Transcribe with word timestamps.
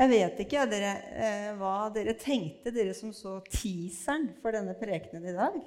Jeg 0.00 0.08
vet 0.08 0.38
ikke 0.46 0.62
dere, 0.70 0.94
eh, 1.12 1.50
hva 1.60 1.90
dere 1.92 2.14
tenkte, 2.16 2.72
dere 2.72 2.94
som 2.96 3.12
så 3.12 3.36
teaseren 3.50 4.30
for 4.40 4.56
denne 4.56 4.72
prekenen 4.78 5.26
i 5.28 5.34
dag. 5.36 5.58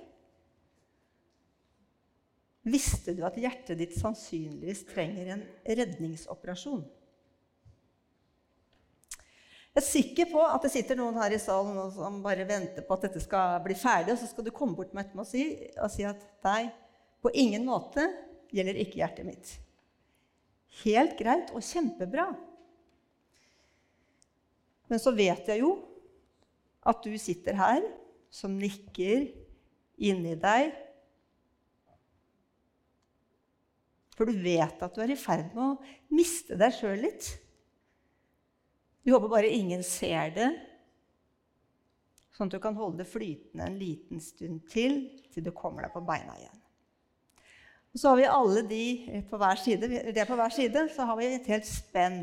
Visste 2.65 3.13
du 3.13 3.21
at 3.27 3.37
hjertet 3.37 3.77
ditt 3.77 3.93
sannsynligvis 3.93 4.85
trenger 4.89 5.35
en 5.35 5.43
redningsoperasjon? 5.67 6.81
Jeg 9.73 9.81
er 9.81 9.85
sikker 9.85 10.29
på 10.31 10.41
at 10.45 10.65
det 10.65 10.71
sitter 10.73 10.97
noen 10.97 11.17
her 11.17 11.33
i 11.33 11.41
salen 11.41 11.77
som 11.93 12.21
bare 12.25 12.45
venter 12.49 12.85
på 12.87 12.93
at 12.95 13.05
dette 13.07 13.21
skal 13.21 13.59
bli 13.65 13.77
ferdig, 13.77 14.15
og 14.15 14.21
så 14.21 14.29
skal 14.29 14.47
du 14.47 14.53
komme 14.53 14.77
bort 14.77 14.93
med 14.93 15.03
etterpå 15.03 15.25
og 15.25 15.29
si, 15.29 15.45
og 15.77 15.91
si 15.93 16.07
at 16.09 16.25
nei, 16.45 16.71
på 17.21 17.33
ingen 17.37 17.65
måte 17.69 18.05
gjelder 18.53 18.81
ikke 18.81 19.01
hjertet 19.01 19.29
mitt. 19.29 19.53
Helt 20.81 21.17
greit 21.19 21.53
og 21.53 21.65
kjempebra. 21.65 22.31
Men 24.91 25.01
så 25.01 25.13
vet 25.15 25.47
jeg 25.49 25.63
jo 25.63 25.75
at 26.83 27.03
du 27.05 27.13
sitter 27.19 27.55
her 27.57 27.85
som 28.33 28.57
nikker 28.59 29.29
inni 30.03 30.33
deg. 30.39 30.73
For 34.13 34.29
du 34.29 34.43
vet 34.43 34.83
at 34.83 34.93
du 34.93 35.01
er 35.03 35.13
i 35.13 35.19
ferd 35.19 35.53
med 35.55 35.63
å 35.63 36.13
miste 36.13 36.57
deg 36.59 36.75
sjøl 36.75 36.99
litt. 37.05 37.31
Du 39.03 39.11
håper 39.11 39.31
bare 39.31 39.51
ingen 39.51 39.83
ser 39.83 40.31
det, 40.35 40.51
sånn 42.33 42.47
at 42.47 42.55
du 42.55 42.61
kan 42.63 42.77
holde 42.77 43.01
det 43.01 43.09
flytende 43.09 43.65
en 43.67 43.79
liten 43.79 44.21
stund 44.23 44.63
til 44.71 45.01
til 45.33 45.43
du 45.45 45.51
kommer 45.55 45.83
deg 45.85 45.93
på 45.93 46.03
beina 46.05 46.35
igjen. 46.37 46.59
Og 47.93 48.01
så 48.01 48.09
har 48.09 48.19
vi 48.19 48.29
alle 48.29 48.61
de 48.69 48.85
på 49.29 49.37
hver 49.37 49.59
side. 49.61 49.89
Det 50.13 50.25
på 50.29 50.37
hver 50.37 50.53
side 50.53 50.87
så 50.93 51.05
har 51.09 51.17
vi 51.19 51.29
et 51.29 51.49
helt 51.49 51.67
spenn. 51.69 52.19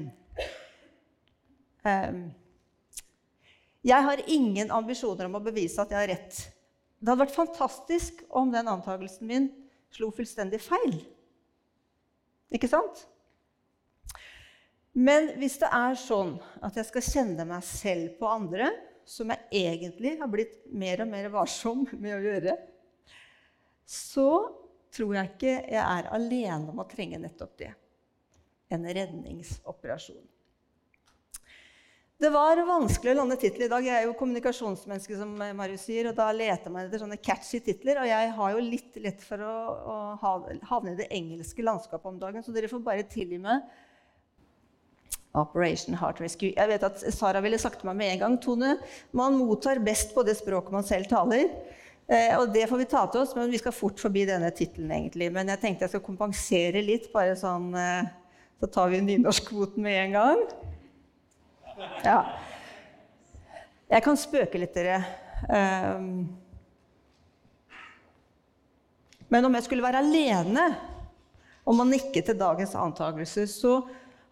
Um, 1.86 2.24
jeg 3.86 4.04
har 4.04 4.22
ingen 4.28 4.72
ambisjoner 4.74 5.28
om 5.28 5.38
å 5.38 5.44
bevise 5.44 5.80
at 5.80 5.92
jeg 5.92 6.00
har 6.00 6.10
rett. 6.12 6.40
Det 7.00 7.08
hadde 7.08 7.24
vært 7.24 7.36
fantastisk 7.36 8.20
om 8.28 8.50
den 8.52 8.68
antakelsen 8.68 9.28
min 9.28 9.48
slo 9.94 10.10
fullstendig 10.14 10.60
feil. 10.62 10.98
Ikke 12.52 12.68
sant? 12.70 13.06
Men 14.92 15.30
hvis 15.38 15.56
det 15.62 15.70
er 15.72 15.96
sånn 15.98 16.34
at 16.66 16.76
jeg 16.76 16.88
skal 16.88 17.06
kjenne 17.06 17.46
meg 17.48 17.64
selv 17.66 18.16
på 18.18 18.28
andre, 18.28 18.68
som 19.06 19.30
jeg 19.32 19.64
egentlig 19.70 20.16
har 20.20 20.30
blitt 20.30 20.64
mer 20.66 21.02
og 21.02 21.10
mer 21.10 21.30
varsom 21.32 21.86
med 21.96 22.14
å 22.18 22.24
gjøre, 22.24 22.56
så 23.86 24.28
tror 24.94 25.16
jeg 25.16 25.30
ikke 25.32 25.54
jeg 25.54 25.82
er 25.82 26.10
alene 26.14 26.70
om 26.70 26.82
å 26.82 26.88
trenge 26.90 27.18
nettopp 27.22 27.56
det. 27.62 27.70
En 28.70 28.86
redningsoperasjon. 28.86 30.22
Det 32.20 32.28
var 32.28 32.58
vanskelig 32.68 33.14
å 33.14 33.16
lande 33.22 33.36
tittel 33.40 33.62
i 33.64 33.70
dag. 33.72 33.86
Jeg 33.86 33.96
er 33.96 34.04
jo 34.04 34.16
kommunikasjonsmenneske, 34.18 35.16
som 35.16 35.30
Marius 35.56 35.86
sier, 35.88 36.10
og 36.10 36.18
da 36.18 36.26
leter 36.36 36.72
man 36.72 36.84
etter 36.84 37.00
sånne 37.00 37.16
catchy 37.16 37.62
titler. 37.64 38.02
Og 38.02 38.08
jeg 38.10 38.32
har 38.36 38.50
jo 38.52 38.64
litt 38.64 38.98
lett 39.00 39.22
for 39.24 39.40
å, 39.40 39.52
å 39.88 39.94
havne 40.68 40.92
i 40.92 40.98
det 40.98 41.06
engelske 41.16 41.64
landskapet 41.64 42.10
om 42.10 42.18
dagen, 42.20 42.44
så 42.44 42.52
dere 42.52 42.68
får 42.68 42.82
bare 42.84 43.06
tilgi 43.08 43.38
meg. 43.40 43.64
Operation 45.40 45.96
Heart 45.96 46.20
Rescue. 46.20 46.52
Jeg 46.52 46.68
vet 46.68 46.84
at 46.84 47.00
Sara 47.16 47.40
ville 47.40 47.60
sagt 47.62 47.80
til 47.80 47.88
meg 47.88 47.96
med 48.02 48.12
en 48.12 48.20
gang 48.26 48.36
Tone, 48.44 48.74
man 49.16 49.38
mottar 49.40 49.80
best 49.80 50.12
på 50.12 50.24
det 50.26 50.34
språket 50.42 50.76
man 50.76 50.84
selv 50.84 51.08
taler. 51.08 51.46
Eh, 52.04 52.34
og 52.36 52.50
det 52.52 52.66
får 52.68 52.82
vi 52.82 52.88
ta 52.90 53.06
til 53.08 53.22
oss, 53.22 53.32
men 53.38 53.48
vi 53.48 53.62
skal 53.62 53.72
fort 53.72 54.02
forbi 54.02 54.26
denne 54.28 54.50
tittelen, 54.52 54.92
egentlig. 54.92 55.30
Men 55.32 55.54
jeg 55.54 55.62
tenkte 55.62 55.86
jeg 55.86 55.94
skal 55.94 56.04
kompensere 56.04 56.84
litt, 56.84 57.08
bare 57.14 57.32
sånn 57.38 57.72
eh, 57.72 58.12
Så 58.60 58.68
tar 58.68 58.92
vi 58.92 59.00
nynorskkvoten 59.06 59.80
med 59.80 60.02
en 60.02 60.18
gang. 60.18 60.44
Ja. 62.04 62.20
Jeg 63.90 64.04
kan 64.04 64.18
spøke 64.18 64.60
litt, 64.60 64.76
dere. 64.76 65.00
Um, 65.50 66.28
men 69.30 69.46
om 69.46 69.56
jeg 69.56 69.66
skulle 69.66 69.84
være 69.84 70.02
alene 70.02 70.68
om 71.68 71.82
å 71.82 71.86
nikke 71.88 72.22
til 72.26 72.38
dagens 72.38 72.76
antakelser, 72.78 73.48
så 73.50 73.80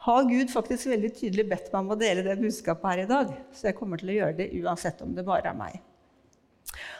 har 0.06 0.28
Gud 0.30 0.50
faktisk 0.52 0.88
veldig 0.92 1.10
tydelig 1.16 1.44
bedt 1.50 1.70
meg 1.72 1.80
om 1.80 1.92
å 1.94 1.98
dele 1.98 2.24
det 2.26 2.38
budskapet 2.40 2.90
her 2.92 3.02
i 3.02 3.10
dag. 3.10 3.32
Så 3.54 3.68
jeg 3.70 3.78
kommer 3.78 4.00
til 4.00 4.12
å 4.12 4.18
gjøre 4.20 4.38
det 4.38 4.50
uansett 4.62 5.02
om 5.04 5.14
det 5.14 5.26
bare 5.26 5.50
er 5.50 5.58
meg. 5.58 5.78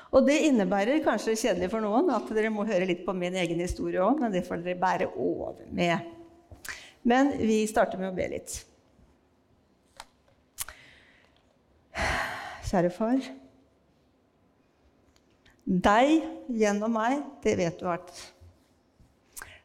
Og 0.09 0.25
det 0.25 0.39
innebærer 0.49 1.03
kanskje 1.05 1.37
kjedelig 1.37 1.69
for 1.73 1.85
noen 1.85 2.09
at 2.17 2.31
dere 2.33 2.51
må 2.53 2.65
høre 2.67 2.89
litt 2.89 3.05
på 3.07 3.15
min 3.17 3.37
egen 3.39 3.61
historie 3.61 4.01
òg, 4.03 4.23
men 4.23 4.33
det 4.33 4.47
får 4.47 4.65
dere 4.65 4.81
bære 4.81 5.11
over 5.15 5.61
med. 5.75 6.15
Men 7.07 7.35
vi 7.39 7.61
starter 7.71 8.01
med 8.01 8.11
å 8.11 8.17
be 8.17 8.31
litt. 8.33 8.57
Kjære 12.69 12.91
far. 12.93 13.23
Deg 15.65 16.25
gjennom 16.53 16.93
meg, 16.97 17.23
det 17.45 17.55
vet 17.57 17.81
du 17.81 17.87
at 17.89 18.11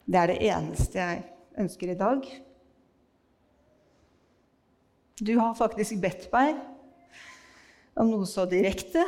det 0.07 0.19
er 0.19 0.29
det 0.31 0.37
eneste 0.47 0.99
jeg 0.99 1.23
ønsker 1.59 1.91
i 1.91 1.97
dag. 1.99 2.27
Du 5.19 5.33
har 5.39 5.57
faktisk 5.57 5.99
bedt 6.03 6.29
meg 6.31 6.55
om 7.99 8.09
noe 8.09 8.27
så 8.27 8.45
direkte, 8.49 9.03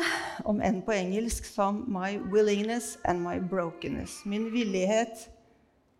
om 0.45 0.59
enn 0.63 0.81
på 0.85 0.93
engelsk, 0.93 1.47
som 1.47 1.85
'my 1.87 2.19
willingness 2.31 2.97
and 3.03 3.23
my 3.23 3.39
brokenness'. 3.39 4.25
Min 4.25 4.51
villighet 4.51 5.29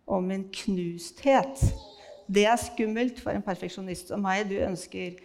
og 0.06 0.22
min 0.22 0.48
knusthet. 0.52 1.64
Det 2.28 2.46
er 2.46 2.56
skummelt 2.56 3.20
for 3.20 3.30
en 3.30 3.42
perfeksjonist 3.42 4.08
som 4.08 4.20
meg. 4.20 4.48
Du 4.50 4.54
ønsker 4.54 5.16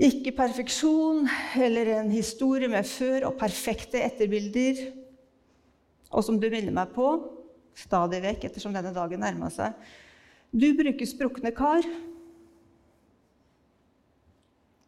ikke 0.00 0.32
perfeksjon 0.32 1.26
eller 1.60 1.90
en 1.98 2.10
historie 2.12 2.70
med 2.72 2.88
før 2.88 3.28
og 3.28 3.36
perfekte 3.40 4.00
etterbilder. 4.00 4.80
Og 6.10 6.24
som 6.24 6.38
du 6.40 6.48
minner 6.48 6.74
meg 6.74 6.94
på 6.94 7.08
stadig 7.76 8.22
vekk 8.24 8.48
ettersom 8.48 8.74
denne 8.74 8.92
dagen 8.96 9.22
nærma 9.22 9.48
seg 9.52 9.76
Du 10.50 10.66
bruker 10.74 11.06
sprukne 11.06 11.52
kar, 11.54 11.86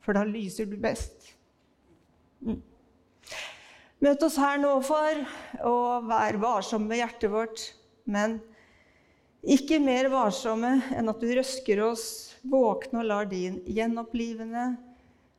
for 0.03 0.19
da 0.19 0.25
lyser 0.27 0.67
du 0.67 0.75
best. 0.83 1.29
Mm. 2.43 2.59
Møt 4.03 4.25
oss 4.27 4.41
her 4.43 4.59
nå, 4.59 4.73
far, 4.83 5.21
og 5.63 6.09
vær 6.11 6.41
varsom 6.43 6.89
med 6.91 6.99
hjertet 6.99 7.31
vårt. 7.31 7.63
Men 8.11 8.41
ikke 9.47 9.79
mer 9.79 10.09
varsomme 10.11 10.73
enn 10.91 11.13
at 11.13 11.23
du 11.23 11.31
røsker 11.39 11.85
oss 11.87 12.07
våkne 12.43 13.05
og 13.05 13.07
lar 13.13 13.31
din 13.31 13.61
gjenopplivende 13.71 14.73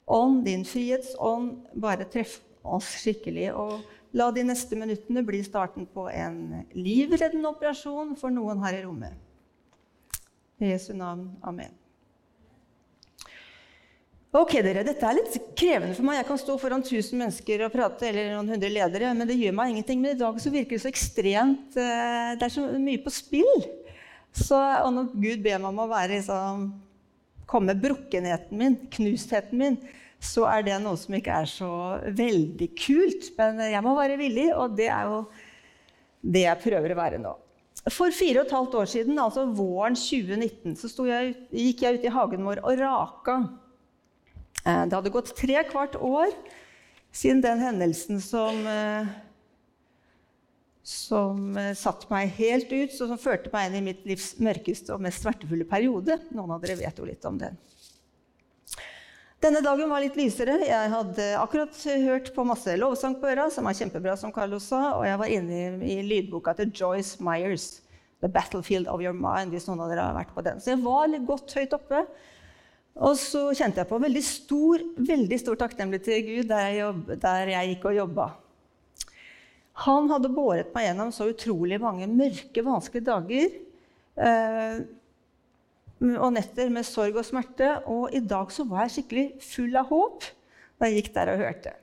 ånd, 0.06 0.44
din 0.46 0.66
frihetsånd, 0.68 1.68
bare 1.74 2.08
treff 2.12 2.40
oss 2.64 2.90
skikkelig. 3.04 3.52
Og 3.56 3.80
la 4.18 4.30
de 4.32 4.46
neste 4.48 4.78
minuttene 4.80 5.24
bli 5.26 5.44
starten 5.46 5.88
på 5.90 6.08
en 6.12 6.66
livreddende 6.76 7.50
operasjon 7.50 8.16
for 8.20 8.34
noen 8.34 8.64
her 8.66 8.80
i 8.80 8.84
rommet. 8.86 9.16
I 10.62 10.74
Jesu 10.74 10.94
navn. 10.96 11.32
Amen. 11.44 11.74
Ok, 14.34 14.56
dere, 14.66 14.82
Dette 14.82 15.06
er 15.06 15.20
litt 15.20 15.36
krevende 15.54 15.94
for 15.94 16.08
meg. 16.08 16.18
Jeg 16.18 16.26
kan 16.26 16.40
stå 16.42 16.56
foran 16.58 16.82
1000 16.82 17.20
mennesker 17.20 17.68
og 17.68 17.74
prate, 17.74 18.08
eller 18.10 18.32
noen 18.34 18.56
hundre 18.56 18.72
ledere, 18.72 19.12
men 19.14 19.30
det 19.30 19.38
gjør 19.38 19.54
meg 19.60 19.74
ingenting. 19.74 20.00
Men 20.02 20.16
i 20.16 20.22
dag 20.24 20.40
så 20.42 20.50
virker 20.54 20.74
det 20.74 20.82
så 20.82 20.90
ekstremt 20.90 21.78
eh, 21.78 22.32
Det 22.40 22.48
er 22.48 22.54
så 22.56 22.64
mye 22.82 23.02
på 23.04 23.14
spill. 23.14 23.68
Så, 24.34 24.58
og 24.58 24.90
når 24.96 25.12
Gud 25.14 25.44
ber 25.46 25.62
meg 25.62 25.70
om 25.70 25.84
å 25.84 25.92
være 25.92 26.16
liksom, 26.16 26.66
komme 27.50 27.76
brukkenheten 27.80 28.60
min, 28.60 28.78
knustheten 28.94 29.60
min, 29.60 29.78
så 30.24 30.46
er 30.48 30.64
det 30.66 30.78
noe 30.84 31.00
som 31.00 31.16
ikke 31.18 31.40
er 31.44 31.50
så 31.50 31.72
veldig 32.16 32.70
kult. 32.80 33.32
Men 33.38 33.60
jeg 33.68 33.84
må 33.84 33.96
være 33.98 34.20
villig, 34.22 34.50
og 34.56 34.78
det 34.78 34.88
er 34.94 35.10
jo 35.12 35.24
det 36.24 36.46
jeg 36.46 36.64
prøver 36.64 36.94
å 36.94 37.00
være 37.00 37.20
nå. 37.24 37.34
For 37.92 38.16
fire 38.16 38.40
og 38.40 38.48
et 38.48 38.56
halvt 38.56 38.78
år 38.80 38.90
siden, 38.94 39.20
altså 39.20 39.44
våren 39.52 39.98
2019, 40.00 40.78
så 40.80 41.08
jeg, 41.10 41.34
gikk 41.52 41.84
jeg 41.84 42.00
ut 42.00 42.08
i 42.08 42.14
hagen 42.16 42.48
vår 42.48 42.62
og 42.64 42.80
raka. 42.80 43.38
Eh, 44.64 44.86
det 44.88 44.96
hadde 44.96 45.12
gått 45.12 45.34
tre 45.36 45.66
kvart 45.68 45.98
år 46.00 46.32
siden 47.14 47.44
den 47.44 47.60
hendelsen 47.60 48.22
som 48.24 48.64
eh, 48.70 49.12
som 50.84 51.56
eh, 51.58 51.72
satte 51.80 52.10
meg 52.12 52.34
helt 52.38 52.72
ut, 52.72 52.92
og 52.92 53.14
som 53.14 53.20
førte 53.20 53.52
meg 53.54 53.70
inn 53.70 53.80
i 53.80 53.86
mitt 53.88 54.08
livs 54.08 54.34
mørkeste 54.44 54.92
og 54.96 55.04
mest 55.06 55.24
smertefulle 55.24 55.68
periode. 55.68 56.20
Noen 56.36 56.58
av 56.58 56.64
dere 56.64 56.76
vet 56.82 57.00
jo 57.00 57.08
litt 57.08 57.24
om 57.30 57.40
den. 57.40 57.56
Denne 59.44 59.60
dagen 59.64 59.90
var 59.92 60.00
litt 60.00 60.16
lysere. 60.16 60.56
Jeg 60.64 60.92
hadde 60.92 61.24
akkurat 61.36 61.80
hørt 62.06 62.30
på 62.36 62.46
masse 62.48 62.76
lovsang 62.80 63.18
på 63.20 63.28
øra, 63.32 63.50
som 63.52 63.68
er 63.68 63.76
kjempebra, 63.76 64.16
som 64.20 64.32
Carlos 64.32 64.70
sa, 64.72 64.94
og 64.96 65.08
jeg 65.08 65.20
var 65.20 65.32
inne 65.36 65.64
i, 65.84 65.98
lydboka 66.08 66.54
til 66.60 66.72
Joyce 66.72 67.24
Myers, 67.24 67.82
'The 68.22 68.32
Battlefield 68.32 68.88
of 68.88 69.04
Your 69.04 69.16
Mind', 69.16 69.52
hvis 69.52 69.68
noen 69.68 69.84
av 69.84 69.92
dere 69.92 70.06
har 70.08 70.16
vært 70.16 70.32
på 70.36 70.44
den. 70.46 70.64
Så 70.64 70.72
jeg 70.72 70.84
var 70.84 71.12
litt 71.12 71.28
godt 71.28 71.52
høyt 71.60 71.76
oppe. 71.76 72.06
Og 73.04 73.18
så 73.20 73.50
kjente 73.58 73.82
jeg 73.82 73.90
på 73.90 74.00
veldig 74.00 74.24
stor, 74.24 74.84
veldig 75.12 75.40
stor 75.42 75.60
takknemlighet 75.60 76.08
til 76.08 76.24
Gud 76.28 76.48
der 76.52 76.68
jeg, 76.70 76.80
jobb, 76.84 77.14
der 77.26 77.52
jeg 77.56 77.74
gikk 77.74 77.88
og 77.90 78.00
jobba. 78.00 78.28
Han 79.82 80.10
hadde 80.12 80.30
båret 80.34 80.74
meg 80.76 80.86
gjennom 80.88 81.14
så 81.14 81.32
utrolig 81.32 81.80
mange 81.82 82.06
mørke, 82.10 82.66
vanskelige 82.66 83.08
dager. 83.10 83.56
Eh, 84.22 84.84
og 86.14 86.30
netter 86.36 86.70
med 86.74 86.86
sorg 86.86 87.18
og 87.18 87.26
smerte. 87.26 87.72
Og 87.90 88.14
i 88.14 88.22
dag 88.22 88.52
så 88.54 88.68
var 88.70 88.86
jeg 88.86 88.98
skikkelig 89.00 89.26
full 89.42 89.80
av 89.80 89.90
håp 89.90 90.30
da 90.78 90.90
jeg 90.90 91.02
gikk 91.02 91.12
der 91.16 91.34
og 91.34 91.42
hørte. 91.42 91.74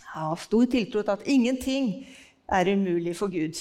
Jeg 0.00 0.14
har 0.14 0.40
stor 0.42 0.70
tiltro 0.70 1.02
til 1.02 1.14
at 1.14 1.28
ingenting 1.30 1.92
er 2.50 2.72
umulig 2.74 3.14
for 3.16 3.32
Gud. 3.32 3.58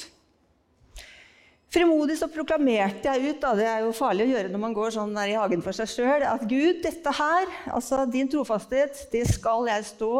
Frimodig 1.69 2.15
så 2.17 2.25
proklamerte 2.33 3.05
jeg 3.05 3.29
ut, 3.29 3.41
da, 3.43 3.51
det 3.53 3.67
er 3.69 3.83
jo 3.85 3.93
farlig 3.93 4.25
å 4.25 4.31
gjøre 4.31 4.49
når 4.49 4.61
man 4.63 4.73
går 4.73 4.95
sånn 4.95 5.13
der 5.13 5.29
i 5.29 5.37
hagen 5.37 5.61
for 5.61 5.77
seg 5.77 5.91
sjøl, 5.91 6.25
at 6.25 6.41
Gud, 6.49 6.79
dette 6.81 7.13
her, 7.13 7.51
altså 7.69 8.07
din 8.09 8.29
trofasthet, 8.31 9.03
det 9.13 9.21
skal 9.29 9.69
jeg 9.69 9.85
stå 9.91 10.13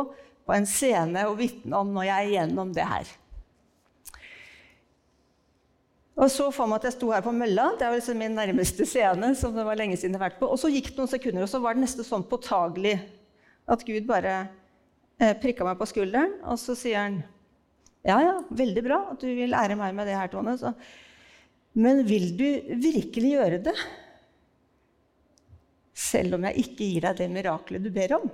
på 0.50 0.56
en 0.58 0.66
scene 0.66 1.28
og 1.30 1.38
vitne 1.38 1.78
om 1.78 1.92
når 1.94 2.08
jeg 2.08 2.16
er 2.18 2.30
igjennom 2.32 2.72
det 2.74 2.86
her. 2.90 3.10
Og 6.20 6.28
så 6.34 6.50
for 6.52 6.68
meg 6.68 6.82
at 6.82 6.90
jeg 6.90 6.98
sto 6.98 7.12
her 7.14 7.24
på 7.24 7.32
mølla. 7.32 7.70
Det 7.80 7.86
er 7.86 7.94
liksom 7.96 8.18
min 8.20 8.34
nærmeste 8.36 8.88
scene. 8.90 9.30
som 9.38 9.54
det 9.56 9.64
var 9.64 9.78
lenge 9.80 9.96
siden 9.96 10.18
jeg 10.18 10.20
har 10.20 10.26
vært 10.32 10.40
på. 10.42 10.50
Og 10.52 10.60
så 10.60 10.72
gikk 10.74 10.90
det 10.92 10.98
noen 11.00 11.12
sekunder, 11.14 11.46
og 11.46 11.52
så 11.52 11.62
var 11.64 11.78
det 11.78 11.86
nesten 11.86 12.08
sånn 12.08 12.26
påtagelig 12.28 12.98
at 13.70 13.86
Gud 13.88 14.10
bare 14.10 14.34
eh, 15.22 15.38
prikka 15.40 15.68
meg 15.68 15.78
på 15.80 15.88
skulderen, 15.88 16.34
og 16.44 16.58
så 16.60 16.76
sier 16.76 17.06
han 17.06 17.22
Ja, 18.08 18.18
ja, 18.24 18.36
veldig 18.50 18.84
bra 18.84 19.00
at 19.14 19.22
du 19.22 19.28
vil 19.28 19.54
ære 19.54 19.76
meg 19.80 19.96
med 19.96 20.08
det 20.10 20.18
her, 20.18 20.30
Tone. 20.34 20.58
Så, 20.58 20.74
men 21.78 22.02
vil 22.08 22.32
du 22.40 22.48
virkelig 22.82 23.34
gjøre 23.36 23.64
det? 23.70 23.78
Selv 25.94 26.40
om 26.40 26.48
jeg 26.48 26.64
ikke 26.66 26.88
gir 26.88 27.06
deg 27.06 27.20
det 27.20 27.32
miraklet 27.32 27.84
du 27.86 27.92
ber 27.94 28.18
om? 28.18 28.32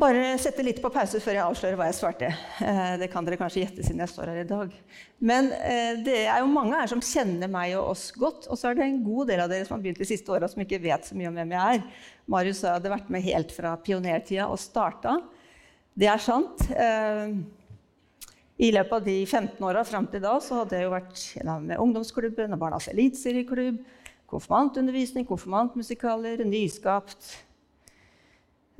Bare 0.00 0.38
sette 0.40 0.62
litt 0.64 0.78
på 0.80 0.88
pause 0.92 1.18
før 1.20 1.34
jeg 1.36 1.44
avslører 1.44 1.76
hva 1.76 1.86
jeg 1.90 1.96
svarte. 1.98 2.28
Eh, 2.64 2.92
det 3.02 3.10
kan 3.12 3.26
dere 3.26 3.36
kanskje 3.36 3.66
gjette 3.66 3.82
siden 3.84 4.00
jeg 4.00 4.08
står 4.08 4.30
her 4.30 4.38
i 4.40 4.48
dag. 4.48 4.70
Men 5.28 5.50
eh, 5.58 5.98
det 6.00 6.22
er 6.22 6.38
jo 6.40 6.46
mange 6.48 6.78
her 6.78 6.88
som 6.88 7.02
kjenner 7.04 7.50
meg 7.52 7.74
og 7.76 7.90
oss 7.90 8.06
godt. 8.16 8.46
Og 8.48 8.56
så 8.56 8.70
er 8.70 8.78
det 8.78 8.86
en 8.86 9.02
god 9.04 9.28
del 9.28 9.42
av 9.44 9.50
dere 9.52 9.66
som 9.68 9.74
har 9.76 9.82
begynt 9.84 10.00
de 10.00 10.08
siste 10.08 10.32
åra, 10.32 10.48
som 10.48 10.62
ikke 10.64 10.80
vet 10.80 11.04
så 11.04 11.18
mye 11.18 11.28
om 11.28 11.36
hvem 11.36 11.52
jeg 11.52 11.80
er. 11.80 12.06
Marius 12.32 12.62
hadde 12.64 12.94
vært 12.94 13.10
med 13.12 13.26
helt 13.26 13.52
fra 13.52 13.74
pionertida 13.84 14.46
og 14.48 14.62
starta. 14.62 15.18
Det 16.00 16.08
er 16.08 16.24
sant. 16.24 16.64
Eh, 16.72 17.36
I 18.70 18.72
løpet 18.78 18.96
av 19.02 19.04
de 19.10 19.18
15 19.26 19.68
åra 19.68 19.84
fram 19.84 20.08
til 20.08 20.24
da 20.24 20.38
så 20.40 20.62
hadde 20.62 20.80
jeg 20.80 20.88
jo 20.88 20.94
vært 20.96 21.26
med 21.66 21.76
ungdomsklubben 21.76 22.56
og 22.56 22.64
Barnas 22.64 22.88
eliteserieklubb, 22.94 23.84
konfirmantundervisning, 24.32 25.28
konfirmantmusikaler, 25.28 26.40
nyskapt 26.48 27.34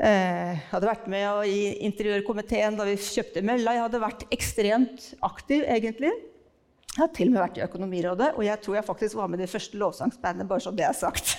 jeg 0.00 0.56
eh, 0.56 0.60
hadde 0.70 0.88
vært 0.88 1.08
med 1.12 1.48
i 1.52 1.56
interiørkomiteen 1.84 2.78
da 2.78 2.86
vi 2.88 2.94
kjøpte 2.96 3.42
mølla. 3.44 3.74
Jeg 3.76 3.84
hadde 3.84 3.98
vært 4.00 4.22
ekstremt 4.32 5.10
aktiv, 5.28 5.66
egentlig. 5.68 6.14
Jeg 6.94 7.02
har 7.02 7.10
til 7.12 7.28
og 7.28 7.34
med 7.34 7.42
vært 7.42 7.60
i 7.60 7.64
Økonomirådet, 7.66 8.30
og 8.32 8.46
jeg 8.46 8.62
tror 8.64 8.78
jeg 8.78 8.86
faktisk 8.86 9.18
var 9.20 9.28
med 9.28 9.42
i 9.42 9.44
det 9.44 9.52
første 9.52 9.82
lovsangsbandet. 9.82 10.48
bare 10.48 10.64
så 10.64 10.72
det 10.72 10.88
er 10.88 10.96
sagt. 10.96 11.36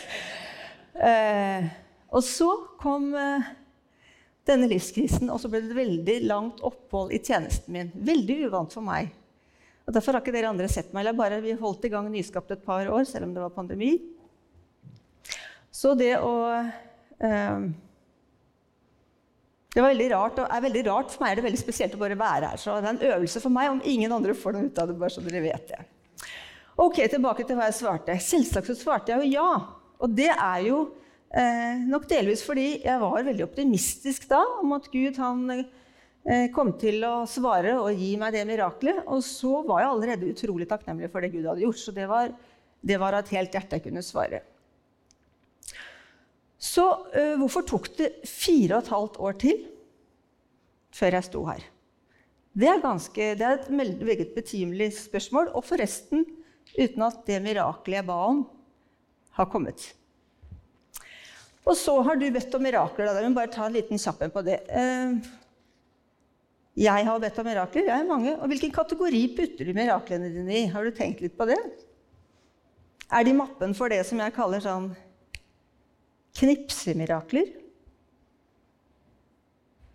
Eh, 0.94 1.66
og 2.14 2.22
så 2.22 2.52
kom 2.78 3.10
eh, 3.18 3.50
denne 4.46 4.70
livskrisen, 4.70 5.34
og 5.34 5.42
så 5.42 5.50
ble 5.50 5.64
det 5.64 5.72
et 5.72 5.82
veldig 5.82 6.22
langt 6.30 6.62
opphold 6.62 7.18
i 7.18 7.24
tjenesten 7.24 7.74
min. 7.74 7.90
Veldig 7.98 8.40
uvant 8.46 8.78
for 8.78 8.86
meg. 8.86 9.10
Og 9.88 9.96
Derfor 9.98 10.14
har 10.14 10.22
ikke 10.22 10.38
dere 10.38 10.54
andre 10.54 10.70
sett 10.70 10.94
meg. 10.94 11.02
Eller 11.02 11.18
bare 11.18 11.42
Vi 11.42 11.58
holdt 11.58 11.90
i 11.90 11.96
gang 11.98 12.14
Nyskapt 12.14 12.54
et 12.54 12.62
par 12.62 12.86
år, 12.86 13.10
selv 13.10 13.26
om 13.26 13.34
det 13.34 13.42
var 13.42 13.58
pandemi. 13.58 13.96
Så 15.74 15.98
det 15.98 16.20
å 16.22 16.36
eh, 17.18 17.72
det 19.72 19.80
var 19.80 19.94
veldig 19.94 20.10
rart, 20.12 20.40
og 20.42 20.52
er 20.52 20.64
veldig 20.66 20.82
rart. 20.90 21.14
For 21.14 21.24
meg 21.24 21.32
er 21.32 21.40
det 21.40 21.46
veldig 21.46 21.60
spesielt 21.62 21.94
å 21.96 22.00
bare 22.02 22.18
være 22.20 22.52
her. 22.52 22.60
Så 22.60 22.74
det 22.76 22.90
er 22.90 22.96
en 22.96 23.06
øvelse 23.14 23.42
for 23.44 23.56
meg 23.56 23.70
om 23.72 23.84
ingen 23.88 24.12
andre 24.12 24.36
får 24.36 24.58
noe 24.58 24.68
ut 24.68 24.82
av 24.82 24.90
det. 24.90 24.98
bare 25.00 25.14
så 25.14 25.24
dere 25.24 25.44
vet 25.46 25.72
det. 25.72 25.80
Ok, 26.82 27.00
Tilbake 27.14 27.46
til 27.48 27.56
hva 27.56 27.70
jeg 27.70 27.78
svarte. 27.80 28.18
Selvsagt 28.20 28.68
så 28.68 28.76
svarte 28.76 29.14
jeg 29.14 29.24
jo 29.24 29.38
ja. 29.38 29.54
Og 30.02 30.12
det 30.18 30.28
er 30.34 30.66
jo 30.66 30.82
eh, 31.30 31.80
nok 31.88 32.10
delvis 32.10 32.44
fordi 32.44 32.82
jeg 32.82 33.00
var 33.00 33.28
veldig 33.30 33.46
optimistisk 33.46 34.28
da 34.32 34.42
om 34.60 34.76
at 34.76 34.90
Gud 34.92 35.20
han 35.22 35.46
eh, 35.56 36.48
kom 36.52 36.74
til 36.82 37.06
å 37.08 37.22
svare 37.30 37.78
og 37.80 37.96
gi 37.96 38.16
meg 38.20 38.36
det 38.36 38.44
miraklet. 38.50 39.06
Og 39.08 39.24
så 39.24 39.62
var 39.64 39.86
jeg 39.86 39.94
allerede 39.94 40.34
utrolig 40.36 40.68
takknemlig 40.68 41.14
for 41.14 41.24
det 41.24 41.32
Gud 41.32 41.48
hadde 41.48 41.64
gjort. 41.64 41.80
Så 41.80 41.96
det 41.96 42.12
var, 42.12 42.36
det 42.84 43.00
var 43.00 43.16
av 43.16 43.24
et 43.24 43.36
helt 43.38 43.56
hjerte 43.56 43.80
jeg 43.80 43.88
kunne 43.88 44.04
svare. 44.04 44.44
Så 46.62 46.86
uh, 46.86 47.36
hvorfor 47.42 47.66
tok 47.66 47.90
det 47.98 48.12
fire 48.30 48.78
og 48.78 48.84
et 48.84 48.92
halvt 48.94 49.22
år 49.28 49.38
til 49.42 49.64
før 50.94 51.18
jeg 51.18 51.28
sto 51.28 51.42
her? 51.48 51.64
Det 52.52 52.68
er, 52.68 52.82
ganske, 52.84 53.30
det 53.40 53.46
er 53.48 53.56
et 53.56 53.70
meget 53.72 54.34
betimelig 54.36 54.90
spørsmål, 54.98 55.54
og 55.56 55.64
forresten 55.64 56.26
uten 56.76 57.06
at 57.06 57.22
det 57.28 57.40
mirakelet 57.44 58.02
jeg 58.02 58.08
ba 58.10 58.18
om, 58.28 58.42
har 59.40 59.48
kommet. 59.48 59.86
Og 61.64 61.78
så 61.80 61.94
har 62.04 62.18
du 62.20 62.26
bedt 62.34 62.56
om 62.58 62.66
mirakler. 62.66 63.08
Da. 63.08 63.22
Jeg 63.22 63.30
vil 63.30 63.38
bare 63.38 63.54
ta 63.54 63.68
en 63.68 63.78
liten 63.78 64.02
kjapp 64.02 64.26
på 64.34 64.44
det. 64.44 64.58
Uh, 64.68 65.22
jeg 66.82 67.06
har 67.08 67.22
bedt 67.24 67.40
om 67.40 67.48
mirakler. 67.48 67.88
Jeg 67.88 68.04
er 68.04 68.10
mange. 68.10 68.34
Og 68.38 68.52
hvilken 68.52 68.74
kategori 68.76 69.22
putter 69.38 69.70
du 69.70 69.74
miraklene 69.78 70.32
dine 70.34 70.58
i? 70.58 70.66
Har 70.72 70.84
du 70.84 70.92
tenkt 70.96 71.24
litt 71.24 71.38
på 71.38 71.48
det? 71.50 71.60
Er 73.12 73.24
det 73.24 73.34
i 73.34 73.38
mappen 73.38 73.76
for 73.78 73.92
det 73.92 74.04
som 74.08 74.20
jeg 74.24 74.36
kaller 74.36 74.64
sånn 74.64 74.92
knipsemirakler. 76.40 77.52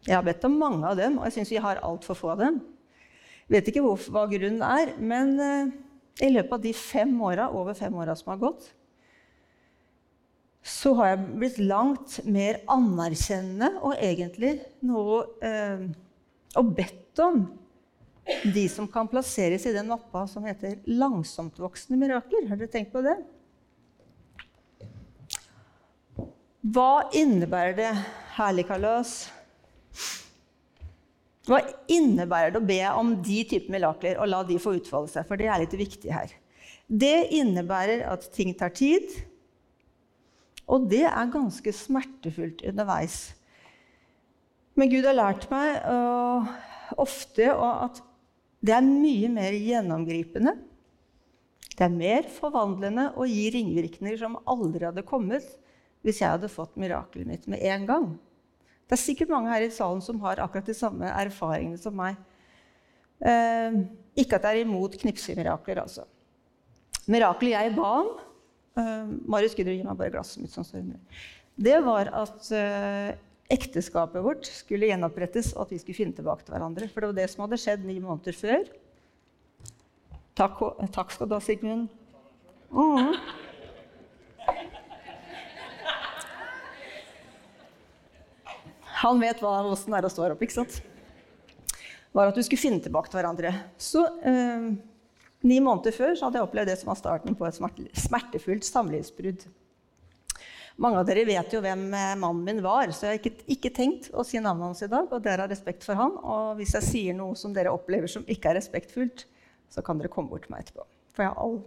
Jeg 0.06 0.15
har 0.15 0.25
bedt 0.27 0.44
om 0.47 0.55
mange 0.61 0.87
av 0.87 0.99
dem, 0.99 1.19
og 1.19 1.27
jeg 1.27 1.38
syns 1.38 1.53
vi 1.55 1.62
har 1.62 1.83
altfor 1.85 2.19
få 2.19 2.31
av 2.35 2.43
dem. 2.44 2.61
Vet 3.50 3.69
ikke 3.71 3.83
hvor, 3.83 3.99
hva 4.12 4.27
grunnen 4.31 4.62
er, 4.62 4.94
men 4.99 5.35
uh, 5.38 5.75
i 6.23 6.31
løpet 6.33 6.55
av 6.56 6.62
de 6.62 6.73
fem 6.77 7.12
åra, 7.23 7.50
over 7.55 7.77
fem 7.79 7.94
åra 7.99 8.15
som 8.19 8.33
har 8.33 8.43
gått, 8.43 8.71
så 10.67 10.93
har 10.99 11.12
jeg 11.12 11.27
blitt 11.38 11.59
langt 11.62 12.17
mer 12.27 12.59
anerkjennende 12.73 13.77
og 13.87 13.94
egentlig 14.03 14.56
noe 14.87 15.23
uh, 15.38 15.87
Og 16.56 16.71
bedt 16.75 17.21
om 17.21 17.43
de 18.55 18.65
som 18.73 18.88
kan 18.91 19.06
plasseres 19.11 19.67
i 19.69 19.75
den 19.75 19.91
mappa 19.91 20.25
som 20.27 20.47
heter 20.49 20.79
'langsomtvoksende 20.88 21.99
mirakler'. 22.00 22.49
Har 22.49 22.56
dere 22.56 22.73
tenkt 22.73 22.93
på 22.93 23.03
det? 23.05 23.19
Hva 26.66 27.06
innebærer 27.14 27.76
det, 27.78 27.90
herlig 28.34 28.64
Karlos? 28.66 29.10
Hva 31.46 31.61
innebærer 31.92 32.54
det 32.54 32.58
å 32.58 32.66
be 32.66 32.78
om 32.90 33.12
de 33.23 33.42
typer 33.46 33.70
mirakler 33.76 34.18
og 34.18 34.26
la 34.32 34.40
de 34.49 34.56
få 34.58 34.73
utfolde 34.80 35.12
seg? 35.12 35.28
For 35.28 35.38
det 35.38 35.46
er 35.46 35.61
litt 35.62 35.76
viktig 35.78 36.11
her. 36.11 36.32
Det 36.87 37.28
innebærer 37.38 38.02
at 38.11 38.26
ting 38.35 38.50
tar 38.58 38.73
tid, 38.75 39.06
og 40.66 40.88
det 40.90 41.04
er 41.06 41.30
ganske 41.30 41.70
smertefullt 41.70 42.64
underveis. 42.66 43.18
Men 44.75 44.90
Gud 44.90 45.06
har 45.06 45.14
lært 45.14 45.46
meg 45.52 45.76
og, 45.92 46.49
ofte 46.99 47.46
at 47.52 48.00
det 48.66 48.75
er 48.75 48.88
mye 48.88 49.30
mer 49.30 49.54
gjennomgripende. 49.54 50.56
Det 51.76 51.87
er 51.87 51.94
mer 51.94 52.26
forvandlende 52.32 53.12
og 53.14 53.30
gir 53.30 53.54
ringvirkninger 53.54 54.18
som 54.18 54.38
aldri 54.50 54.88
hadde 54.88 55.06
kommet 55.06 55.46
hvis 56.05 56.21
jeg 56.23 56.33
hadde 56.33 56.50
fått 56.53 56.76
mirakelet 56.81 57.29
mitt 57.29 57.47
med 57.50 57.62
en 57.67 57.87
gang. 57.88 58.09
Det 58.87 58.95
er 58.95 59.03
sikkert 59.03 59.33
mange 59.33 59.50
her 59.50 59.65
i 59.67 59.73
salen 59.75 60.03
som 60.05 60.21
har 60.23 60.43
akkurat 60.43 60.69
de 60.69 60.76
samme 60.76 61.09
erfaringene 61.11 61.81
som 61.81 61.97
meg. 61.99 62.19
Eh, 63.19 63.81
ikke 64.21 64.38
at 64.38 64.47
jeg 64.47 64.61
er 64.61 64.67
imot 64.67 64.95
knipsemirakler, 65.00 65.81
altså. 65.83 66.07
Mirakelet 67.11 67.55
jeg 67.55 67.75
ba 67.76 67.91
om 68.03 68.12
eh, 68.79 69.15
Marius 69.26 69.57
du 69.57 69.71
gi 69.71 69.83
meg 69.83 69.99
bare 69.99 70.15
glasset 70.15 70.43
mitt. 70.43 70.55
sånn 70.55 70.95
Det 71.57 71.79
var 71.87 72.11
at 72.15 72.50
eh, 72.55 73.17
ekteskapet 73.57 74.23
vårt 74.23 74.47
skulle 74.49 74.91
gjenopprettes, 74.91 75.55
og 75.55 75.67
at 75.67 75.75
vi 75.75 75.81
skulle 75.83 76.00
finne 76.00 76.17
tilbake 76.17 76.47
til 76.47 76.55
hverandre. 76.55 76.91
For 76.91 77.03
det 77.03 77.11
var 77.11 77.19
det 77.21 77.31
som 77.33 77.47
hadde 77.47 77.61
skjedd 77.62 77.87
ni 77.87 77.99
måneder 78.03 78.37
før. 78.37 78.67
Takk, 80.37 80.61
takk 80.93 81.15
skal 81.15 81.31
du 81.31 81.37
ha, 81.38 81.41
Sigmund. 81.41 81.88
Mm. 82.71 83.15
Han 89.03 89.21
vet 89.21 89.43
hva, 89.45 89.59
hvordan 89.67 89.95
det 89.95 89.99
er 90.00 90.09
å 90.09 90.12
stå 90.12 90.25
her 90.25 90.37
oppe. 90.37 90.47
ikke 90.49 90.61
sant? 90.61 90.81
var 92.17 92.31
at 92.31 92.37
du 92.38 92.43
skulle 92.45 92.62
finne 92.62 92.81
tilbake 92.81 93.11
til 93.12 93.21
hverandre. 93.21 93.53
Så 93.76 94.05
eh, 94.25 94.71
Ni 95.47 95.61
måneder 95.62 95.95
før 95.95 96.17
hadde 96.17 96.41
jeg 96.41 96.47
opplevd 96.47 96.71
det 96.73 96.79
som 96.81 96.88
var 96.91 96.99
starten 96.99 97.37
på 97.37 97.47
et 97.47 97.59
smertefullt 98.00 98.67
samlivsbrudd. 98.67 99.45
Mange 100.83 101.00
av 101.00 101.07
dere 101.09 101.25
vet 101.29 101.53
jo 101.55 101.61
hvem 101.65 101.85
eh, 101.95 102.17
mannen 102.19 102.43
min 102.45 102.62
var, 102.65 102.91
så 102.93 103.07
jeg 103.07 103.12
har 103.12 103.21
ikke, 103.21 103.47
ikke 103.53 103.73
tenkt 103.76 104.09
å 104.17 104.25
si 104.26 104.41
navnet 104.41 104.71
hans 104.71 104.83
i 104.85 104.91
dag. 104.93 105.12
Og 105.12 105.23
dere 105.25 105.45
har 105.45 105.53
respekt 105.53 105.87
for 105.87 105.99
han. 106.00 106.17
Og 106.25 106.57
hvis 106.59 106.75
jeg 106.79 106.88
sier 106.88 107.17
noe 107.17 107.37
som 107.38 107.55
dere 107.57 107.73
opplever 107.75 108.11
som 108.11 108.26
ikke 108.33 108.53
er 108.53 108.59
respektfullt, 108.61 109.26
så 109.73 109.85
kan 109.85 110.00
dere 110.00 110.12
komme 110.12 110.33
bort 110.33 110.49
til 110.49 110.57
meg 110.57 110.65
etterpå. 110.65 110.88
For 111.17 111.25
jeg 111.25 111.33
har 111.33 111.41
all, 111.45 111.61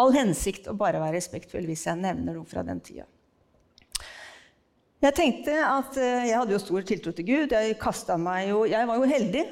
all 0.00 0.14
hensikt 0.14 0.70
å 0.70 0.78
bare 0.78 1.02
være 1.02 1.18
respektfull 1.18 1.66
hvis 1.68 1.86
jeg 1.90 2.00
nevner 2.00 2.38
noe 2.38 2.48
fra 2.48 2.64
den 2.66 2.82
tida. 2.84 3.06
Jeg 4.98 5.14
tenkte 5.14 5.52
at 5.62 5.94
eh, 5.94 6.24
jeg 6.26 6.34
hadde 6.34 6.54
jo 6.56 6.58
stor 6.58 6.86
tiltro 6.86 7.12
til 7.14 7.26
Gud. 7.28 7.52
Jeg, 7.54 7.76
meg 8.18 8.48
jo, 8.48 8.64
jeg 8.66 8.86
var 8.88 8.98
jo 8.98 9.06
heldig 9.06 9.44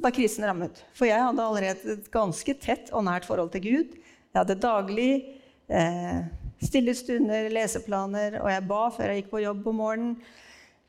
da 0.00 0.10
krisen 0.10 0.46
rammet. 0.48 0.78
For 0.96 1.04
jeg 1.04 1.20
hadde 1.20 1.44
allerede 1.44 1.96
et 1.98 2.06
ganske 2.12 2.54
tett 2.56 2.88
og 2.88 3.04
nært 3.04 3.26
forhold 3.28 3.50
til 3.52 3.66
Gud. 3.66 3.98
Jeg 4.00 4.38
hadde 4.38 4.56
daglig 4.62 5.10
eh, 5.68 6.22
stille 6.64 6.94
stunder, 6.96 7.50
leseplaner, 7.52 8.38
og 8.40 8.48
jeg 8.48 8.64
ba 8.70 8.78
før 8.94 9.12
jeg 9.12 9.20
gikk 9.20 9.28
på 9.34 9.42
jobb 9.44 9.68
om 9.74 9.78
morgenen. 9.82 10.14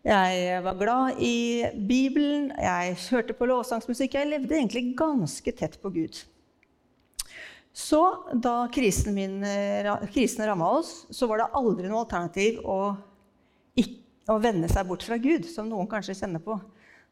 Jeg 0.05 0.61
var 0.63 0.77
glad 0.77 1.19
i 1.19 1.65
Bibelen, 1.89 2.51
jeg 2.61 2.95
hørte 3.09 3.35
på 3.35 3.47
lovsangsmusikk. 3.49 4.15
Jeg 4.15 4.29
levde 4.29 4.53
egentlig 4.53 4.93
ganske 4.95 5.53
tett 5.57 5.75
på 5.81 5.89
Gud. 5.91 6.19
Så 7.75 7.99
da 8.31 8.69
krisen, 8.71 9.17
min, 9.17 9.41
krisen 10.13 10.45
ramma 10.45 10.69
oss, 10.77 10.93
så 11.11 11.27
var 11.27 11.41
det 11.41 11.49
aldri 11.57 11.89
noe 11.89 12.03
alternativ 12.05 12.61
å, 12.61 12.93
å 14.29 14.37
vende 14.41 14.69
seg 14.71 14.87
bort 14.89 15.05
fra 15.05 15.17
Gud, 15.21 15.45
som 15.49 15.67
noen 15.69 15.89
kanskje 15.89 16.17
kjenner 16.17 16.41
på. 16.43 16.57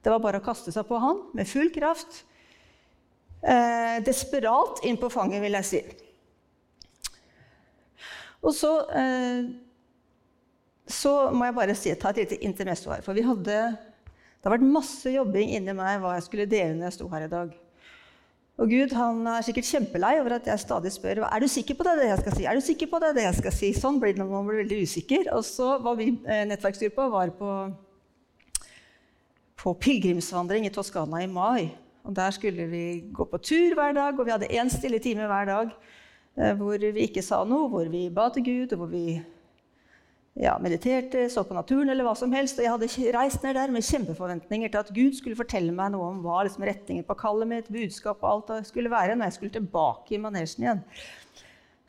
Det 0.03 0.12
var 0.12 0.22
bare 0.24 0.41
å 0.41 0.46
kaste 0.46 0.74
seg 0.74 0.88
på 0.88 1.00
han 1.00 1.22
med 1.38 1.50
full 1.50 1.70
kraft. 1.74 2.24
Eh, 3.43 4.00
desperat 4.03 4.82
inn 4.88 4.98
på 5.00 5.12
fanget, 5.13 5.43
vil 5.43 5.58
jeg 5.60 5.70
si. 5.70 5.82
Og 8.43 8.51
så, 8.55 8.72
eh, 8.91 9.46
så 10.88 11.13
må 11.32 11.48
jeg 11.48 11.55
bare 11.55 11.75
si, 11.75 11.96
ta 11.96 12.12
et 12.12 12.24
lite 12.24 12.41
intermesso 12.43 12.91
her. 12.91 13.01
For 13.01 13.15
vi 13.15 13.24
hadde, 13.24 13.60
det 13.77 14.43
har 14.43 14.58
vært 14.58 14.67
masse 14.67 15.12
jobbing 15.12 15.53
inni 15.55 15.75
meg 15.75 16.01
hva 16.01 16.17
jeg 16.17 16.27
skulle 16.27 16.50
dele 16.50 16.75
når 16.75 16.89
jeg 16.89 16.98
sto 16.98 17.08
her 17.13 17.27
i 17.27 17.32
dag. 17.32 17.53
Og 18.62 18.69
Gud 18.69 18.91
han 18.93 19.24
er 19.27 19.45
sikkert 19.45 19.65
kjempelei 19.65 20.19
over 20.22 20.36
at 20.36 20.45
jeg 20.48 20.62
stadig 20.62 20.91
spør 20.93 21.24
er 21.25 21.41
du 21.41 21.48
sikker 21.50 21.77
på 21.77 21.86
det, 21.88 21.95
det 22.01 22.12
jeg 22.12 22.19
skal 22.19 22.36
si. 22.36 22.43
Er 22.45 22.53
du 22.53 22.62
sikker 22.62 22.91
på 22.91 23.00
det, 23.01 23.15
det 23.17 23.24
jeg 23.25 23.39
skal 23.39 23.55
si? 23.55 23.72
Sånn 23.74 23.98
blir 24.01 24.13
det 24.13 24.22
når 24.22 24.29
man 24.29 24.45
blir 24.50 24.62
veldig 24.62 24.83
usikker. 24.86 25.31
Og 25.33 25.41
så 25.48 25.79
var 25.81 25.98
vi 25.98 26.12
eh, 26.13 26.43
nettverksgruppa 26.51 27.10
var 27.10 27.33
på 27.39 27.50
på 29.63 29.72
pilegrimsvandring 29.79 30.65
i 30.67 30.72
Toskana 30.75 31.22
i 31.24 31.27
mai. 31.31 31.72
Og 32.03 32.15
Der 32.15 32.31
skulle 32.36 32.65
vi 32.67 33.03
gå 33.13 33.25
på 33.25 33.38
tur 33.39 33.75
hver 33.77 33.93
dag, 33.95 34.19
og 34.19 34.25
vi 34.25 34.31
hadde 34.31 34.51
én 34.51 34.69
stille 34.69 35.00
time 35.00 35.27
hver 35.27 35.45
dag 35.45 35.69
eh, 36.38 36.53
hvor 36.60 36.77
vi 36.77 37.07
ikke 37.07 37.24
sa 37.24 37.43
noe, 37.48 37.69
hvor 37.72 37.88
vi 37.88 38.10
ba 38.10 38.27
til 38.29 38.43
Gud, 38.43 38.74
og 38.74 38.77
hvor 38.81 38.91
vi 38.91 39.22
ja, 40.34 40.60
mediterte, 40.62 41.28
så 41.30 41.44
på 41.46 41.54
naturen 41.54 41.92
eller 41.94 42.06
hva 42.08 42.16
som 42.18 42.32
helst. 42.34 42.58
Og 42.58 42.66
jeg 42.66 42.74
hadde 42.74 43.18
reist 43.18 43.44
ned 43.46 43.58
der 43.58 43.74
med 43.74 43.86
kjempeforventninger 43.86 44.72
til 44.72 44.82
at 44.82 44.94
Gud 44.96 45.18
skulle 45.18 45.38
fortelle 45.38 45.75
meg 45.75 45.94
noe 45.94 46.08
om 46.10 46.24
hva 46.24 46.42
liksom, 46.48 46.66
retningen 46.66 47.06
på 47.06 47.18
kallet 47.20 47.50
mitt, 47.50 47.70
budskap 47.74 48.24
og 48.24 48.30
alt 48.32 48.50
det 48.54 48.72
skulle 48.72 48.94
være 48.94 49.18
når 49.18 49.30
jeg 49.30 49.38
skulle 49.38 49.58
tilbake 49.60 50.16
i 50.16 50.22
manesjen 50.24 50.66
igjen. 50.66 50.82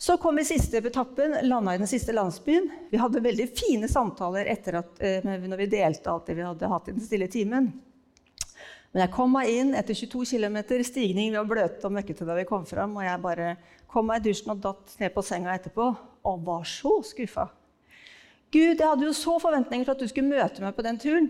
Så 0.05 0.19
kom 0.21 0.37
vi 0.37 0.45
siste 0.45 0.83
etappen, 0.83 1.39
landa 1.47 1.73
i 1.73 1.81
den 1.81 1.89
siste 1.89 2.13
landsbyen. 2.13 2.67
Vi 2.91 3.01
hadde 3.01 3.23
veldig 3.25 3.47
fine 3.57 3.89
samtaler 3.89 4.51
etter 4.53 4.83
at, 4.83 5.01
eh, 5.01 5.25
når 5.25 5.63
vi 5.63 5.71
delte 5.79 6.13
alt 6.13 6.27
det 6.29 6.37
vi 6.37 6.45
hadde 6.45 6.69
hatt 6.69 6.91
i 6.91 6.97
den 6.97 7.05
stille 7.05 7.31
timen. 7.33 7.71
Men 8.93 9.07
jeg 9.07 9.15
kom 9.15 9.33
meg 9.33 9.49
inn 9.51 9.73
etter 9.75 9.97
22 9.97 10.27
km 10.35 10.59
stigning. 10.85 11.33
Vi 11.33 11.39
var 11.39 11.49
bløte 11.49 11.89
og 11.89 11.95
møkkete 11.97 12.27
da 12.29 12.37
vi 12.37 12.45
kom 12.47 12.67
fram. 12.69 12.93
Og 12.99 13.07
jeg 13.07 13.23
bare 13.23 13.57
kom 13.91 14.11
meg 14.11 14.21
i 14.21 14.29
dusjen 14.29 14.53
og 14.53 14.61
datt 14.63 14.99
ned 15.01 15.15
på 15.15 15.25
senga 15.25 15.57
etterpå 15.57 15.89
og 16.25 16.45
var 16.45 16.67
så 16.69 16.99
skuffa. 17.07 17.49
Gud, 18.55 18.79
jeg 18.79 18.87
hadde 18.87 19.09
jo 19.09 19.17
så 19.17 19.35
forventninger 19.43 19.87
til 19.87 19.95
at 19.97 20.03
du 20.05 20.11
skulle 20.11 20.31
møte 20.31 20.63
meg 20.63 20.77
på 20.77 20.85
den 20.87 21.01
turen. 21.03 21.27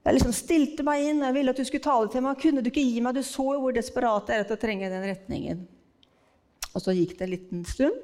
Jeg 0.00 0.16
liksom 0.16 0.32
stilte 0.34 0.84
meg 0.86 1.04
inn, 1.06 1.20
jeg 1.22 1.36
ville 1.36 1.52
at 1.52 1.60
du 1.60 1.66
skulle 1.68 1.84
tale 1.84 2.08
til 2.10 2.24
meg. 2.24 2.38
Kunne 2.40 2.64
du 2.64 2.70
ikke 2.70 2.82
gi 2.82 3.02
meg 3.04 3.14
Du 3.14 3.22
så 3.26 3.44
jo 3.52 3.60
hvor 3.62 3.74
desperat 3.76 4.30
jeg 4.32 4.40
er 4.40 4.46
etter 4.46 4.56
å 4.56 4.62
trenge 4.62 4.88
den 4.90 5.04
retningen. 5.06 5.66
Og 6.72 6.82
så 6.82 6.94
gikk 6.96 7.18
det 7.18 7.26
en 7.26 7.34
liten 7.34 7.66
stund. 7.68 7.98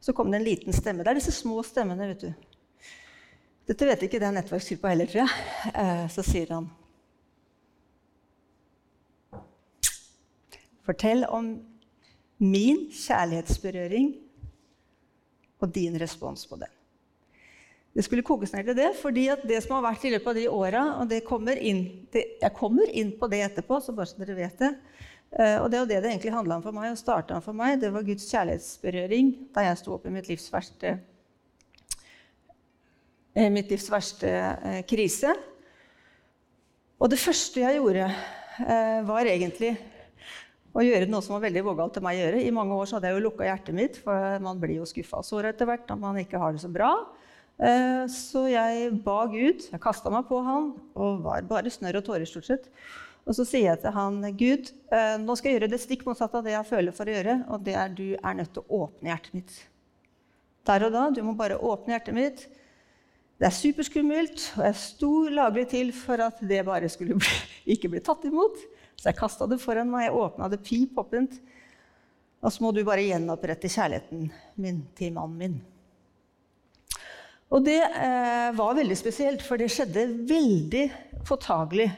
Så 0.00 0.14
kom 0.14 0.30
det 0.30 0.38
en 0.38 0.46
liten 0.46 0.76
stemme. 0.76 1.02
Det 1.02 1.10
er 1.10 1.18
disse 1.18 1.34
små 1.34 1.58
stemmene. 1.66 2.06
vet 2.12 2.22
du. 2.22 2.30
Dette 3.68 3.88
vet 3.90 4.06
ikke 4.06 4.22
den 4.22 4.38
nettverksgruppa 4.38 4.94
heller, 4.94 5.10
tror 5.10 5.24
jeg. 5.24 5.74
Eh, 5.74 6.06
så 6.14 6.24
sier 6.24 6.54
han 6.54 6.70
Fortell 10.88 11.26
om 11.28 11.50
min 12.40 12.86
kjærlighetsberøring 12.94 14.14
og 15.60 15.74
din 15.74 15.98
respons 16.00 16.46
på 16.48 16.56
den. 16.56 16.77
Det 17.98 18.04
skulle 18.06 18.22
kokes 18.22 18.52
ned 18.54 18.68
til 18.68 18.76
det, 18.78 18.92
fordi 18.94 19.24
det 19.50 19.56
som 19.64 19.72
har 19.74 19.88
vært 19.88 20.04
i 20.06 20.12
løpet 20.12 20.30
av 20.30 20.36
de 20.38 20.42
åra 20.54 20.82
og 21.00 21.10
Jeg 21.10 21.24
kommer 22.54 22.86
inn 22.86 23.10
på 23.18 23.26
det 23.26 23.40
etterpå, 23.42 23.80
så 23.82 23.90
bare 23.90 24.06
så 24.06 24.20
dere 24.20 24.36
vet 24.38 24.60
det. 24.62 24.70
Uh, 25.34 25.64
og 25.64 25.66
det 25.72 25.80
er 25.80 25.88
det 25.90 25.96
det 26.04 26.12
egentlig 26.12 26.30
handla 26.30 26.60
om 26.60 26.62
for 26.62 26.76
meg, 26.76 26.92
og 26.92 27.00
starta 27.00 27.40
for 27.42 27.58
meg. 27.58 27.80
Det 27.82 27.90
var 27.90 28.06
Guds 28.06 28.30
kjærlighetsberøring 28.30 29.34
da 29.50 29.66
jeg 29.66 29.82
sto 29.82 29.96
opp 29.96 30.06
i 30.06 30.14
mitt 30.14 30.30
livs 30.30 30.46
verste, 30.54 30.94
eh, 33.34 33.50
mitt 33.50 33.74
livs 33.74 33.90
verste 33.90 34.30
uh, 34.30 34.80
krise. 34.86 35.34
Og 37.02 37.10
det 37.10 37.18
første 37.18 37.66
jeg 37.66 37.80
gjorde, 37.80 38.08
var 39.06 39.26
egentlig 39.30 39.76
å 40.74 40.82
gjøre 40.82 41.06
noe 41.10 41.22
som 41.22 41.36
var 41.36 41.44
veldig 41.48 41.66
vågalt 41.66 41.98
til 41.98 42.02
meg 42.06 42.16
å 42.16 42.22
gjøre. 42.22 42.46
I 42.46 42.54
mange 42.54 42.78
år 42.78 42.94
hadde 42.94 43.10
jeg 43.10 43.18
jo 43.18 43.26
lukka 43.26 43.46
hjertet 43.46 43.74
mitt, 43.74 43.98
for 44.02 44.42
man 44.42 44.58
blir 44.58 44.80
jo 44.80 44.86
skuffa 44.86 45.18
og 45.18 45.26
såra 45.26 45.50
etter 45.50 45.66
hvert 45.66 45.90
når 45.90 46.00
man 46.02 46.18
ikke 46.22 46.42
har 46.42 46.54
det 46.54 46.62
så 46.62 46.70
bra. 46.70 46.90
Så 47.58 48.44
jeg 48.46 48.92
ba 49.02 49.24
Gud, 49.26 49.64
jeg 49.72 49.80
kasta 49.82 50.12
meg 50.14 50.28
på 50.28 50.38
han, 50.46 50.68
og 50.94 51.24
var 51.24 51.42
bare 51.48 51.72
snørr 51.74 51.98
og 51.98 52.04
tårer 52.06 52.28
stort 52.30 52.46
sett. 52.46 52.68
Og 53.28 53.36
så 53.36 53.44
sier 53.44 53.66
jeg 53.66 53.80
til 53.82 53.92
han, 53.92 54.22
Gud, 54.40 54.70
eh, 54.94 55.16
nå 55.20 55.34
skal 55.36 55.50
jeg 55.50 55.58
gjøre 55.58 55.72
det 55.74 55.80
stikk 55.82 56.06
motsatte 56.06 56.40
av 56.40 56.46
det 56.46 56.54
jeg 56.54 56.68
føler 56.70 56.94
for 56.96 57.10
å 57.10 57.16
gjøre, 57.16 57.34
og 57.52 57.66
det 57.66 57.74
er 57.76 57.90
du 57.92 58.06
er 58.16 58.38
nødt 58.38 58.54
til 58.56 58.64
å 58.64 58.78
åpne 58.86 59.10
hjertet 59.10 59.34
mitt. 59.36 59.58
Der 60.68 60.86
og 60.86 60.94
da. 60.94 61.04
Du 61.12 61.20
må 61.26 61.34
bare 61.36 61.58
åpne 61.60 61.92
hjertet 61.92 62.16
mitt. 62.16 62.46
Det 63.38 63.46
er 63.46 63.54
superskummelt, 63.54 64.46
og 64.56 64.64
jeg 64.64 64.80
sto 64.80 65.12
laglig 65.30 65.68
til 65.74 65.92
for 65.94 66.24
at 66.24 66.40
det 66.48 66.64
bare 66.66 66.88
skulle 66.90 67.18
bli, 67.20 67.36
ikke 67.76 67.92
bli 67.92 68.02
tatt 68.04 68.24
imot. 68.28 68.56
Så 68.98 69.10
jeg 69.10 69.20
kasta 69.20 69.46
det 69.46 69.60
foran 69.62 69.92
meg, 69.92 70.08
jeg 70.08 70.16
åpna 70.24 70.48
det 70.50 70.62
pip 70.64 70.96
åpent. 70.98 71.36
Og 72.40 72.54
så 72.54 72.64
må 72.64 72.72
du 72.72 72.80
bare 72.86 73.04
gjenopprette 73.04 73.68
kjærligheten 73.70 74.30
min 74.62 74.86
til 74.96 75.12
mannen 75.14 75.36
min. 75.42 75.60
Og 77.48 77.64
det 77.64 77.80
eh, 77.80 78.50
var 78.56 78.76
veldig 78.76 78.96
spesielt, 78.98 79.42
for 79.42 79.60
det 79.60 79.70
skjedde 79.72 80.04
veldig 80.28 80.84
påtagelig 81.28 81.88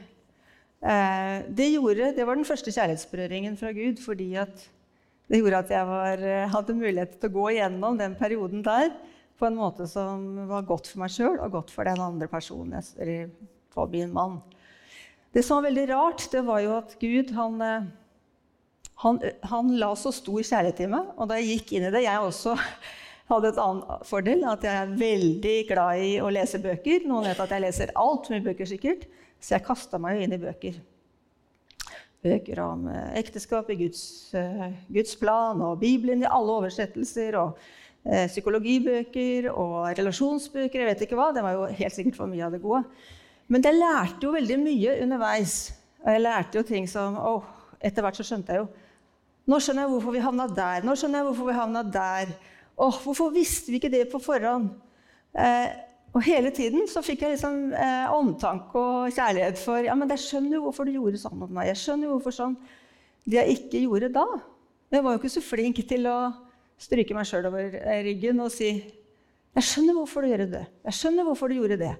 Eh, 0.80 1.44
det, 1.48 1.68
gjorde, 1.74 2.12
det 2.16 2.24
var 2.24 2.38
den 2.38 2.48
første 2.48 2.72
kjærlighetsberøringen 2.72 3.56
fra 3.60 3.72
Gud, 3.76 3.98
fordi 4.00 4.30
det 4.32 5.40
gjorde 5.40 5.58
at 5.60 5.72
jeg 5.74 5.86
var, 5.86 6.22
eh, 6.24 6.48
hadde 6.48 6.76
mulighet 6.76 7.18
til 7.20 7.28
å 7.28 7.34
gå 7.34 7.48
igjennom 7.52 7.98
den 8.00 8.14
perioden 8.16 8.64
der 8.64 8.88
på 9.36 9.48
en 9.48 9.58
måte 9.60 9.86
som 9.88 10.48
var 10.48 10.64
godt 10.68 10.88
for 10.88 11.02
meg 11.02 11.12
sjøl 11.12 11.36
og 11.36 11.52
godt 11.52 11.72
for 11.72 11.84
den 11.84 12.00
andre 12.00 12.28
personen, 12.28 12.80
eller 12.96 13.28
for 13.72 13.92
min 13.92 14.12
mann. 14.12 14.40
Det 15.32 15.44
som 15.44 15.60
var 15.60 15.68
veldig 15.68 15.86
rart, 15.92 16.24
det 16.32 16.42
var 16.48 16.64
jo 16.64 16.72
at 16.78 16.96
Gud 17.00 17.34
han, 17.36 17.60
eh, 17.60 17.90
han, 19.04 19.20
han 19.52 19.76
la 19.76 19.92
så 19.94 20.14
stor 20.16 20.40
kjærlighet 20.40 20.80
i 20.80 20.90
meg. 20.96 21.12
Og 21.20 21.28
da 21.28 21.36
jeg 21.36 21.60
gikk 21.60 21.76
inn 21.76 21.88
i 21.88 21.92
det 21.92 22.06
Jeg 22.08 22.24
også 22.24 22.56
hadde 23.30 23.50
et 23.52 23.58
annet 23.62 24.06
fordel, 24.08 24.44
at 24.50 24.64
jeg 24.66 24.76
er 24.76 24.94
veldig 25.00 25.56
glad 25.70 26.04
i 26.04 26.12
å 26.22 26.30
lese 26.34 26.60
bøker. 26.62 27.06
Noen 27.08 27.30
vet 27.30 27.42
at 27.42 27.54
jeg 27.54 27.64
leser 27.64 27.92
altfor 27.98 28.36
mye 28.36 28.44
bøker, 28.44 28.68
sikkert. 28.68 29.06
Så 29.40 29.56
jeg 29.56 29.64
kasta 29.66 30.00
meg 30.02 30.18
jo 30.18 30.26
inn 30.26 30.36
i 30.36 30.40
bøker. 30.40 30.80
Bøker 32.20 32.60
om 32.66 32.84
eh, 32.92 33.14
ekteskap 33.22 33.70
i 33.72 33.78
Guds, 33.80 34.02
uh, 34.36 34.66
Guds, 34.92 35.14
plan, 35.16 35.62
og 35.64 35.78
Bibelen 35.80 36.20
i 36.20 36.28
alle 36.28 36.58
oversettelser, 36.58 37.38
og 37.40 37.56
eh, 38.04 38.26
psykologibøker 38.28 39.48
og 39.54 39.88
relasjonsbøker. 39.96 40.82
Jeg 40.82 40.90
vet 40.90 41.06
ikke 41.06 41.16
hva. 41.16 41.30
Det 41.32 41.46
var 41.46 41.56
jo 41.56 41.70
helt 41.80 41.96
sikkert 41.96 42.20
for 42.20 42.28
mye 42.28 42.44
av 42.44 42.56
det 42.56 42.60
gode. 42.64 42.84
Men 43.50 43.64
jeg 43.64 43.80
lærte 43.80 44.28
jo 44.28 44.34
veldig 44.36 44.60
mye 44.60 45.00
underveis. 45.06 45.56
Og 46.04 46.12
jeg 46.12 46.24
lærte 46.26 46.60
jo 46.60 46.66
ting 46.66 46.86
som 46.88 47.16
oh, 47.18 47.48
Etter 47.80 48.04
hvert 48.04 48.16
så 48.16 48.24
skjønte 48.24 48.54
jeg 48.54 48.62
jo 48.62 48.68
Nå 49.48 49.58
skjønner 49.60 49.84
jeg 49.84 49.90
hvorfor 49.94 50.14
vi 50.14 50.20
havna 50.22 50.46
der. 50.52 50.84
Nå 50.86 50.94
skjønner 50.96 51.20
jeg 51.20 51.26
hvorfor 51.26 51.48
vi 51.48 51.54
havna 51.56 51.80
der. 51.82 52.28
Oh, 52.80 52.96
hvorfor 53.04 53.32
visste 53.34 53.72
vi 53.72 53.80
ikke 53.80 53.92
det 53.92 54.06
på 54.08 54.20
forhånd? 54.24 54.70
Eh, 55.36 55.68
og 56.16 56.24
hele 56.26 56.50
tiden 56.50 56.88
så 56.90 57.02
fikk 57.06 57.22
jeg 57.22 57.36
liksom 57.36 57.74
eh, 57.76 58.06
omtanke 58.10 58.80
og 58.80 59.12
kjærlighet 59.14 59.60
for 59.62 59.84
ja, 59.84 59.94
men 59.98 60.10
jeg 60.10 60.24
skjønner 60.24 60.56
jo 60.56 60.62
hvorfor 60.64 60.88
du 60.88 60.94
gjorde 60.94 61.20
sånn 61.20 61.36
mot 61.38 61.52
meg. 61.54 61.68
Jeg 61.70 61.82
skjønner 61.82 62.08
jo 62.08 62.14
hvorfor 62.16 62.34
sånn 62.34 62.56
det 63.28 63.36
jeg 63.36 63.58
ikke 63.58 63.82
gjorde 63.84 64.08
da. 64.14 64.24
Jeg 64.90 65.04
var 65.06 65.14
jo 65.14 65.20
ikke 65.20 65.32
så 65.36 65.42
flink 65.44 65.82
til 65.86 66.08
å 66.10 66.16
stryke 66.80 67.14
meg 67.14 67.28
sjøl 67.28 67.46
over 67.50 67.76
eh, 67.78 68.00
ryggen 68.08 68.40
og 68.42 68.50
si 68.54 68.72
jeg 69.50 69.66
skjønner 69.66 69.96
hvorfor 69.98 70.24
du 70.24 70.30
gjør 70.30 70.44
det. 70.50 70.64
Jeg 70.86 70.96
skjønner 70.96 71.26
hvorfor 71.26 71.50
du 71.50 71.58
gjorde 71.58 71.78
det. 71.80 71.94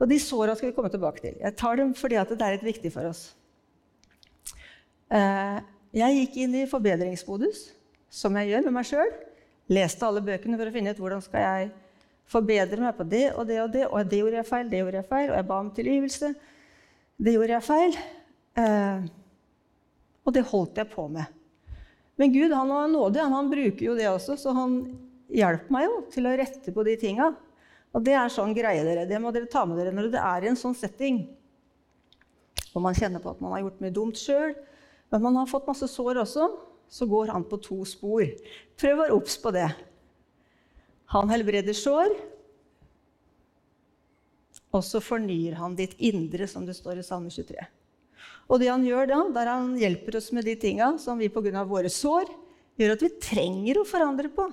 Og 0.00 0.08
de 0.08 0.16
såra 0.20 0.54
skal 0.56 0.70
vi 0.70 0.76
komme 0.76 0.90
tilbake 0.92 1.22
til. 1.22 1.34
Jeg 1.38 1.56
tar 1.60 1.76
dem 1.80 1.92
fordi 1.96 2.16
at 2.18 2.32
det 2.32 2.44
er 2.44 2.56
litt 2.56 2.66
viktig 2.66 2.92
for 2.92 3.08
oss. 3.10 3.26
Eh, 5.12 5.58
jeg 5.96 6.16
gikk 6.20 6.38
inn 6.44 6.54
i 6.60 6.68
forbedringsmodus, 6.70 7.66
som 8.10 8.36
jeg 8.40 8.52
gjør 8.52 8.68
med 8.68 8.78
meg 8.78 8.88
sjøl. 8.88 9.12
Leste 9.70 10.06
alle 10.06 10.22
bøkene 10.24 10.58
for 10.58 10.70
å 10.70 10.74
finne 10.74 10.92
ut 10.94 11.00
hvordan 11.00 11.22
skal 11.22 11.44
jeg 11.46 11.70
forbedre 12.30 12.82
meg 12.82 12.96
på 12.98 13.06
det 13.10 13.26
og 13.34 13.44
det 13.48 13.58
og 13.62 13.74
det. 13.74 13.84
Og 13.88 14.08
det 14.10 14.22
gjorde 14.22 14.40
jeg 14.40 14.48
feil, 14.48 14.70
det 14.70 14.80
gjorde 14.82 15.00
jeg 15.00 15.10
feil. 15.10 15.28
Og 15.30 15.36
jeg 15.38 15.48
ba 15.50 15.58
om 15.62 15.70
tilgivelse. 15.76 16.32
Det 17.20 17.34
gjorde 17.36 17.56
jeg 17.56 17.66
feil. 17.66 18.00
Eh, 18.60 19.04
og 20.26 20.34
det 20.36 20.46
holdt 20.50 20.80
jeg 20.80 20.90
på 20.92 21.06
med. 21.10 21.36
Men 22.20 22.34
Gud 22.34 22.52
han 22.52 22.68
var 22.68 22.90
nådig. 22.92 23.22
Han, 23.22 23.36
han 23.38 23.52
bruker 23.52 23.84
jo 23.86 23.96
det 23.96 24.08
også, 24.10 24.36
så 24.36 24.54
han 24.56 24.80
hjelper 25.32 25.72
meg 25.72 25.86
jo 25.86 26.00
til 26.12 26.26
å 26.28 26.34
rette 26.36 26.74
på 26.74 26.84
de 26.86 26.96
tinga. 27.00 27.30
Og 27.90 28.02
det 28.06 28.14
er 28.14 28.32
sånn 28.32 28.54
greie 28.54 28.82
dere. 28.86 29.06
Det 29.08 29.18
må 29.22 29.32
dere 29.34 29.50
ta 29.50 29.64
med 29.66 29.80
dere 29.80 29.94
når 29.94 30.10
det 30.12 30.22
er 30.22 30.44
i 30.44 30.50
en 30.50 30.58
sånn 30.58 30.76
setting. 30.78 31.24
Og 32.74 32.82
man 32.84 32.94
kjenner 32.94 33.22
på 33.22 33.32
at 33.32 33.40
man 33.42 33.54
har 33.56 33.64
gjort 33.64 33.80
mye 33.82 33.94
dumt 33.94 34.20
sjøl. 34.20 34.52
Men 35.10 35.24
man 35.24 35.40
har 35.40 35.48
fått 35.50 35.66
masse 35.66 35.88
sår 35.90 36.22
også. 36.22 36.46
Så 36.90 37.06
går 37.06 37.30
han 37.30 37.46
på 37.46 37.60
to 37.62 37.84
spor. 37.86 38.26
Prøv 38.78 38.96
å 38.96 39.02
være 39.04 39.16
obs 39.16 39.36
på 39.40 39.52
det. 39.54 39.68
Han 41.14 41.30
helbreder 41.30 41.74
sår, 41.74 42.12
og 44.70 44.82
så 44.86 45.00
fornyer 45.02 45.56
han 45.58 45.74
ditt 45.78 45.96
indre, 45.98 46.46
som 46.50 46.66
det 46.66 46.76
står 46.78 47.00
i 47.00 47.06
Salme 47.06 47.30
23. 47.34 47.58
Og 48.50 48.58
det 48.62 48.70
han 48.70 48.84
gjør 48.86 49.08
da, 49.10 49.20
der 49.34 49.50
han 49.50 49.72
hjelper 49.78 50.18
oss 50.18 50.30
med 50.34 50.46
de 50.46 50.56
tinga 50.58 50.92
som 51.02 51.18
vi 51.18 51.30
pga. 51.30 51.64
våre 51.64 51.90
sår 51.90 52.30
gjør 52.78 52.94
at 52.94 53.02
vi 53.02 53.10
trenger 53.22 53.80
å 53.80 53.86
forandre 53.86 54.30
på. 54.34 54.46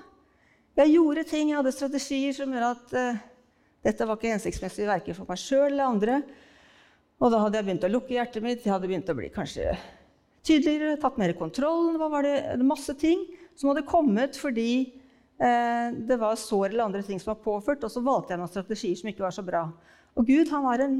Jeg 0.77 0.93
gjorde 0.93 1.25
ting, 1.25 1.49
jeg 1.49 1.57
hadde 1.57 1.73
strategier 1.73 2.33
som 2.37 2.53
gjør 2.53 2.65
at 2.69 2.93
uh, 2.93 3.21
dette 3.85 4.05
var 4.05 4.17
ikke 4.17 4.33
hensiktsmessig 4.35 4.85
verken 4.85 5.17
for 5.17 5.29
meg 5.29 5.41
sjøl 5.41 5.71
eller 5.71 5.89
andre. 5.89 6.19
Og 7.17 7.33
da 7.33 7.41
hadde 7.41 7.57
jeg 7.57 7.65
begynt 7.65 7.87
å 7.87 7.93
lukke 7.93 8.13
hjertet 8.13 8.45
mitt. 8.45 8.65
Jeg 8.65 8.73
hadde 8.73 8.89
begynt 8.89 9.09
å 9.09 9.17
bli 9.17 9.31
kanskje 9.33 9.73
tydeligere, 10.47 10.97
tatt 11.01 11.19
mer 11.19 11.33
kontroll. 11.37 11.93
Hva 11.99 12.09
var? 12.11 12.27
Masse 12.63 12.95
ting 12.99 13.25
som 13.57 13.71
hadde 13.71 13.85
kommet 13.89 14.37
fordi 14.39 14.71
eh, 15.41 15.93
det 16.07 16.17
var 16.21 16.39
sår 16.39 16.71
eller 16.71 16.87
andre 16.87 17.03
ting 17.05 17.19
som 17.21 17.33
var 17.33 17.43
påført. 17.43 17.83
Og 17.83 17.93
så 17.93 18.03
valgte 18.05 18.33
jeg 18.33 18.41
noen 18.41 18.51
strategier 18.51 18.99
som 18.99 19.11
ikke 19.11 19.25
var 19.25 19.35
så 19.35 19.45
bra. 19.45 19.65
Og 20.17 20.27
Gud 20.27 20.51
han 20.53 20.67
er 20.71 20.85
en 20.85 20.99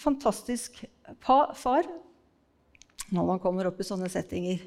fantastisk 0.00 0.82
far 1.24 1.88
når 3.10 3.26
man 3.26 3.40
kommer 3.42 3.68
opp 3.68 3.80
i 3.80 3.86
sånne 3.86 4.10
settinger. 4.12 4.62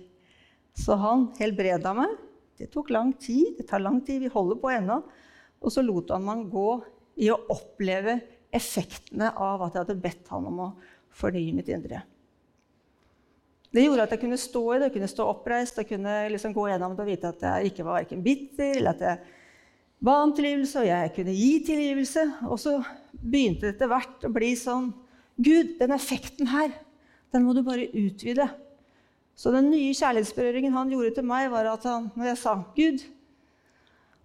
Så 0.75 0.98
han 1.00 1.30
helbreda 1.39 1.94
meg. 1.96 2.15
Det 2.58 2.70
tok 2.74 2.92
lang 2.94 3.13
tid. 3.22 3.56
Det 3.60 3.68
tar 3.70 3.84
lang 3.84 4.01
tid. 4.06 4.24
Vi 4.25 4.34
holder 4.34 4.60
på 4.62 4.72
ennå. 4.74 5.00
Og 5.63 5.72
så 5.72 5.84
lot 5.86 6.12
han 6.13 6.25
meg 6.25 6.48
gå 6.51 6.70
i 7.24 7.30
å 7.32 7.39
oppleve 7.53 8.18
effektene 8.53 9.32
av 9.32 9.63
at 9.65 9.75
jeg 9.75 9.86
hadde 9.86 10.01
bedt 10.01 10.30
han 10.34 10.50
om 10.50 10.60
å 10.65 10.72
fornye 11.13 11.53
mitt 11.56 11.70
indre. 11.74 12.01
Det 13.74 13.84
gjorde 13.88 14.06
at 14.06 14.12
jeg 14.13 14.22
kunne 14.22 14.38
stå 14.38 14.63
i 14.75 14.80
det, 14.84 14.92
kunne 14.94 15.10
stå 15.10 15.25
oppreist 15.32 15.80
og 15.82 15.88
kunne 15.89 16.18
liksom 16.30 16.53
gå 16.53 16.68
gjennom 16.70 16.94
det 16.94 17.06
og 17.06 17.10
vite 17.10 17.32
at 17.34 17.46
jeg 17.48 17.72
ikke 17.72 17.86
var 17.88 18.03
verken 18.03 18.22
bitter, 18.25 18.75
eller 18.77 18.94
at 18.94 19.01
jeg 19.01 19.39
ba 20.03 20.18
om 20.22 20.34
tilgivelse, 20.36 20.84
og 20.84 20.89
jeg 20.89 21.13
kunne 21.15 21.34
gi 21.34 21.51
tilgivelse. 21.65 22.25
Og 22.51 22.60
så 22.62 22.75
begynte 23.18 23.65
det 23.65 23.75
etter 23.75 23.89
hvert 23.89 24.27
å 24.27 24.32
bli 24.36 24.51
sånn 24.60 24.92
Gud, 25.42 25.74
den 25.80 25.96
effekten 25.96 26.51
her, 26.51 26.70
den 27.34 27.48
må 27.48 27.56
du 27.58 27.63
bare 27.65 27.89
utvide. 27.98 28.46
Så 29.34 29.50
den 29.50 29.72
nye 29.74 29.96
kjærlighetsberøringen 29.98 30.75
han 30.75 30.92
gjorde 30.94 31.15
til 31.18 31.25
meg, 31.25 31.50
var 31.50 31.72
at 31.72 31.88
han, 31.89 32.12
når 32.13 32.30
jeg 32.30 32.42
sa 32.44 32.53
Gud, 32.77 33.06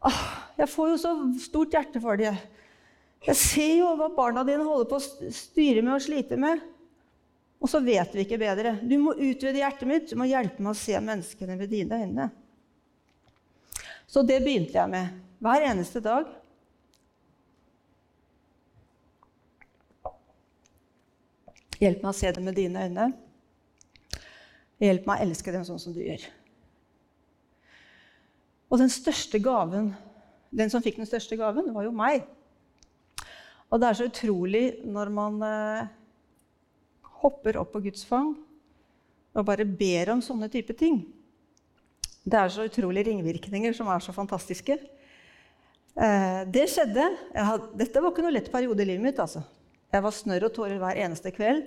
åh, 0.04 0.24
jeg 0.60 0.68
får 0.74 0.90
jo 0.92 0.98
så 1.00 1.12
stort 1.40 1.72
hjerte 1.72 2.02
for 2.04 2.20
det. 2.20 2.34
Jeg 3.24 3.40
ser 3.40 3.72
jo 3.80 3.94
hva 3.96 4.10
barna 4.12 4.44
dine 4.46 4.66
holder 4.66 4.90
på 4.90 5.00
å 5.00 5.32
styre 5.32 5.80
med 5.80 5.96
og 5.96 6.04
slite 6.04 6.36
med. 6.38 6.60
Og 7.58 7.70
så 7.70 7.80
vet 7.82 8.12
vi 8.14 8.22
ikke 8.22 8.38
bedre. 8.38 8.76
Du 8.82 8.94
må 9.02 9.16
utvide 9.16 9.58
hjertet 9.58 9.88
mitt. 9.90 10.10
Du 10.10 10.18
må 10.18 10.28
hjelpe 10.30 10.62
meg 10.62 10.74
å 10.74 10.78
se 10.78 10.98
menneskene 11.02 11.56
ved 11.58 11.72
dine 11.74 12.02
øyne. 12.04 12.28
Så 14.08 14.22
det 14.24 14.38
begynte 14.44 14.78
jeg 14.78 14.92
med 14.92 15.16
hver 15.42 15.66
eneste 15.68 16.02
dag. 16.04 16.30
Hjelp 21.78 22.02
meg 22.02 22.10
å 22.10 22.16
se 22.16 22.30
dem 22.34 22.46
med 22.48 22.56
dine 22.58 22.86
øyne. 22.86 23.10
Hjelp 24.82 25.06
meg 25.10 25.18
å 25.18 25.26
elske 25.26 25.54
dem 25.54 25.66
sånn 25.66 25.82
som 25.82 25.94
du 25.94 26.00
gjør. 26.02 26.24
Og 28.68 28.80
den 28.80 28.90
største 28.92 29.40
gaven, 29.42 29.92
den 30.54 30.70
som 30.70 30.82
fikk 30.84 30.98
den 31.00 31.08
største 31.08 31.38
gaven, 31.40 31.72
var 31.74 31.86
jo 31.86 31.94
meg. 31.94 32.26
Og 33.68 33.80
det 33.80 33.88
er 33.88 33.98
så 33.98 34.08
utrolig 34.08 34.64
når 34.88 35.10
man 35.12 35.42
eh, 35.44 35.88
hopper 37.22 37.58
opp 37.60 37.72
på 37.74 37.82
Guds 37.88 38.04
fang 38.08 38.34
og 39.38 39.46
bare 39.46 39.66
ber 39.66 40.14
om 40.14 40.22
sånne 40.24 40.48
type 40.50 40.74
ting. 40.78 41.02
Det 42.28 42.38
er 42.38 42.52
så 42.52 42.66
utrolige 42.68 43.08
ringvirkninger 43.10 43.74
som 43.76 43.88
er 43.92 44.02
så 44.04 44.12
fantastiske. 44.14 44.78
Eh, 45.98 46.40
det 46.50 46.66
skjedde. 46.72 47.06
Hadde, 47.34 47.70
dette 47.78 48.02
var 48.02 48.12
ikke 48.12 48.24
noe 48.26 48.34
lett 48.34 48.50
periode 48.52 48.84
i 48.84 48.88
livet 48.90 49.04
mitt. 49.04 49.20
altså. 49.22 49.44
Jeg 49.92 50.04
var 50.04 50.14
snørr 50.14 50.48
og 50.48 50.54
tårer 50.56 50.80
hver 50.80 51.00
eneste 51.04 51.32
kveld. 51.34 51.64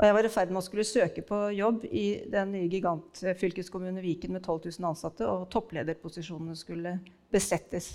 Og 0.00 0.06
jeg 0.08 0.14
var 0.16 0.26
i 0.26 0.30
ferd 0.32 0.50
med 0.50 0.62
å 0.62 0.64
skulle 0.64 0.88
søke 0.88 1.22
på 1.26 1.38
jobb 1.54 1.84
i 1.86 2.06
den 2.32 2.54
nye 2.54 2.70
gigantfylkeskommunen 2.72 4.02
Viken 4.02 4.32
med 4.34 4.42
12 4.42 4.72
000 4.80 4.88
ansatte, 4.88 5.28
og 5.28 5.50
topplederposisjonene 5.52 6.56
skulle 6.58 6.96
besettes. 7.30 7.92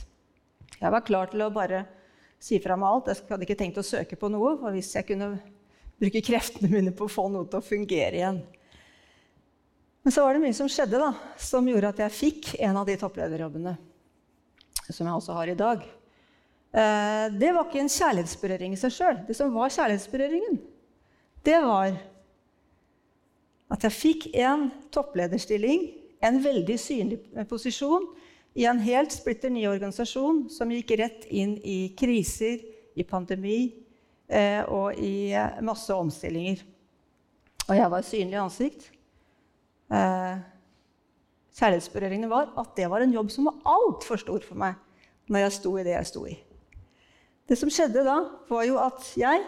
Jeg 0.78 0.94
var 0.94 1.04
klar 1.08 1.32
til 1.32 1.42
å 1.44 1.50
bare 1.52 1.82
si 2.40 2.62
fra 2.64 2.78
meg 2.80 2.88
alt. 2.92 3.10
Jeg 3.12 3.32
hadde 3.32 3.48
ikke 3.48 3.60
tenkt 3.60 3.82
å 3.82 3.86
søke 3.86 4.20
på 4.20 4.30
noe. 4.32 4.54
For 4.62 4.76
hvis 4.78 4.94
jeg 4.96 5.08
kunne 5.10 5.34
bruke 5.98 6.22
kreftene 6.22 6.70
mine 6.72 6.94
på 6.96 7.08
å 7.08 7.12
få 7.12 7.28
noe 7.34 7.48
til 7.50 7.60
å 7.60 7.66
fungere 7.66 8.20
igjen. 8.20 8.40
Men 10.06 10.14
så 10.16 10.24
var 10.24 10.38
det 10.38 10.44
mye 10.46 10.56
som 10.56 10.70
skjedde 10.72 11.02
da, 11.02 11.12
som 11.42 11.66
gjorde 11.68 11.90
at 11.92 12.02
jeg 12.06 12.16
fikk 12.16 12.52
en 12.64 12.78
av 12.80 12.88
de 12.88 12.96
topplederjobbene 13.00 13.76
som 14.88 15.04
jeg 15.04 15.16
også 15.18 15.36
har 15.36 15.50
i 15.52 15.58
dag. 15.60 15.82
Eh, 16.72 17.26
det 17.36 17.50
var 17.52 17.66
ikke 17.68 17.82
en 17.84 17.92
kjærlighetsberøring 17.92 18.76
i 18.76 18.80
seg 18.80 18.94
sjøl. 18.96 19.18
Det 19.28 19.36
som 19.36 19.52
var 19.56 19.74
kjærlighetsberøringen, 19.74 20.62
det 21.44 21.58
var 21.64 21.98
at 23.74 23.84
jeg 23.84 23.98
fikk 23.98 24.30
en 24.40 24.70
topplederstilling, 24.96 25.90
en 26.24 26.40
veldig 26.44 26.78
synlig 26.80 27.20
posisjon, 27.50 28.08
i 28.58 28.66
en 28.66 28.80
helt 28.82 29.14
splitter 29.14 29.52
ny 29.54 29.68
organisasjon 29.70 30.48
som 30.50 30.72
gikk 30.74 30.96
rett 30.98 31.28
inn 31.30 31.58
i 31.62 31.92
kriser, 32.00 32.64
i 32.98 33.04
pandemi 33.06 33.60
eh, 33.68 33.87
og 34.68 35.00
i 35.00 35.32
eh, 35.32 35.62
masse 35.64 35.94
omstillinger. 35.96 36.64
Og 37.68 37.76
jeg 37.76 37.92
var 37.92 38.06
synlig 38.06 38.36
i 38.36 38.42
ansikt. 38.42 38.90
Eh, 39.92 40.40
Kjærlighetsberøringene 41.58 42.30
var 42.30 42.52
at 42.60 42.76
det 42.78 42.90
var 42.92 43.04
en 43.04 43.16
jobb 43.16 43.32
som 43.34 43.48
var 43.50 43.62
altfor 43.78 44.20
stor 44.22 44.44
for 44.46 44.60
meg 44.60 44.76
når 45.28 45.48
jeg 45.48 45.56
sto 45.58 45.72
i 45.76 45.86
det 45.88 45.96
jeg 45.96 46.10
sto 46.12 46.26
i. 46.30 46.36
Det 47.48 47.56
som 47.60 47.72
skjedde 47.72 48.04
da, 48.04 48.18
var 48.48 48.68
jo 48.68 48.78
at 48.80 49.08
jeg 49.20 49.42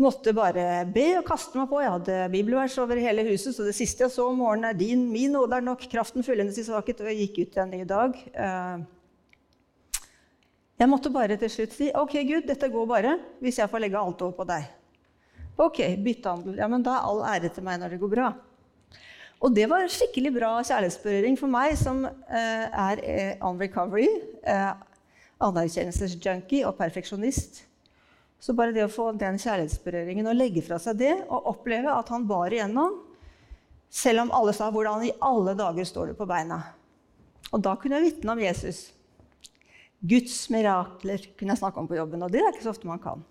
måtte 0.00 0.34
bare 0.36 0.84
be 0.92 1.06
og 1.20 1.24
kaste 1.28 1.56
meg 1.56 1.70
på. 1.70 1.80
Jeg 1.80 1.92
hadde 1.94 2.18
bibelvers 2.32 2.76
over 2.80 3.00
hele 3.00 3.24
huset, 3.30 3.54
så 3.56 3.64
det 3.64 3.76
siste 3.76 4.04
jeg 4.04 4.12
så 4.12 4.26
om 4.28 4.40
morgenen, 4.40 4.70
er 4.70 4.76
din, 4.76 5.06
min 5.12 5.32
nåde 5.36 5.56
er 5.56 5.64
nok, 5.64 5.86
kraften 5.92 6.24
fullendes 6.24 6.60
i 6.60 6.66
svakhet, 6.66 7.00
og 7.00 7.08
jeg 7.12 7.22
gikk 7.22 7.40
ut 7.46 7.58
en 7.62 7.72
ny 7.72 7.82
dag. 7.88 8.20
Eh, 10.76 10.82
jeg 10.82 10.88
måtte 10.90 11.12
bare 11.12 11.36
til 11.40 11.50
slutt 11.50 11.72
si 11.72 11.90
OK, 11.94 12.18
Gud, 12.28 12.46
dette 12.48 12.68
går 12.68 12.86
bare 12.86 13.18
hvis 13.40 13.58
jeg 13.58 13.70
får 13.70 13.80
legge 13.80 13.98
alt 13.98 14.22
over 14.22 14.36
på 14.36 14.48
deg. 14.48 14.66
OK, 15.56 15.80
byttehandel. 16.04 16.58
Ja, 16.60 16.68
men 16.68 16.84
da 16.84 16.98
er 16.98 17.06
all 17.08 17.22
ære 17.24 17.48
til 17.48 17.64
meg 17.64 17.80
når 17.80 17.94
det 17.94 18.00
går 18.02 18.12
bra. 18.12 18.32
Og 19.40 19.52
det 19.52 19.66
var 19.68 19.88
skikkelig 19.92 20.32
bra 20.32 20.50
kjærlighetsberøring 20.64 21.36
for 21.40 21.52
meg 21.52 21.76
som 21.80 22.04
eh, 22.04 22.66
er 22.68 23.00
eh, 23.04 23.32
on 23.44 23.58
recovery, 23.60 24.08
anerkjennelsesjunkie 25.40 26.64
og 26.64 26.76
perfeksjonist. 26.78 27.66
Så 28.40 28.54
bare 28.56 28.72
det 28.72 28.84
å 28.84 28.92
få 28.92 29.10
den 29.16 29.40
kjærlighetsberøringen 29.40 30.28
og 30.28 30.36
legge 30.36 30.64
fra 30.64 30.78
seg 30.80 31.00
det 31.00 31.14
og 31.26 31.50
oppleve 31.52 31.92
at 31.92 32.12
han 32.12 32.28
bar 32.28 32.52
igjennom, 32.52 33.00
selv 33.92 34.26
om 34.26 34.32
alle 34.34 34.52
sa 34.52 34.70
'Hvordan 34.70 35.04
i 35.04 35.14
alle 35.20 35.54
dager 35.54 35.84
står 35.84 36.06
du 36.06 36.14
på 36.14 36.28
beina?' 36.28 36.62
Og 37.52 37.62
da 37.62 37.76
kunne 37.76 37.96
jeg 37.96 38.12
vitne 38.12 38.32
om 38.32 38.40
Jesus. 38.40 38.92
Guds 40.04 40.34
mirakler 40.52 41.24
kunne 41.38 41.54
jeg 41.54 41.62
snakke 41.62 41.80
om 41.80 41.88
på 41.88 41.96
jobben, 41.98 42.22
og 42.22 42.32
det 42.32 42.42
er 42.42 42.52
ikke 42.52 42.66
så 42.66 42.74
ofte 42.74 42.88
man 42.90 43.02
kan. 43.02 43.24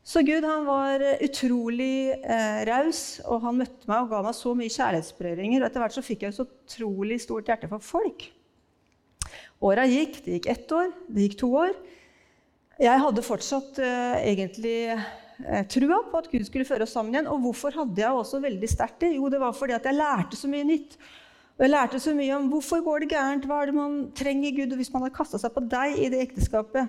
Så 0.00 0.22
Gud 0.24 0.44
han 0.48 0.64
var 0.64 1.02
utrolig 1.20 2.16
eh, 2.16 2.60
raus, 2.66 3.20
og 3.28 3.44
han 3.44 3.58
møtte 3.60 3.88
meg 3.90 4.06
og 4.06 4.12
ga 4.14 4.22
meg 4.24 4.36
så 4.38 4.54
mye 4.56 4.72
kjærlighetsberøringer. 4.72 5.60
Og 5.60 5.68
etter 5.68 5.84
hvert 5.84 5.96
så 5.96 6.04
fikk 6.04 6.24
jeg 6.24 6.36
så 6.36 6.46
utrolig 6.48 7.20
stort 7.20 7.50
hjerte 7.52 7.68
for 7.70 7.84
folk. 7.84 8.24
Åra 9.60 9.84
gikk. 9.84 10.22
Det 10.24 10.38
gikk 10.38 10.48
ett 10.54 10.72
år, 10.72 10.92
det 11.08 11.26
gikk 11.26 11.36
to 11.42 11.50
år. 11.66 11.74
Jeg 12.80 13.02
hadde 13.04 13.26
fortsatt 13.26 13.78
eh, 13.84 14.22
egentlig 14.32 14.76
eh, 14.88 15.64
trua 15.68 16.00
på 16.08 16.22
at 16.22 16.30
Gud 16.32 16.46
skulle 16.48 16.68
føre 16.68 16.86
oss 16.88 16.96
sammen 16.96 17.12
igjen. 17.12 17.28
Og 17.28 17.44
hvorfor 17.44 17.76
hadde 17.76 18.00
jeg 18.00 18.22
også 18.22 18.40
veldig 18.40 18.70
sterkt 18.72 19.02
det? 19.04 19.12
Jo, 19.18 19.28
det 19.32 19.42
var 19.42 19.52
fordi 19.56 19.76
at 19.76 19.84
jeg 19.84 20.00
lærte 20.00 20.40
så 20.40 20.48
mye 20.48 20.64
nytt. 20.64 20.96
Og 21.60 21.66
jeg 21.66 21.74
lærte 21.74 21.98
så 22.00 22.14
mye 22.16 22.32
om 22.32 22.46
hvorfor 22.48 22.80
går 22.80 23.02
det 23.02 23.10
gærent, 23.10 23.44
hva 23.44 23.58
er 23.60 23.68
det 23.68 23.74
man 23.76 23.96
trenger 24.16 24.54
Gud, 24.56 24.70
og 24.72 24.78
hvis 24.80 24.88
man 24.94 25.02
har 25.04 25.12
kasta 25.12 25.36
seg 25.36 25.52
på 25.52 25.60
deg 25.68 25.98
i 26.00 26.06
det 26.08 26.22
ekteskapet. 26.24 26.88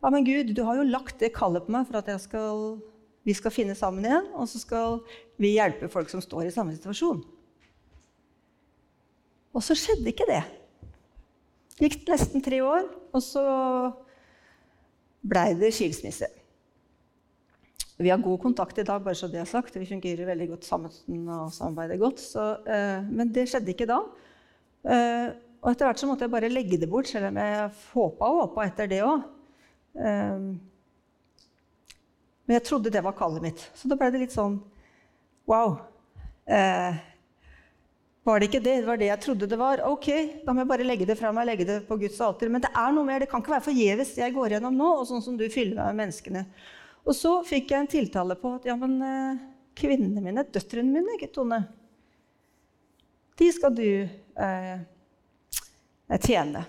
Ja, 0.00 0.12
men 0.14 0.24
Gud, 0.24 0.54
du 0.56 0.62
har 0.64 0.78
jo 0.78 0.86
lagt 0.88 1.20
det 1.20 1.34
kallet 1.36 1.66
på 1.66 1.74
meg 1.74 1.84
for 1.84 2.00
at 2.00 2.08
skal, 2.22 2.62
vi 3.28 3.34
skal 3.36 3.52
finne 3.52 3.76
sammen 3.76 4.08
igjen, 4.08 4.30
og 4.32 4.48
så 4.48 4.62
skal 4.62 5.02
vi 5.36 5.52
hjelpe 5.58 5.92
folk 5.92 6.08
som 6.08 6.24
står 6.24 6.48
i 6.48 6.54
samme 6.54 6.72
situasjon. 6.72 7.20
Og 9.52 9.64
så 9.68 9.76
skjedde 9.76 10.08
ikke 10.08 10.30
det. 10.32 10.40
Det 11.76 11.90
gikk 11.90 12.08
nesten 12.08 12.40
tre 12.40 12.64
år, 12.64 12.88
og 13.12 13.20
så 13.20 13.44
blei 15.28 15.50
det 15.60 15.74
skilsmisse. 15.76 16.32
Vi 17.96 18.10
har 18.10 18.20
god 18.20 18.40
kontakt 18.42 18.78
i 18.78 18.84
dag, 18.84 19.00
bare 19.00 19.16
så 19.16 19.28
det 19.32 19.40
er 19.40 19.48
sagt. 19.48 19.76
Vi 19.80 19.88
fungerer 19.88 20.28
veldig 20.28 20.50
godt 20.50 20.66
sammen 20.68 21.28
og 21.32 21.52
samarbeider 21.54 21.96
godt. 22.00 22.20
Så, 22.20 22.44
eh, 22.68 23.06
men 23.08 23.32
det 23.32 23.46
skjedde 23.48 23.72
ikke 23.72 23.88
da. 23.88 24.02
Eh, 24.84 25.30
og 25.62 25.70
etter 25.72 25.88
hvert 25.88 26.02
så 26.02 26.08
måtte 26.10 26.26
jeg 26.26 26.34
bare 26.34 26.52
legge 26.52 26.76
det 26.76 26.90
bort, 26.92 27.08
selv 27.08 27.30
om 27.30 27.40
jeg 27.40 27.70
håpa 27.94 28.28
og 28.28 28.40
håpa 28.42 28.66
etter 28.68 28.90
det 28.92 29.00
òg. 29.00 29.24
Eh, 29.96 30.44
men 32.46 32.58
jeg 32.58 32.66
trodde 32.68 32.92
det 32.92 33.02
var 33.02 33.16
kallet 33.16 33.48
mitt. 33.48 33.64
Så 33.74 33.88
da 33.88 33.96
ble 33.96 34.12
det 34.12 34.26
litt 34.26 34.36
sånn 34.36 34.60
Wow. 35.46 35.78
var 38.26 38.40
det 38.40 38.48
ikke 38.48 38.60
det. 38.62 38.80
Det 38.82 38.86
var 38.86 38.96
det 38.98 39.06
jeg 39.06 39.20
trodde 39.22 39.46
det 39.46 39.58
var. 39.58 39.80
Ok, 39.86 40.08
da 40.44 40.52
må 40.52 40.64
jeg 40.64 40.68
bare 40.72 40.86
legge 40.86 41.06
det 41.06 41.16
fra 41.18 41.30
meg, 41.32 41.46
legge 41.46 41.64
det 41.68 41.76
på 41.86 41.96
Guds 42.00 42.18
alter. 42.20 42.50
Men 42.50 42.60
det 42.64 42.72
er 42.74 42.90
noe 42.92 43.06
mer. 43.06 43.22
Det 43.22 43.30
kan 43.30 43.40
ikke 43.40 43.54
være 43.54 43.68
forgjeves 43.68 44.16
jeg 44.18 44.34
går 44.34 44.56
gjennom 44.56 44.74
nå, 44.74 44.88
og 45.00 45.06
sånn 45.06 45.22
som 45.22 45.36
du 45.38 45.46
fyller 45.48 45.78
meg 45.78 45.94
med 45.94 46.00
menneskene. 46.02 46.42
Og 47.06 47.14
så 47.14 47.32
fikk 47.46 47.70
jeg 47.70 47.84
en 47.84 47.90
tiltale 47.90 48.36
på 48.40 48.56
at 48.56 48.66
ja, 48.66 48.74
men 48.78 48.96
eh, 49.06 49.42
kvinnene 49.78 50.22
mine, 50.24 50.46
døtrene 50.50 50.90
mine, 50.90 51.28
Tone, 51.30 51.60
de 53.38 53.50
skal 53.52 53.74
du 53.76 53.86
eh, 53.86 54.78
tjene. 56.18 56.64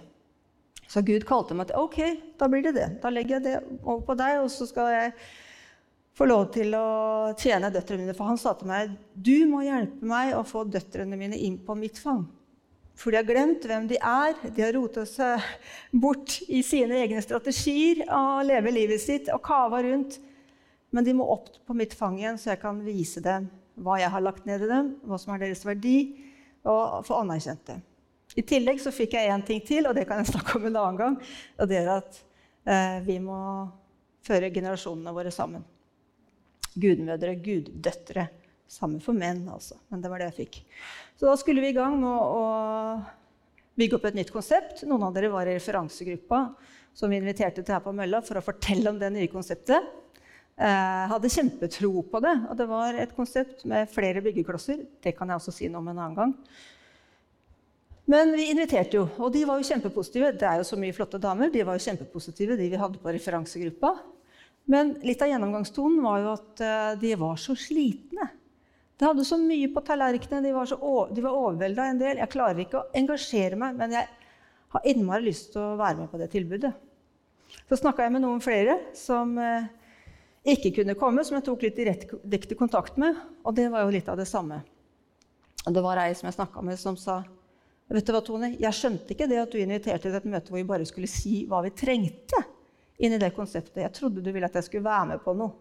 Så 0.88 1.02
Gud 1.04 1.26
kalte 1.28 1.58
meg 1.58 1.70
til 1.70 1.82
ok, 1.82 2.00
da 2.40 2.48
blir 2.52 2.64
det 2.68 2.76
det. 2.78 2.88
Da 3.04 3.12
legger 3.12 3.38
jeg 3.38 3.46
det 3.48 3.58
over 3.82 4.04
på 4.08 4.18
deg, 4.20 4.44
og 4.44 4.52
så 4.54 4.68
skal 4.70 4.94
jeg 4.94 5.12
få 6.18 6.28
lov 6.30 6.48
til 6.54 6.74
å 6.78 6.88
tjene 7.38 7.72
døtrene 7.74 8.06
mine. 8.06 8.16
For 8.18 8.30
han 8.30 8.40
sa 8.42 8.54
til 8.58 8.70
meg 8.70 8.94
du 9.14 9.48
må 9.50 9.66
hjelpe 9.66 10.06
meg 10.08 10.36
å 10.38 10.46
få 10.48 10.68
døtrene 10.70 11.20
mine 11.20 11.40
inn 11.40 11.60
på 11.66 11.76
mitt 11.80 12.00
fang. 12.02 12.24
For 12.98 13.14
de 13.14 13.20
har 13.20 13.28
glemt 13.28 13.66
hvem 13.70 13.86
de 13.90 14.00
er. 14.02 14.34
De 14.56 14.64
har 14.64 14.74
rota 14.74 15.04
seg 15.06 15.44
bort 15.94 16.40
i 16.50 16.64
sine 16.66 16.98
egne 17.04 17.22
strategier 17.22 18.04
og 18.08 18.48
leve 18.48 18.74
livet 18.74 19.04
sitt 19.04 19.30
og 19.34 19.44
kava 19.46 19.84
rundt. 19.86 20.18
Men 20.96 21.06
de 21.06 21.14
må 21.14 21.28
opp 21.30 21.52
på 21.68 21.76
mitt 21.78 21.94
fang 21.98 22.18
igjen, 22.18 22.40
så 22.42 22.54
jeg 22.54 22.62
kan 22.64 22.82
vise 22.86 23.22
dem 23.24 23.50
hva 23.78 24.00
jeg 24.02 24.10
har 24.10 24.24
lagt 24.26 24.48
ned 24.50 24.64
i 24.66 24.72
dem, 24.72 24.96
hva 25.06 25.20
som 25.22 25.36
er 25.36 25.44
deres 25.44 25.62
verdi, 25.68 25.98
og 26.66 27.04
få 27.06 27.20
anerkjent 27.22 27.68
det. 27.70 27.76
I 28.38 28.44
tillegg 28.46 28.82
så 28.82 28.94
fikk 28.94 29.14
jeg 29.14 29.30
én 29.30 29.44
ting 29.46 29.62
til, 29.66 29.86
og 29.86 29.94
det 29.94 30.08
kan 30.10 30.24
jeg 30.24 30.32
snakke 30.32 30.58
om 30.58 30.66
en 30.66 30.80
annen 30.82 30.98
gang. 30.98 31.18
Og 31.62 31.70
det 31.70 31.78
er 31.84 31.92
at 31.94 32.18
eh, 32.66 32.98
vi 33.06 33.20
må 33.22 33.38
føre 34.26 34.50
generasjonene 34.54 35.14
våre 35.14 35.32
sammen 35.34 35.66
gudmødre, 36.78 37.36
guddøtre. 37.42 38.28
Samme 38.68 39.00
for 39.04 39.16
menn, 39.16 39.46
altså. 39.52 39.78
Men 39.92 40.04
det 40.04 40.12
var 40.12 40.22
det 40.22 40.32
jeg 40.32 40.40
fikk. 40.42 40.60
Så 41.18 41.30
da 41.30 41.36
skulle 41.40 41.64
vi 41.64 41.72
i 41.72 41.78
gang 41.78 41.96
med 42.02 42.12
å 42.12 42.42
bygge 43.78 43.98
opp 43.98 44.08
et 44.10 44.18
nytt 44.18 44.34
konsept. 44.34 44.84
Noen 44.90 45.08
av 45.08 45.16
dere 45.16 45.32
var 45.32 45.48
i 45.48 45.56
referansegruppa 45.56 46.42
som 46.98 47.14
vi 47.14 47.20
inviterte 47.22 47.62
til 47.62 47.76
her 47.76 47.84
på 47.86 47.94
mølla 47.96 48.24
for 48.26 48.40
å 48.40 48.46
fortelle 48.46 48.90
om 48.90 49.00
det 49.00 49.12
nye 49.14 49.30
konseptet. 49.32 49.86
Jeg 50.58 50.74
eh, 50.74 51.04
hadde 51.12 51.30
kjempetro 51.30 52.02
på 52.10 52.22
det. 52.26 52.34
Og 52.50 52.58
det 52.58 52.66
var 52.70 52.98
et 52.98 53.14
konsept 53.14 53.62
med 53.70 53.92
flere 53.94 54.24
byggeklosser. 54.26 54.82
Det 55.06 55.14
kan 55.18 55.30
jeg 55.30 55.38
også 55.38 55.54
si 55.54 55.70
noe 55.70 55.84
om 55.84 55.92
en 55.92 56.02
annen 56.02 56.18
gang. 56.18 56.34
Men 58.08 58.32
vi 58.34 58.48
inviterte 58.50 58.98
jo, 58.98 59.04
og 59.20 59.34
de 59.36 59.44
var 59.46 59.60
jo 59.60 59.68
kjempepositive. 59.68 60.32
Det 60.40 60.48
er 60.48 60.62
jo 60.62 60.68
så 60.70 60.80
mye 60.80 60.96
flotte 60.96 61.20
damer. 61.22 61.52
De 61.54 61.66
var 61.68 61.78
jo 61.78 61.84
kjempepositive, 61.86 62.56
de 62.58 62.70
vi 62.72 62.80
hadde 62.80 63.02
på 63.04 63.14
referansegruppa. 63.14 63.94
Men 64.72 64.96
litt 65.06 65.22
av 65.24 65.30
gjennomgangstonen 65.30 66.00
var 66.04 66.24
jo 66.24 66.32
at 66.34 66.64
uh, 66.64 66.94
de 67.00 67.12
var 67.20 67.38
så 67.40 67.56
slitne. 67.60 68.30
De 68.98 69.06
hadde 69.06 69.26
så 69.26 69.38
mye 69.38 69.70
på 69.74 69.82
tallerkenene, 69.86 70.48
de 70.48 70.54
var, 70.56 70.66
så 70.66 70.78
var 70.82 71.30
overvelda 71.30 71.86
en 71.86 72.00
del. 72.02 72.18
Jeg 72.18 72.34
klarer 72.34 72.64
ikke 72.64 72.80
å 72.80 72.88
engasjere 72.98 73.60
meg, 73.60 73.76
men 73.78 73.94
jeg 73.94 74.10
har 74.74 74.88
innmari 74.90 75.28
lyst 75.28 75.52
til 75.54 75.62
å 75.62 75.76
være 75.78 76.02
med 76.02 76.10
på 76.12 76.20
det 76.22 76.32
tilbudet. 76.34 76.72
Så 77.70 77.78
snakka 77.78 78.08
jeg 78.08 78.16
med 78.16 78.24
noen 78.26 78.42
flere 78.44 78.80
som 78.98 79.36
uh, 79.38 79.68
ikke 80.48 80.74
kunne 80.80 80.98
komme, 81.00 81.24
som 81.28 81.38
jeg 81.38 81.46
tok 81.46 81.68
litt 81.68 81.78
direkte 81.78 82.58
kontakt 82.58 82.98
med. 83.00 83.16
Og 83.46 83.56
det 83.56 83.70
var 83.72 83.86
jo 83.86 83.94
litt 83.94 84.10
av 84.10 84.18
det 84.20 84.28
samme. 84.30 84.64
Og 85.68 85.76
det 85.76 85.84
var 85.84 86.02
ei 86.02 86.14
som 86.18 86.30
jeg 86.30 86.38
snakka 86.40 86.64
med, 86.66 86.80
som 86.82 86.98
sa 87.00 87.22
Vet 87.88 88.04
du 88.04 88.12
hva, 88.12 88.20
Tone, 88.20 88.50
jeg 88.60 88.76
skjønte 88.76 89.14
ikke 89.14 89.30
det 89.32 89.38
at 89.40 89.54
du 89.54 89.62
inviterte 89.62 90.10
til 90.10 90.18
et 90.18 90.26
møte 90.28 90.52
hvor 90.52 90.60
vi 90.60 90.68
bare 90.68 90.84
skulle 90.84 91.08
si 91.08 91.46
hva 91.48 91.62
vi 91.64 91.70
trengte 91.72 92.42
inn 93.00 93.16
i 93.16 93.20
det 93.22 93.30
konseptet. 93.32 93.80
Jeg 93.80 93.94
trodde 93.96 94.20
du 94.26 94.28
ville 94.28 94.50
at 94.50 94.58
jeg 94.60 94.68
skulle 94.68 94.84
være 94.84 95.14
med 95.14 95.22
på 95.24 95.32
noe. 95.40 95.56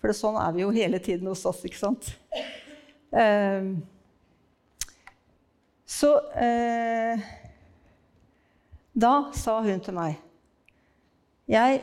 For 0.00 0.16
sånn 0.16 0.38
er 0.40 0.54
vi 0.56 0.64
jo 0.64 0.70
hele 0.72 1.02
tiden 1.04 1.28
hos 1.28 1.44
oss, 1.44 1.60
ikke 1.68 1.76
sant? 1.76 2.08
Uh, 3.10 3.78
så 5.90 6.12
uh, 6.14 7.22
Da 8.94 9.14
sa 9.34 9.56
hun 9.64 9.80
til 9.82 9.96
meg 9.96 10.20
jeg, 11.50 11.80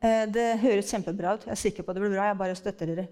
uh, 0.00 0.24
Det 0.32 0.46
høres 0.62 0.88
kjempebra 0.88 1.34
ut. 1.36 1.44
Jeg 1.44 1.52
er 1.52 1.60
sikker 1.60 1.84
på 1.84 1.92
at 1.92 1.98
det 1.98 2.06
blir 2.06 2.14
bra. 2.14 2.30
Jeg 2.30 2.40
bare 2.40 2.56
støtter 2.56 2.94
dere. 2.94 3.06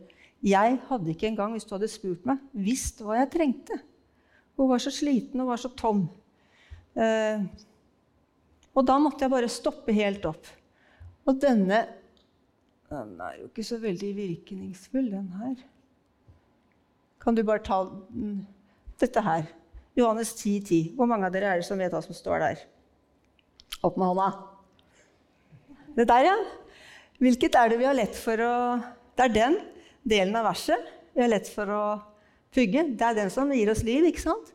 Jeg 0.44 0.78
hadde 0.88 1.11
ikke 1.12 1.28
engang, 1.28 1.52
hvis 1.52 1.66
du 1.66 1.74
hadde 1.74 1.90
spurt 1.90 2.26
meg, 2.28 2.40
visst 2.54 3.02
hva 3.02 3.18
jeg 3.18 3.33
trengte. 3.33 3.81
Hun 4.59 4.70
var 4.70 4.83
så 4.83 4.92
sliten 4.94 5.42
og 5.42 5.50
var 5.50 5.61
så 5.61 5.70
tom. 5.74 6.04
Eh, 6.98 7.42
og 8.74 8.87
da 8.87 8.98
måtte 9.02 9.26
jeg 9.26 9.35
bare 9.35 9.50
stoppe 9.50 9.94
helt 9.94 10.26
opp. 10.31 10.50
Og 11.26 11.40
denne 11.42 11.87
Den 12.88 13.18
er 13.20 13.35
jo 13.37 13.50
ikke 13.50 13.62
så 13.68 13.76
veldig 13.83 14.14
virkningsfull, 14.16 15.11
den 15.12 15.26
her. 15.37 15.59
Kan 17.22 17.37
du 17.37 17.42
bare 17.46 17.62
ta 17.64 17.83
dette 19.00 19.22
her? 19.24 19.46
Johannes 19.98 20.35
10, 20.37 20.61
10. 20.62 20.92
Hvor 20.98 21.09
mange 21.11 21.26
av 21.26 21.35
dere 21.35 21.50
er 21.52 21.61
det 21.61 21.66
som 21.66 21.81
vet 21.81 21.92
hva 21.92 22.02
som 22.04 22.14
står 22.14 22.44
der? 22.44 22.62
Opp 23.83 23.98
med 23.98 24.11
hånda. 24.11 24.28
Det 25.98 26.07
der, 26.07 26.28
ja. 26.31 26.37
Hvilket 27.18 27.57
er 27.59 27.70
det 27.70 27.81
vi 27.81 27.88
har 27.88 27.96
lett 27.98 28.14
for 28.14 28.38
å 28.38 28.54
Det 29.18 29.24
er 29.24 29.35
den 29.35 29.57
delen 30.07 30.37
av 30.38 30.46
verset 30.46 30.92
vi 31.11 31.24
har 31.24 31.33
lett 31.33 31.48
for 31.50 31.66
å 31.74 31.83
pugge. 32.54 32.85
Det 32.94 33.02
er 33.02 33.16
den 33.16 33.33
som 33.35 33.50
gir 33.50 33.72
oss 33.72 33.83
liv, 33.83 34.07
ikke 34.07 34.22
sant? 34.22 34.52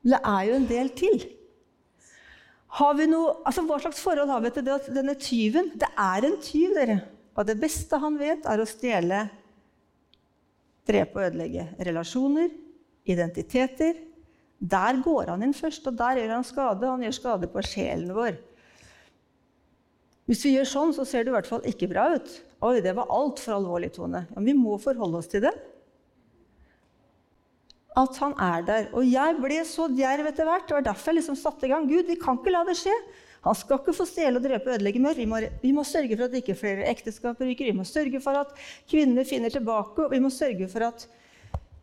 Men 0.00 0.14
det 0.14 0.20
er 0.30 0.46
jo 0.48 0.54
en 0.56 0.70
del 0.70 0.88
til. 0.96 1.26
Noe, 3.08 3.34
altså 3.44 3.64
Hva 3.68 3.78
slags 3.82 4.00
forhold 4.00 4.32
har 4.32 4.40
vi 4.44 4.52
til 4.52 4.64
det 4.66 4.74
denne 4.92 5.14
tyven 5.16 5.70
Det 5.80 5.88
er 5.88 6.24
en 6.28 6.36
tyv, 6.40 6.74
dere. 6.76 6.98
Og 7.36 7.46
det 7.48 7.58
beste 7.60 8.00
han 8.00 8.16
vet, 8.20 8.48
er 8.48 8.60
å 8.60 8.66
stjele, 8.68 9.26
drepe 10.88 11.20
og 11.20 11.28
ødelegge 11.28 11.68
relasjoner, 11.88 12.50
identiteter. 13.08 14.00
Der 14.58 15.00
går 15.04 15.32
han 15.32 15.44
inn 15.46 15.54
først, 15.54 15.86
og 15.86 15.96
der 15.98 16.18
gjør 16.18 16.34
han 16.34 16.46
skade. 16.46 16.90
Han 16.90 17.04
gjør 17.06 17.16
skade 17.20 17.50
på 17.52 17.64
sjelen 17.66 18.14
vår. 18.16 18.38
Hvis 20.28 20.44
vi 20.44 20.56
gjør 20.56 20.68
sånn, 20.68 20.92
så 20.96 21.06
ser 21.08 21.24
det 21.24 21.32
i 21.32 21.36
hvert 21.38 21.48
fall 21.48 21.64
ikke 21.68 21.88
bra 21.88 22.10
ut. 22.16 22.32
Oi, 22.66 22.80
det 22.84 22.92
var 22.98 23.12
altfor 23.14 23.60
alvorlig, 23.60 23.94
Tone. 23.94 24.26
Ja, 24.34 24.44
vi 24.44 24.56
må 24.56 24.76
forholde 24.82 25.22
oss 25.22 25.30
til 25.30 25.46
det 25.46 25.54
at 27.98 28.18
han 28.22 28.34
er 28.38 28.66
der. 28.66 28.90
Og 28.96 29.06
jeg 29.08 29.38
ble 29.42 29.62
så 29.66 29.88
djerv 29.90 30.28
etter 30.30 30.46
hvert. 30.46 30.66
Det 30.68 30.76
var 30.76 30.86
derfor 30.90 31.12
jeg 31.12 31.20
liksom 31.20 31.38
satte 31.38 31.66
i 31.66 31.72
gang. 31.72 31.88
Gud, 31.90 32.06
vi 32.06 32.18
kan 32.20 32.38
ikke 32.38 32.54
la 32.54 32.64
det 32.68 32.76
skje. 32.78 32.94
Han 33.44 33.54
skal 33.54 33.78
ikke 33.78 33.94
få 33.94 34.06
stjele 34.08 34.40
og 34.40 34.44
drepe 34.44 34.66
og 34.66 34.74
ødelegge 34.76 35.00
mer. 35.02 35.14
Vi 35.18 35.26
må, 35.28 35.38
vi 35.62 35.70
må, 35.74 35.84
sørge 35.86 36.16
for 36.16 36.26
at 36.26 36.36
ikke 36.40 36.56
flere 36.58 36.88
ekteskap 36.90 37.40
ryker. 37.40 37.70
Vi 37.70 37.76
må 37.76 37.86
sørge 37.86 38.20
for 38.22 38.40
at 38.40 38.54
kvinner 38.90 39.26
finner 39.28 39.52
tilbake. 39.54 40.06
Og 40.06 40.14
vi 40.14 40.20
må 40.22 40.30
sørge 40.34 40.68
for 40.70 40.88
at 40.88 41.06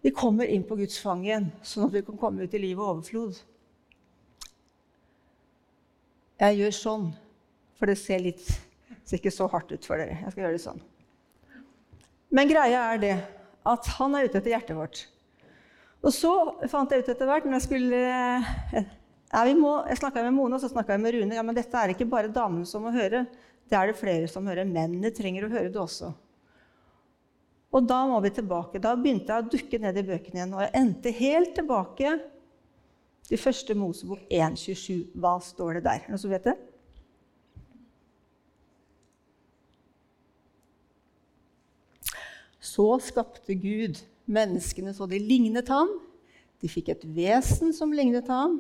vi 0.03 0.11
kommer 0.13 0.49
inn 0.51 0.65
på 0.67 0.77
Guds 0.77 0.99
fang 1.01 1.23
igjen, 1.25 1.47
sånn 1.65 1.87
at 1.87 1.95
vi 1.95 2.03
kan 2.05 2.19
komme 2.21 2.45
ut 2.45 2.53
i 2.53 2.61
liv 2.61 2.77
og 2.77 2.91
overflod. 2.91 3.39
Jeg 6.43 6.59
gjør 6.59 6.75
sånn, 6.77 7.07
for 7.79 7.89
det 7.89 7.95
ser, 7.97 8.21
litt, 8.21 8.43
ser 9.07 9.17
ikke 9.17 9.33
så 9.33 9.47
hardt 9.49 9.71
ut 9.71 9.87
for 9.87 9.97
dere. 9.97 10.19
Jeg 10.19 10.35
skal 10.35 10.45
gjøre 10.45 10.59
det 10.59 10.65
sånn. 10.65 10.83
Men 12.35 12.51
greia 12.51 12.83
er 12.91 13.01
det 13.01 13.15
at 13.65 13.89
han 13.95 14.13
er 14.13 14.27
ute 14.27 14.41
etter 14.41 14.53
hjertet 14.53 14.77
vårt. 14.77 15.05
Og 16.05 16.13
så 16.13 16.33
fant 16.69 16.91
jeg 16.91 17.01
ut 17.01 17.11
etter 17.15 17.29
hvert 17.29 17.47
når 17.47 17.57
jeg 17.57 17.65
skulle 17.65 18.01
ja, 19.35 19.55
må, 19.59 19.71
Jeg 19.89 19.99
snakka 19.99 20.23
med 20.23 20.35
Mone 20.35 20.55
og 20.55 20.63
så 20.63 20.69
snakka 20.71 20.95
med 21.01 21.17
Rune. 21.17 21.35
Ja, 21.35 21.43
men 21.43 21.57
dette 21.57 21.75
er 21.75 21.91
ikke 21.91 22.07
bare 22.07 22.31
damene 22.31 22.67
som 22.69 22.85
må 22.87 22.93
høre. 22.95 23.25
Det 23.67 23.75
er 23.75 23.89
det 23.89 23.97
flere 23.99 24.29
som 24.31 24.47
hører. 24.47 24.67
Mennene 24.69 25.11
trenger 25.11 25.47
å 25.47 25.51
høre 25.51 25.71
det 25.73 25.81
også. 25.81 26.13
Og 27.75 27.83
da 27.89 27.97
må 28.07 28.21
vi 28.23 28.31
tilbake. 28.31 28.79
Da 28.79 28.93
begynte 28.95 29.33
jeg 29.33 29.43
å 29.43 29.51
dukke 29.51 29.81
ned 29.83 29.99
i 29.99 30.05
bøkene 30.07 30.39
igjen. 30.39 30.55
Og 30.55 30.63
jeg 30.63 30.73
endte 30.79 31.13
helt 31.17 31.51
tilbake 31.57 32.13
til 33.25 33.41
første 33.41 33.75
Mosebok 33.75 34.23
1.27. 34.31 35.11
Hva 35.19 35.35
står 35.43 35.79
det 35.79 35.83
der? 35.89 36.05
Er 36.05 36.13
noen 36.13 36.21
som 36.21 36.31
vet 36.31 36.47
det? 36.47 36.55
Så 42.65 42.87
skapte 43.03 43.55
Gud 43.59 43.99
Menneskene 44.25 44.89
så 44.95 45.05
de 45.05 45.19
lignet 45.21 45.67
ham. 45.69 45.91
De 46.61 46.69
fikk 46.71 46.89
et 46.95 47.03
vesen 47.13 47.75
som 47.77 47.91
lignet 47.93 48.25
ham. 48.31 48.57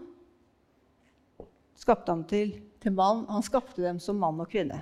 Skapte 1.75 2.11
ham 2.13 2.23
til, 2.27 2.55
til 2.81 2.93
mann. 2.95 3.25
Han 3.29 3.43
skapte 3.45 3.83
dem 3.83 3.99
som 4.03 4.19
mann 4.21 4.39
og 4.41 4.49
kvinne. 4.51 4.81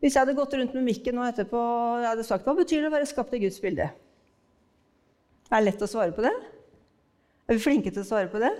Hvis 0.00 0.14
jeg 0.16 0.24
hadde 0.24 0.36
gått 0.38 0.54
rundt 0.56 0.76
med 0.76 0.86
mikken 0.86 1.18
nå 1.18 1.26
etterpå 1.28 1.60
jeg 2.00 2.08
hadde 2.08 2.24
sagt, 2.24 2.46
hva 2.46 2.56
betyr 2.56 2.80
det 2.80 2.88
å 2.88 2.94
være 2.94 3.08
skapt 3.10 3.34
i 3.36 3.42
Guds 3.42 3.60
bilde? 3.60 3.90
Er 5.50 5.58
det 5.58 5.66
lett 5.66 5.84
å 5.84 5.88
svare 5.90 6.14
på 6.16 6.24
det? 6.24 6.32
Er 7.50 7.58
vi 7.58 7.64
flinke 7.64 7.92
til 7.92 8.04
å 8.04 8.08
svare 8.08 8.30
på 8.32 8.40
det? 8.40 8.52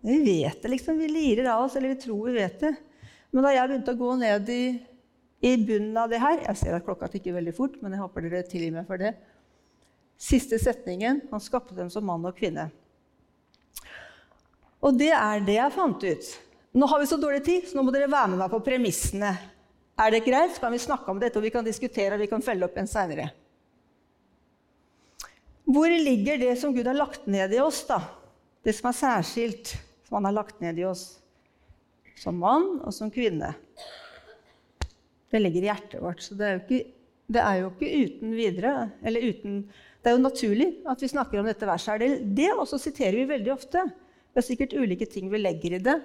Vi 0.00 0.16
vet 0.24 0.62
det, 0.62 0.70
liksom. 0.72 0.98
Vi 0.98 1.10
lirer 1.12 1.50
av 1.52 1.66
oss, 1.66 1.76
eller 1.76 1.92
vi 1.92 2.00
tror 2.00 2.24
vi 2.26 2.38
vet 2.40 2.62
det. 2.62 2.72
Men 3.30 3.46
da 3.46 3.52
jeg 3.54 3.68
begynte 3.68 3.94
å 3.94 4.00
gå 4.00 4.14
ned 4.18 4.48
i, 4.50 4.62
i 5.46 5.52
bunnen 5.60 5.96
av 6.00 6.10
det 6.10 6.18
her 6.20 6.40
Jeg 6.42 6.58
ser 6.58 6.74
at 6.76 6.86
klokka 6.86 7.08
tikker 7.12 7.36
veldig 7.36 7.54
fort, 7.54 7.76
men 7.84 7.94
jeg 7.94 8.02
håper 8.02 8.26
dere 8.26 8.48
tilgir 8.48 8.74
meg 8.74 8.88
for 8.88 9.00
det. 9.00 9.12
Siste 10.20 10.58
setningen 10.60 11.22
han 11.30 11.44
skapte 11.44 11.76
dem 11.76 11.92
som 11.92 12.04
mann 12.08 12.24
og 12.28 12.36
kvinne. 12.36 12.66
Og 14.80 14.96
det 14.96 15.10
er 15.12 15.42
det 15.44 15.58
jeg 15.58 15.76
fant 15.76 16.04
ut. 16.04 16.30
Nå 16.72 16.86
har 16.86 17.00
vi 17.02 17.08
så 17.10 17.18
dårlig 17.20 17.42
tid, 17.44 17.66
så 17.68 17.76
nå 17.76 17.84
må 17.84 17.92
dere 17.94 18.10
være 18.10 18.32
med 18.32 18.40
meg 18.40 18.52
på 18.52 18.62
premissene. 18.64 19.34
Er 20.00 20.14
det 20.14 20.22
greit? 20.24 20.54
Så 20.54 20.62
kan 20.62 20.72
vi 20.72 20.80
snakke 20.80 21.12
om 21.12 21.20
dette, 21.20 21.36
og 21.36 21.44
vi 21.44 21.52
kan 21.52 21.66
diskutere 21.66 22.16
og 22.16 22.22
vi 22.22 22.30
kan 22.30 22.44
følge 22.44 22.64
opp 22.64 22.78
en 22.80 22.88
seinere. 22.88 23.28
Hvor 25.70 25.92
ligger 25.92 26.38
det 26.40 26.54
som 26.58 26.72
Gud 26.74 26.88
har 26.88 26.96
lagt 26.96 27.28
ned 27.30 27.52
i 27.54 27.60
oss, 27.62 27.82
da? 27.86 28.00
Det 28.64 28.72
som 28.76 28.90
er 28.90 28.96
særskilt, 28.96 29.74
som 30.06 30.18
han 30.18 30.30
har 30.30 30.38
lagt 30.40 30.62
ned 30.62 30.80
i 30.80 30.86
oss 30.88 31.20
som 32.20 32.36
mann 32.36 32.80
og 32.84 32.92
som 32.92 33.10
kvinne, 33.12 33.54
det 35.30 35.40
ligger 35.40 35.64
i 35.64 35.70
hjertet 35.70 36.02
vårt. 36.02 36.22
Så 36.24 36.36
det 36.36 36.46
er 36.46 36.56
jo 36.56 36.62
ikke, 36.64 36.80
det 37.30 37.42
er 37.44 37.60
jo 37.60 37.70
ikke 37.70 37.90
uten 38.04 38.32
videre 38.34 38.72
Eller 39.06 39.28
uten 39.30 39.60
Det 40.02 40.10
er 40.10 40.16
jo 40.16 40.24
naturlig 40.24 40.68
at 40.90 41.02
vi 41.02 41.10
snakker 41.12 41.40
om 41.40 41.46
dette 41.46 41.68
verset. 41.68 42.00
Det, 42.02 42.08
det 42.34 42.50
også 42.50 42.80
siterer 42.80 43.20
vi 43.20 43.28
veldig 43.30 43.52
ofte. 43.54 43.84
Det 44.30 44.42
er 44.42 44.46
sikkert 44.46 44.76
ulike 44.78 45.08
ting 45.10 45.30
vi 45.32 45.40
legger 45.40 45.76
i 45.76 45.82
det. 45.82 45.98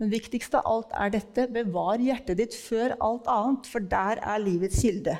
Men 0.00 0.12
viktigst 0.14 0.54
av 0.56 0.66
alt 0.66 0.94
er 0.96 1.12
dette 1.12 1.44
bevar 1.52 2.00
hjertet 2.00 2.38
ditt 2.40 2.56
før 2.56 2.96
alt 3.04 3.28
annet, 3.28 3.68
for 3.68 3.84
der 3.84 4.22
er 4.24 4.40
livets 4.40 4.80
kilde. 4.80 5.18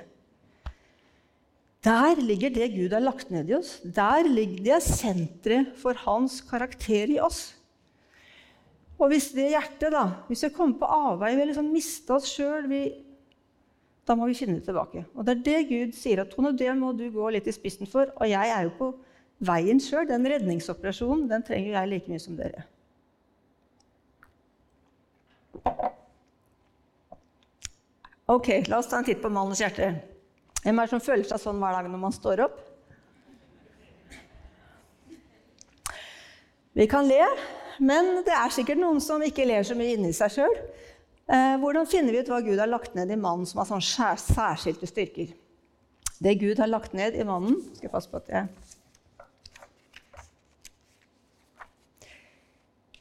Der 1.85 2.19
ligger 2.21 2.53
det 2.53 2.73
Gud 2.75 2.93
har 2.93 3.05
lagt 3.05 3.31
ned 3.33 3.49
i 3.49 3.57
oss. 3.57 3.79
Der 3.85 4.27
ligger 4.29 4.65
det 4.67 4.83
senteret 4.85 5.77
for 5.81 5.97
hans 6.05 6.41
karakter 6.45 7.13
i 7.13 7.21
oss. 7.25 7.55
Og 9.01 9.09
hvis 9.13 9.31
det 9.33 9.53
hjertet, 9.55 9.89
da, 9.95 10.03
hvis 10.29 10.45
vi 10.45 10.53
kommer 10.53 10.77
på 10.81 10.89
avveie, 10.93 11.39
vi 11.39 11.47
liksom 11.49 11.71
mista 11.73 12.19
oss 12.19 12.29
sjøl, 12.29 12.67
da 14.05 14.17
må 14.17 14.29
vi 14.29 14.37
finne 14.37 14.59
det 14.59 14.67
tilbake. 14.69 15.07
Og 15.15 15.25
det 15.25 15.39
er 15.39 15.47
det 15.47 15.69
Gud 15.71 15.95
sier 15.97 16.21
at 16.21 16.33
Tone, 16.35 16.53
det 16.57 16.73
må 16.77 16.93
du 16.97 17.07
gå 17.13 17.31
litt 17.33 17.49
i 17.49 17.55
spissen 17.55 17.89
for. 17.89 18.13
Og 18.21 18.29
jeg 18.29 18.53
er 18.53 18.67
jo 18.67 18.75
på 18.77 18.91
veien 19.41 19.81
sjøl. 19.83 20.07
Den 20.09 20.27
redningsoperasjonen 20.29 21.29
den 21.31 21.45
trenger 21.47 21.75
jeg 21.79 21.91
like 21.91 22.13
mye 22.13 22.23
som 22.23 22.39
dere. 22.39 22.67
Ok, 28.31 28.53
la 28.71 28.79
oss 28.79 28.87
ta 28.91 29.01
en 29.01 29.07
titt 29.09 29.23
på 29.23 29.31
mannens 29.33 29.61
hjerte. 29.63 29.91
Hvem 30.63 30.79
er 30.79 30.87
det 30.87 30.93
som 30.93 31.03
føler 31.03 31.27
seg 31.27 31.41
sånn 31.43 31.59
hver 31.59 31.75
dag 31.75 31.89
når 31.91 32.03
man 32.05 32.15
står 32.15 32.45
opp? 32.45 32.61
Vi 36.79 36.87
kan 36.87 37.09
le, 37.09 37.25
men 37.83 38.21
det 38.23 38.37
er 38.37 38.53
sikkert 38.55 38.79
noen 38.79 39.01
som 39.03 39.25
ikke 39.27 39.49
ler 39.49 39.67
så 39.67 39.75
mye 39.75 39.97
inni 39.97 40.13
seg 40.15 40.37
sjøl. 40.37 40.55
Eh, 41.31 41.57
hvordan 41.63 41.89
finner 41.91 42.15
vi 42.15 42.23
ut 42.23 42.31
hva 42.31 42.39
Gud 42.45 42.61
har 42.63 42.71
lagt 42.71 42.95
ned 42.95 43.11
i 43.11 43.19
mannen 43.19 43.49
som 43.49 43.63
har 43.63 43.69
sånn 43.69 43.83
særskilte 43.83 44.87
styrker? 44.87 45.35
Det 46.21 46.37
Gud 46.39 46.63
har 46.63 46.71
lagt 46.71 46.93
ned 46.93 47.15
i 47.17 47.25
mannen 47.25 47.57
Skal 47.73 47.87
jeg 47.87 47.93
passe 47.95 48.11
på 48.13 48.19
at 48.21 48.27
jeg 48.29 48.60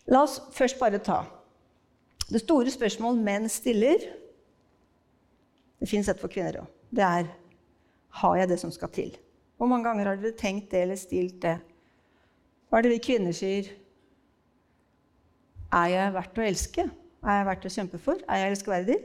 La 0.10 0.24
oss 0.26 0.40
først 0.56 0.80
bare 0.80 1.02
ta 1.04 1.24
det 2.30 2.44
store 2.44 2.70
spørsmålet 2.70 3.26
menn 3.26 3.50
stiller. 3.50 4.04
Det 5.82 5.90
fins 5.90 6.10
et 6.12 6.20
for 6.22 6.32
kvinner 6.32 6.62
òg. 6.62 6.70
Det 6.94 7.06
er 7.06 7.30
har 8.20 8.38
jeg 8.38 8.50
det 8.50 8.60
som 8.62 8.72
skal 8.74 8.92
til? 8.94 9.16
Hvor 9.58 9.70
mange 9.70 9.86
ganger 9.86 10.12
har 10.12 10.20
dere 10.20 10.38
tenkt 10.38 10.72
det 10.72 10.84
eller 10.86 10.98
stilt 10.98 11.40
det? 11.44 11.58
Hva 12.70 12.80
er 12.80 12.86
det 12.86 12.94
vi 12.94 13.04
kvinner 13.06 13.34
sier? 13.36 13.70
Er 15.74 15.88
jeg 15.94 16.14
verdt 16.16 16.42
å 16.42 16.46
elske? 16.46 16.86
Er 17.26 17.40
jeg 17.40 17.48
verdt 17.50 17.66
å 17.66 17.74
kjempe 17.74 18.02
for? 18.02 18.22
Er 18.26 18.44
jeg 18.44 18.54
elskverdig? 18.54 19.00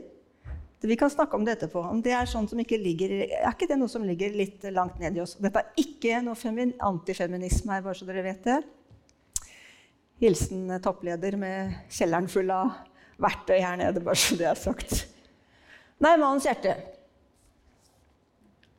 Vi 0.85 0.97
kan 1.01 1.09
snakke 1.09 1.37
om 1.37 1.45
det 1.45 1.55
etterpå. 1.55 1.81
Om 1.81 2.01
det 2.05 2.13
er 2.13 2.29
sånn 2.29 2.45
ikke 2.61 2.77
ligger, 2.77 3.13
er 3.25 3.49
ikke 3.49 3.65
det 3.69 3.77
noe 3.81 3.89
som 3.89 4.03
ligger 4.05 4.35
litt 4.37 4.65
langt 4.69 4.99
ned 5.01 5.17
i 5.17 5.21
oss? 5.23 5.33
Dette 5.41 5.63
er 5.63 5.81
ikke 5.81 6.21
noe 6.21 6.67
antifeminisme 6.91 7.73
her, 7.73 7.81
bare 7.85 7.97
så 7.97 8.05
dere 8.05 8.25
vet 8.25 8.43
det. 8.45 8.59
Hilsen 10.25 10.67
toppleder 10.81 11.37
med 11.37 11.75
kjelleren 11.93 12.27
full 12.31 12.49
av 12.53 12.73
verktøy 13.21 13.59
her 13.61 13.77
nede, 13.79 14.01
bare 14.03 14.17
så 14.19 14.37
det 14.39 14.47
er 14.49 14.59
sagt. 14.59 15.03
Nei, 16.01 16.15
mannens 16.17 16.47
hjerte. 16.47 16.73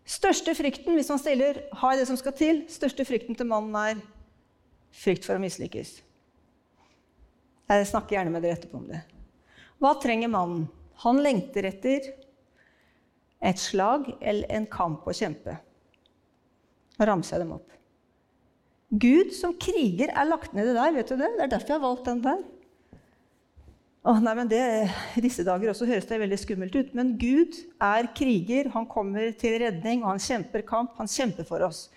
Største 0.07 0.55
frykten 0.55 0.95
hvis 0.95 1.09
man 1.11 1.23
stiller 1.23 1.63
har 1.81 1.97
det 1.99 2.07
som 2.09 2.19
skal 2.19 2.35
til, 2.39 2.61
største 2.71 3.07
frykten 3.07 3.39
til 3.39 3.49
mannen 3.51 3.75
er 3.79 4.03
frykt 4.95 5.27
for 5.27 5.39
å 5.39 5.43
mislykkes. 5.43 5.97
Jeg 7.67 7.89
snakker 7.91 8.19
gjerne 8.19 8.31
med 8.35 8.45
dere 8.47 8.59
etterpå 8.59 8.79
om 8.79 8.91
det. 8.91 9.01
Hva 9.83 9.97
trenger 10.03 10.31
mannen? 10.33 10.69
Han 11.03 11.19
lengter 11.21 11.67
etter 11.69 12.07
et 13.47 13.61
slag 13.61 14.09
eller 14.21 14.53
en 14.55 14.69
kamp 14.71 15.05
å 15.07 15.15
kjempe. 15.15 15.59
Nå 16.97 17.09
ramser 17.11 17.37
jeg 17.37 17.45
dem 17.45 17.57
opp. 17.59 17.76
Gud 18.91 19.33
som 19.35 19.55
kriger 19.59 20.13
er 20.15 20.29
lagt 20.29 20.53
ned 20.55 20.71
i 20.71 20.77
der. 20.77 20.93
vet 20.95 21.09
du 21.09 21.17
Det 21.17 21.33
Det 21.37 21.43
er 21.43 21.51
derfor 21.51 21.73
jeg 21.73 21.81
har 21.81 21.89
valgt 21.89 22.05
den 22.07 22.23
der. 22.23 22.45
Å, 24.07 24.13
nei, 24.23 24.35
men 24.39 24.47
det, 24.47 24.61
disse 25.19 25.43
dager 25.43 25.73
også 25.73 25.89
høres 25.89 26.07
det 26.07 26.21
veldig 26.23 26.39
skummelt 26.39 26.77
ut. 26.79 26.93
Men 26.95 27.17
Gud 27.19 27.57
er 27.83 28.07
kriger. 28.15 28.71
Han 28.71 28.87
kommer 28.87 29.33
til 29.35 29.59
redning, 29.65 30.05
og 30.05 30.13
han 30.15 30.23
kjemper 30.23 30.63
kamp. 30.63 30.95
Han 31.01 31.11
kjemper 31.11 31.49
for 31.49 31.65
oss. 31.67 31.89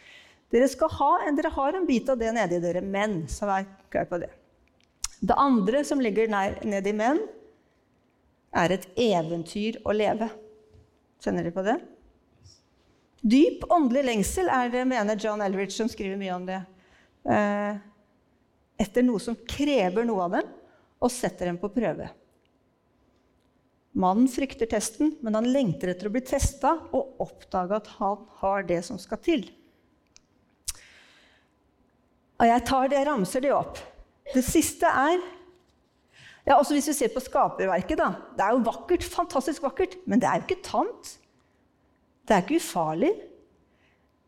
Dere, 0.49 0.65
ha, 0.65 1.11
dere 1.37 1.51
har 1.53 1.77
en 1.77 1.85
bit 1.85 2.09
av 2.09 2.17
det 2.17 2.31
nedi 2.33 2.57
dere 2.63 2.81
men 2.81 3.27
så 3.29 3.45
vær 3.45 3.67
klar 3.93 4.07
på 4.09 4.17
det. 4.23 4.31
Det 5.21 5.35
andre 5.37 5.83
som 5.85 6.01
ligger 6.01 6.31
nedi 6.31 6.93
menn, 6.95 7.21
er 8.57 8.73
et 8.73 8.87
eventyr 8.97 9.77
å 9.85 9.93
leve. 9.93 10.25
Kjenner 11.21 11.45
dere 11.45 11.53
på 11.53 11.65
det? 11.67 11.77
Dyp 13.21 13.67
åndelig 13.69 14.07
lengsel 14.07 14.49
er 14.49 14.71
det, 14.73 14.87
mener 14.89 15.19
John 15.21 15.43
Elridge, 15.45 15.75
som 15.75 15.91
skriver 15.91 16.17
mye 16.17 16.33
om 16.33 16.47
det. 16.47 16.63
Eh, 17.27 17.75
etter 18.79 19.03
noe 19.03 19.19
som 19.19 19.35
krever 19.49 20.07
noe 20.07 20.23
av 20.27 20.37
dem 20.37 20.51
og 20.99 21.11
setter 21.11 21.49
dem 21.49 21.59
på 21.59 21.71
prøve. 21.73 22.07
Mannen 23.99 24.29
frykter 24.31 24.69
testen, 24.69 25.15
men 25.25 25.35
han 25.35 25.49
lengter 25.49 25.91
etter 25.91 26.07
å 26.07 26.13
bli 26.13 26.21
testa 26.23 26.75
og 26.95 27.19
oppdage 27.23 27.79
at 27.79 27.89
han 27.97 28.21
har 28.39 28.67
det 28.69 28.83
som 28.87 28.99
skal 29.01 29.19
til. 29.23 29.47
Og 32.39 32.47
jeg 32.47 32.63
tar 32.69 32.87
det, 32.87 32.99
jeg 33.01 33.09
ramser 33.09 33.43
det 33.43 33.51
opp. 33.51 33.81
Det 34.31 34.45
siste 34.45 34.87
er 34.87 35.19
ja, 36.47 36.55
også 36.55 36.73
Hvis 36.73 36.87
vi 36.89 36.93
ser 36.97 37.11
på 37.13 37.21
skaperverket, 37.21 37.99
da. 37.99 38.07
Det 38.33 38.41
er 38.41 38.55
jo 38.55 38.63
vakkert, 38.65 39.03
fantastisk 39.05 39.61
vakkert, 39.61 39.99
men 40.09 40.21
det 40.21 40.25
er 40.25 40.39
jo 40.39 40.47
ikke 40.47 40.63
tamt. 40.65 41.11
Det 42.25 42.33
er 42.33 42.41
ikke 42.41 42.57
ufarlig. 42.57 43.11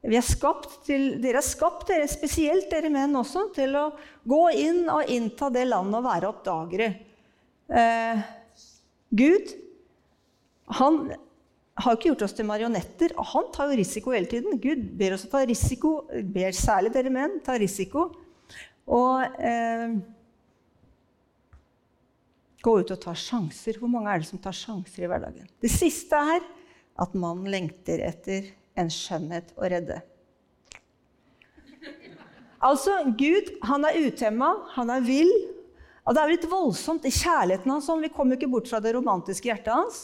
Er 0.01 0.23
til, 0.85 1.03
dere 1.21 1.37
er 1.37 1.45
skapt, 1.45 1.85
dere, 1.91 2.07
spesielt 2.09 2.71
dere 2.71 2.89
menn 2.89 3.13
også, 3.19 3.51
til 3.53 3.75
å 3.77 3.91
gå 4.25 4.43
inn 4.57 4.87
og 4.89 5.09
innta 5.13 5.51
det 5.53 5.67
landet 5.67 5.99
og 5.99 6.07
være 6.07 6.29
oppdagere. 6.31 6.87
Eh, 7.69 8.23
Gud 9.13 9.51
han 10.79 11.03
har 11.81 11.97
ikke 11.97 12.11
gjort 12.11 12.23
oss 12.25 12.33
til 12.37 12.47
marionetter, 12.47 13.13
og 13.19 13.27
han 13.31 13.51
tar 13.53 13.69
jo 13.69 13.77
risiko 13.79 14.13
hele 14.15 14.29
tiden. 14.29 14.57
Gud 14.61 14.81
ber 14.97 15.15
oss 15.15 15.27
å 15.27 15.31
ta 15.31 15.43
risiko, 15.47 15.93
ber 16.09 16.55
særlig 16.55 16.93
dere 16.95 17.11
menn 17.13 17.37
ta 17.45 17.57
risiko. 17.61 18.07
Og 18.91 19.37
eh, 19.37 19.93
gå 22.65 22.73
ut 22.79 22.93
og 22.95 23.03
ta 23.05 23.13
sjanser. 23.17 23.77
Hvor 23.77 23.91
mange 23.91 24.11
er 24.13 24.23
det 24.23 24.29
som 24.31 24.41
tar 24.41 24.55
sjanser 24.57 25.05
i 25.05 25.11
hverdagen? 25.11 25.49
Det 25.61 25.71
siste 25.71 26.17
er 26.35 26.41
at 27.01 27.13
mannen 27.17 27.49
lengter 27.53 28.03
etter 28.05 28.49
en 28.79 28.89
skjønnhet 28.91 29.51
å 29.57 29.69
redde. 29.71 29.99
Altså, 32.61 32.93
Gud 33.17 33.49
han 33.65 33.87
er 33.89 33.97
utemma, 34.05 34.51
han 34.75 34.93
er 34.93 35.05
vill. 35.05 35.31
Og 36.05 36.13
det 36.13 36.21
er 36.21 36.29
jo 36.29 36.35
litt 36.35 36.49
voldsomt 36.49 37.05
i 37.05 37.13
kjærligheten 37.13 37.71
hans. 37.73 37.89
Vi 38.01 38.13
kommer 38.13 38.37
ikke 38.37 38.49
bort 38.51 38.69
fra 38.69 38.81
det 38.81 38.93
romantiske 38.95 39.49
hjertet 39.49 39.73
hans. 39.73 40.03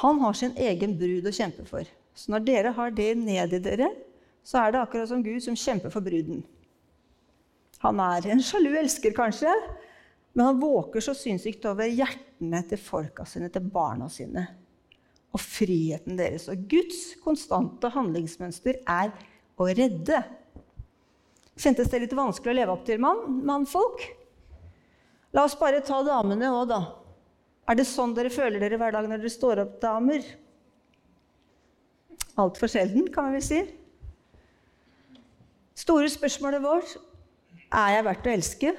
Han 0.00 0.18
har 0.24 0.34
sin 0.36 0.56
egen 0.58 0.96
brud 0.98 1.28
å 1.28 1.34
kjempe 1.34 1.64
for. 1.68 1.86
Så 2.16 2.32
når 2.32 2.44
dere 2.46 2.74
har 2.76 2.92
det 2.94 3.12
ned 3.18 3.54
i 3.56 3.62
dere, 3.62 3.90
så 4.44 4.60
er 4.60 4.74
det 4.74 4.82
akkurat 4.82 5.10
som 5.10 5.22
Gud 5.24 5.42
som 5.44 5.56
kjemper 5.56 5.92
for 5.92 6.04
bruden. 6.04 6.42
Han 7.84 8.00
er 8.00 8.28
en 8.32 8.42
sjalu 8.44 8.72
elsker, 8.80 9.12
kanskje, 9.16 9.52
men 10.34 10.48
han 10.48 10.60
våker 10.60 11.04
så 11.04 11.14
sinnssykt 11.16 11.64
over 11.68 11.88
hjertene 11.88 12.62
til 12.68 12.80
folka 12.80 13.26
sine, 13.28 13.50
til 13.52 13.66
barna 13.72 14.08
sine 14.12 14.46
og 15.34 15.42
friheten 15.42 16.18
deres. 16.18 16.46
Og 16.50 16.66
Guds 16.70 17.14
konstante 17.24 17.90
handlingsmønster 17.92 18.78
er 18.86 19.10
å 19.58 19.66
redde. 19.66 20.20
Kjentes 21.58 21.90
det 21.90 22.04
litt 22.04 22.16
vanskelig 22.16 22.52
å 22.52 22.58
leve 22.60 22.74
opp 22.74 22.84
til 22.86 23.02
mann, 23.02 23.40
mannfolk? 23.46 24.04
La 25.34 25.46
oss 25.46 25.56
bare 25.58 25.82
ta 25.82 26.00
damene 26.06 26.50
òg, 26.54 26.68
da. 26.70 26.80
Er 27.70 27.78
det 27.78 27.86
sånn 27.88 28.14
dere 28.14 28.30
føler 28.30 28.62
dere 28.62 28.78
hver 28.78 28.94
dag 28.94 29.08
når 29.08 29.22
dere 29.22 29.32
står 29.32 29.62
opp, 29.64 29.78
damer? 29.82 30.22
Altfor 32.38 32.70
sjelden, 32.70 33.08
kan 33.14 33.30
vi 33.30 33.38
vel 33.38 33.46
si. 33.46 33.60
Store 35.78 36.10
spørsmålet 36.10 36.62
vårt 36.62 36.94
er 37.74 37.96
jeg 37.96 38.06
verdt 38.06 38.26
å 38.28 38.34
elske? 38.34 38.74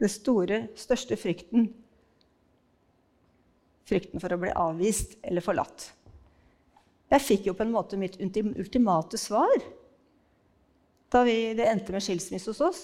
Det 0.00 0.08
store, 0.10 0.64
største 0.80 1.18
frykten 1.20 1.68
frykten 3.88 4.22
for 4.22 4.34
å 4.34 4.40
bli 4.40 4.52
avvist 4.54 5.16
eller 5.22 5.44
forlatt. 5.44 5.90
Jeg 7.12 7.26
fikk 7.26 7.48
jo 7.50 7.56
på 7.56 7.66
en 7.66 7.74
måte 7.74 7.98
mitt 8.00 8.16
ultimate 8.20 9.20
svar 9.20 9.52
da 11.12 11.20
vi, 11.26 11.52
det 11.52 11.66
endte 11.68 11.92
med 11.92 12.04
skilsmisse 12.04 12.48
hos 12.54 12.62
oss. 12.64 12.82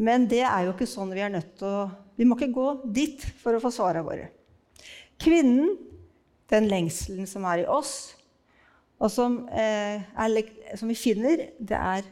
Men 0.00 0.24
det 0.30 0.44
er 0.46 0.64
jo 0.64 0.72
ikke 0.72 0.88
sånn 0.88 1.10
vi 1.12 1.24
er 1.24 1.32
nødt 1.34 1.56
til 1.60 1.68
å 1.68 1.88
Vi 2.18 2.26
må 2.26 2.34
ikke 2.34 2.50
gå 2.50 2.68
dit 2.90 3.22
for 3.38 3.54
å 3.54 3.60
få 3.62 3.70
svarene 3.70 4.02
våre. 4.02 4.24
Kvinnen, 5.22 5.76
den 6.50 6.64
lengselen 6.66 7.28
som 7.30 7.44
er 7.46 7.60
i 7.62 7.68
oss, 7.70 8.16
og 8.98 9.12
som, 9.14 9.36
eh, 9.54 10.02
er, 10.02 10.48
som 10.74 10.90
vi 10.90 10.96
finner, 10.98 11.52
det 11.60 11.78
er 11.78 12.08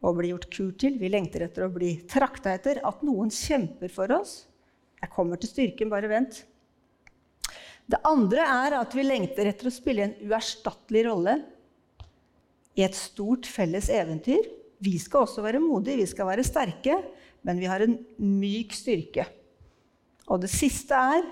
å 0.00 0.14
bli 0.16 0.30
gjort 0.32 0.48
kur 0.48 0.70
til. 0.72 0.96
Vi 0.96 1.10
lengter 1.12 1.44
etter 1.44 1.66
å 1.66 1.72
bli 1.72 1.98
trakta 2.08 2.54
etter. 2.54 2.80
At 2.86 3.04
noen 3.04 3.28
kjemper 3.28 3.92
for 3.92 4.10
oss. 4.16 4.46
Jeg 5.02 5.12
kommer 5.12 5.36
til 5.36 5.52
styrken, 5.52 5.92
bare 5.92 6.08
vent. 6.08 6.44
Det 7.90 7.98
andre 8.06 8.44
er 8.46 8.76
at 8.78 8.94
vi 8.94 9.02
lengter 9.06 9.48
etter 9.50 9.66
å 9.66 9.74
spille 9.74 10.04
en 10.06 10.16
uerstattelig 10.28 11.04
rolle 11.08 11.40
i 12.78 12.84
et 12.86 12.96
stort 12.96 13.48
felles 13.50 13.88
eventyr. 13.92 14.46
Vi 14.80 14.94
skal 15.02 15.26
også 15.26 15.42
være 15.44 15.62
modige, 15.62 15.98
vi 16.04 16.08
skal 16.08 16.28
være 16.30 16.46
sterke, 16.46 17.00
men 17.46 17.58
vi 17.60 17.68
har 17.68 17.82
en 17.82 17.96
myk 18.18 18.76
styrke. 18.76 19.26
Og 20.30 20.42
det 20.44 20.52
siste 20.52 20.94
er 20.94 21.26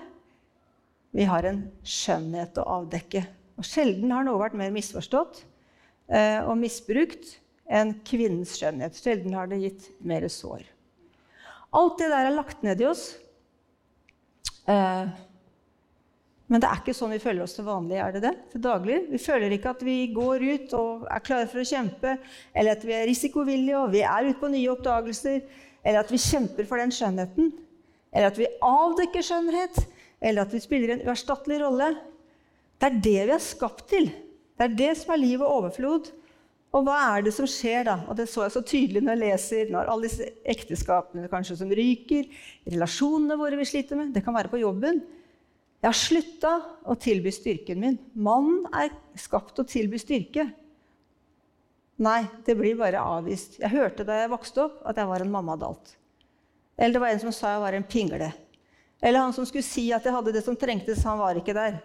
vi 1.15 1.25
har 1.25 1.47
en 1.47 1.63
skjønnhet 1.81 2.59
å 2.61 2.67
avdekke. 2.79 3.23
Og 3.57 3.65
Sjelden 3.65 4.11
har 4.13 4.27
noe 4.27 4.41
vært 4.41 4.57
mer 4.59 4.73
misforstått 4.75 5.41
eh, 6.11 6.43
og 6.43 6.59
misbrukt 6.59 7.37
enn 7.69 7.95
kvinnens 8.05 8.57
skjønnhet. 8.59 8.99
Sjelden 8.99 9.33
har 9.37 9.49
det 9.49 9.61
gitt 9.63 9.87
mer 10.05 10.27
sår. 10.29 10.67
Alt 11.79 11.97
det 12.01 12.11
der 12.11 12.29
er 12.29 12.35
lagt 12.35 12.61
ned 12.65 12.81
i 12.81 12.87
oss. 12.89 13.07
Eh, 14.69 15.09
men 16.49 16.61
det 16.61 16.65
er 16.65 16.79
ikke 16.81 16.95
sånn 16.97 17.13
vi 17.13 17.21
føler 17.21 17.45
oss 17.45 17.53
til 17.53 17.67
vanlig. 17.67 17.99
er 18.01 18.13
det 18.15 18.23
det? 18.23 18.33
Til 18.55 18.61
daglig. 18.63 18.97
Vi 19.11 19.19
føler 19.21 19.53
ikke 19.53 19.73
at 19.75 19.83
vi 19.85 19.97
går 20.15 20.45
ut 20.49 20.71
og 20.79 21.03
er 21.05 21.21
klare 21.21 21.49
for 21.51 21.61
å 21.61 21.67
kjempe, 21.69 22.15
eller 22.57 22.73
at 22.73 22.85
vi 22.87 22.95
er 22.97 23.05
risikovillige 23.05 23.77
og 23.77 23.91
vi 23.93 24.01
er 24.01 24.29
ute 24.31 24.39
på 24.41 24.49
nye 24.49 24.71
oppdagelser, 24.73 25.43
eller 25.85 26.01
at 26.01 26.09
vi 26.09 26.21
kjemper 26.23 26.65
for 26.65 26.81
den 26.81 26.93
skjønnheten, 26.93 27.51
eller 28.09 28.31
at 28.31 28.39
vi 28.41 28.49
avdekker 28.65 29.25
skjønnhet, 29.25 29.77
eller 30.19 30.47
at 30.47 30.55
vi 30.55 30.63
spiller 30.63 30.95
en 30.95 31.05
uerstattelig 31.05 31.59
rolle. 31.61 31.91
Det 32.81 32.89
er 32.89 32.97
det 32.97 33.19
vi 33.29 33.35
er 33.35 33.45
skapt 33.45 33.85
til. 33.93 34.09
Det 34.57 34.65
er 34.65 34.79
det 34.81 34.89
som 34.97 35.13
er 35.13 35.21
liv 35.21 35.43
og 35.43 35.53
overflod. 35.59 36.09
Og 36.73 36.85
hva 36.85 36.97
er 37.13 37.23
det 37.25 37.33
som 37.33 37.47
skjer 37.49 37.85
da? 37.87 37.95
Og 38.09 38.17
det 38.17 38.25
så 38.29 38.43
jeg 38.45 38.55
så 38.57 38.65
tydelig 38.65 39.05
når 39.05 39.15
jeg 39.15 39.21
leser 39.23 39.71
når 39.73 39.93
alle 39.93 40.09
disse 40.09 40.27
ekteskapene 40.49 41.29
kanskje 41.29 41.61
som 41.61 41.71
ryker, 41.73 42.27
relasjonene 42.69 43.37
våre 43.37 43.57
vi 43.61 43.69
sliter 43.69 43.97
med. 43.97 44.11
Det 44.17 44.25
kan 44.25 44.35
være 44.35 44.51
på 44.51 44.61
jobben. 44.61 45.01
Jeg 45.79 45.87
har 45.87 45.95
slutta 45.95 46.53
å 46.91 46.95
tilby 46.99 47.31
styrken 47.31 47.79
min. 47.79 47.95
Mannen 48.19 48.65
er 48.75 48.91
skapt 49.19 49.61
å 49.61 49.67
tilby 49.67 49.99
styrke. 50.01 50.49
Nei, 52.03 52.19
det 52.47 52.55
blir 52.59 52.75
bare 52.79 52.99
avvist. 52.99 53.57
Jeg 53.61 53.71
hørte 53.71 54.05
da 54.07 54.17
jeg 54.21 54.31
vokste 54.31 54.65
opp, 54.65 54.81
at 54.87 54.99
jeg 54.99 55.07
var 55.07 55.23
en 55.23 55.31
mammadalt. 55.31 55.95
Eller 56.75 56.95
det 56.95 57.03
var 57.03 57.13
en 57.13 57.23
som 57.23 57.35
sa 57.35 57.53
jeg 57.55 57.63
var 57.63 57.75
en 57.75 57.87
pingle. 57.87 58.29
Eller 58.99 59.23
han 59.23 59.35
som 59.35 59.47
skulle 59.47 59.67
si 59.67 59.87
at 59.95 60.03
jeg 60.03 60.15
hadde 60.15 60.35
det 60.35 60.43
som 60.43 60.55
trengtes, 60.59 61.03
han 61.07 61.19
var 61.19 61.39
ikke 61.39 61.55
der. 61.55 61.79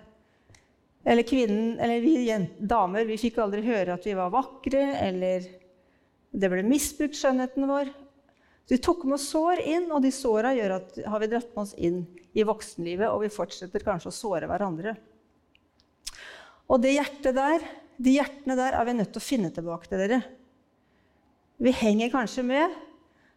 Eller 1.05 1.27
kvinnen, 1.27 1.75
eller 1.79 2.03
vi 2.03 2.17
damer, 2.59 3.07
vi 3.07 3.19
fikk 3.21 3.39
aldri 3.43 3.63
høre 3.67 3.95
at 3.95 4.07
vi 4.07 4.15
var 4.19 4.33
vakre, 4.35 4.87
eller 5.05 5.47
det 6.35 6.51
ble 6.51 6.65
misbrukt, 6.67 7.19
skjønnheten 7.19 7.69
vår. 7.71 7.91
Så 8.65 8.75
vi 8.75 8.81
tok 8.81 9.03
med 9.09 9.21
sår 9.21 9.61
inn, 9.61 9.91
og 9.93 10.01
de 10.05 10.11
såra 10.15 10.55
gjør 10.57 10.79
at 10.79 10.95
har 11.13 11.21
vi 11.21 11.29
dratt 11.29 11.51
med 11.53 11.67
oss 11.67 11.75
inn 11.77 11.99
i 12.33 12.47
voksenlivet, 12.49 13.11
og 13.13 13.21
vi 13.27 13.33
fortsetter 13.33 13.85
kanskje 13.85 14.09
å 14.09 14.17
såre 14.17 14.49
hverandre. 14.49 14.95
Og 16.73 16.81
det 16.81 16.95
hjertet 16.95 17.37
der, 17.37 17.67
de 18.01 18.17
hjertene 18.17 18.57
der 18.59 18.79
er 18.79 18.89
vi 18.89 18.97
nødt 18.97 19.13
til 19.13 19.21
å 19.21 19.27
finne 19.27 19.53
tilbake 19.53 19.91
til 19.91 20.01
dere. 20.01 20.23
Vi 21.61 21.75
henger 21.77 22.11
kanskje 22.15 22.47
med. 22.49 22.73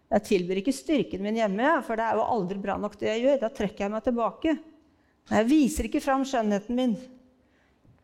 Jeg 0.07 0.23
tilbyr 0.29 0.61
ikke 0.61 0.73
styrken 0.73 1.21
min 1.25 1.37
hjemme, 1.37 1.75
for 1.83 1.99
det 1.99 2.07
er 2.07 2.15
jo 2.17 2.23
aldri 2.23 2.57
bra 2.63 2.77
nok 2.79 2.95
det 2.99 3.11
jeg 3.11 3.25
gjør. 3.25 3.41
Da 3.43 3.51
trekker 3.53 3.85
jeg 3.85 3.93
meg 3.93 4.07
tilbake. 4.07 4.55
Jeg 5.27 5.49
viser 5.49 5.89
ikke 5.89 6.01
fram 6.01 6.23
skjønnheten 6.23 6.79
min. 6.79 6.95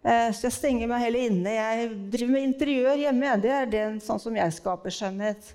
Eh, 0.03 0.29
så 0.35 0.49
jeg 0.49 0.57
stenger 0.57 0.91
meg 0.91 1.05
heller 1.05 1.31
inne. 1.31 1.55
Jeg 1.55 1.89
driver 2.11 2.35
med 2.35 2.47
interiør 2.49 2.99
hjemme. 2.99 3.37
Det 3.39 3.53
er 3.55 3.71
det, 3.71 3.83
sånn 4.03 4.19
som 4.19 4.35
jeg 4.35 4.57
skaper 4.59 4.91
skjønnhet. 4.91 5.53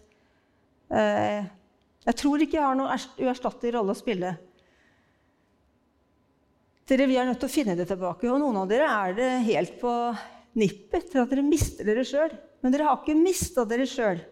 Jeg 2.09 2.17
tror 2.23 2.41
ikke 2.41 2.57
jeg 2.57 2.65
har 2.65 2.79
noen 2.79 3.09
uerstattelig 3.21 3.75
rolle 3.77 3.93
å 3.93 3.99
spille. 3.99 4.33
Dere, 6.89 7.07
Vi 7.07 7.19
er 7.21 7.29
nødt 7.29 7.41
til 7.43 7.51
å 7.51 7.53
finne 7.53 7.77
det 7.77 7.85
tilbake. 7.91 8.31
Og 8.33 8.41
noen 8.41 8.57
av 8.63 8.69
dere 8.71 8.89
er 8.89 9.15
det 9.19 9.29
helt 9.51 9.77
på 9.83 9.93
nippet 10.57 11.11
til 11.13 11.21
at 11.21 11.29
dere 11.29 11.45
mister 11.45 11.85
dere 11.85 12.07
sjøl. 12.09 12.33
Men 12.65 12.73
dere 12.73 12.89
har 12.89 13.03
ikke 13.03 13.19
mista 13.19 13.67
dere 13.69 13.85
sjøl. 13.87 14.23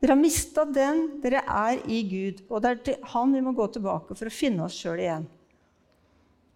Dere 0.00 0.14
har 0.14 0.20
mista 0.20 0.64
den 0.64 1.20
dere 1.20 1.44
er 1.44 1.82
i 1.84 2.00
Gud. 2.08 2.40
Og 2.48 2.64
det 2.64 2.70
er 2.70 2.80
til 2.86 3.12
Han 3.12 3.36
vi 3.36 3.44
må 3.44 3.52
gå 3.52 3.68
tilbake 3.74 4.16
for 4.16 4.30
å 4.30 4.32
finne 4.32 4.64
oss 4.64 4.78
sjøl 4.80 5.04
igjen. 5.04 5.28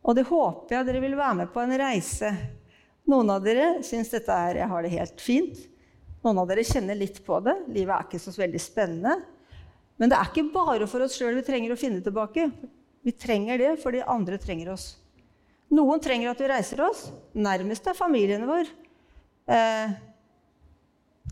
Og 0.02 0.16
det 0.16 0.26
håper 0.32 0.78
jeg 0.78 0.88
dere 0.88 1.04
vil 1.04 1.20
være 1.20 1.42
med 1.42 1.52
på 1.52 1.60
en 1.62 1.76
reise 1.78 2.32
noen 3.08 3.30
av 3.34 3.42
dere 3.42 3.82
syns 3.82 4.12
dette 4.12 4.30
er, 4.30 4.60
jeg 4.62 4.70
har 4.70 4.84
det 4.84 4.92
helt 4.94 5.22
fint. 5.22 5.62
Noen 6.22 6.38
av 6.38 6.50
dere 6.50 6.64
kjenner 6.66 6.98
litt 6.98 7.18
på 7.26 7.40
det. 7.42 7.56
Livet 7.74 7.94
er 7.96 8.06
ikke 8.06 8.20
så 8.22 8.34
veldig 8.36 8.60
spennende. 8.62 9.16
Men 10.00 10.10
det 10.10 10.18
er 10.18 10.30
ikke 10.30 10.48
bare 10.54 10.88
for 10.90 11.04
oss 11.04 11.16
sjøl 11.18 11.36
vi 11.38 11.44
trenger 11.46 11.74
å 11.74 11.78
finne 11.78 12.02
tilbake. 12.04 12.48
Vi 13.02 13.14
trenger 13.18 13.60
det 13.60 13.72
fordi 13.82 14.02
andre 14.06 14.38
trenger 14.40 14.72
oss. 14.74 14.94
Noen 15.72 16.00
trenger 16.04 16.32
at 16.32 16.40
vi 16.42 16.50
reiser 16.50 16.82
oss. 16.84 17.06
Nærmest 17.32 17.86
er 17.88 17.96
familiene 17.96 18.48
våre. 18.48 18.68
Eh, 19.48 19.94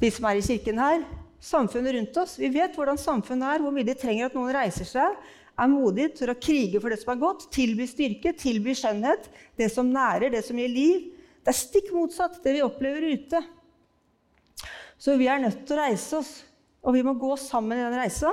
de 0.00 0.10
som 0.14 0.28
er 0.30 0.40
i 0.40 0.44
kirken 0.44 0.80
her. 0.80 1.04
Samfunnet 1.40 1.96
rundt 1.96 2.16
oss. 2.20 2.38
Vi 2.40 2.48
vet 2.52 2.76
hvordan 2.76 3.00
samfunnet 3.00 3.56
er, 3.56 3.62
hvor 3.64 3.74
mye 3.74 3.86
de 3.86 3.96
trenger 3.96 4.28
at 4.28 4.36
noen 4.36 4.52
reiser 4.54 4.88
seg, 4.88 5.16
er 5.60 5.68
modig 5.68 6.10
til 6.16 6.32
å 6.32 6.38
krige 6.40 6.80
for 6.80 6.92
det 6.92 7.00
som 7.02 7.12
er 7.14 7.20
godt, 7.20 7.46
tilby 7.52 7.86
styrke, 7.88 8.32
tilby 8.38 8.74
skjønnhet, 8.76 9.26
det 9.60 9.68
som 9.72 9.88
nærer, 9.92 10.32
det 10.32 10.44
som 10.46 10.58
gir 10.60 10.70
liv. 10.72 11.08
Det 11.40 11.52
er 11.52 11.58
stikk 11.58 11.90
motsatt 11.96 12.38
det 12.44 12.54
vi 12.56 12.62
opplever 12.64 13.04
ute. 13.12 13.42
Så 15.00 15.16
vi 15.20 15.28
er 15.32 15.40
nødt 15.40 15.64
til 15.64 15.76
å 15.76 15.80
reise 15.80 16.20
oss, 16.20 16.32
og 16.80 16.96
vi 16.96 17.04
må 17.04 17.14
gå 17.20 17.34
sammen 17.40 17.78
i 17.78 17.84
den 17.84 17.98
reisa. 17.98 18.32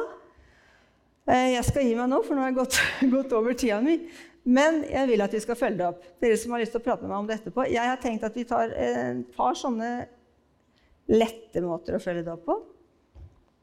Eh, 1.27 1.53
jeg 1.57 1.65
skal 1.67 1.87
gi 1.87 1.95
meg 1.97 2.09
nå, 2.11 2.21
for 2.23 2.37
nå 2.37 2.45
har 2.45 2.53
jeg 2.53 2.59
gått, 2.61 2.79
gått 3.17 3.35
over 3.35 3.57
tida 3.57 3.81
mi. 3.83 3.99
Men 4.47 4.79
jeg 4.87 5.09
vil 5.09 5.25
at 5.25 5.33
vi 5.35 5.41
skal 5.43 5.59
følge 5.59 5.81
det 5.81 5.89
opp. 5.89 6.05
Dere 6.23 6.37
som 6.39 6.53
har 6.55 6.63
lyst 6.63 6.71
til 6.75 6.79
å 6.79 6.85
prate 6.85 7.03
med 7.03 7.11
meg 7.11 7.19
om 7.19 7.27
det 7.27 7.41
etterpå. 7.41 7.65
Jeg 7.67 7.83
har 7.83 7.99
tenkt 7.99 8.23
at 8.23 8.37
vi 8.37 8.45
tar 8.47 8.71
et 8.71 9.25
par 9.35 9.57
sånne 9.59 9.91
lette 11.11 11.63
måter 11.63 11.97
å 11.97 12.03
følge 12.03 12.23
det 12.23 12.31
opp 12.31 12.45
på. 12.47 12.55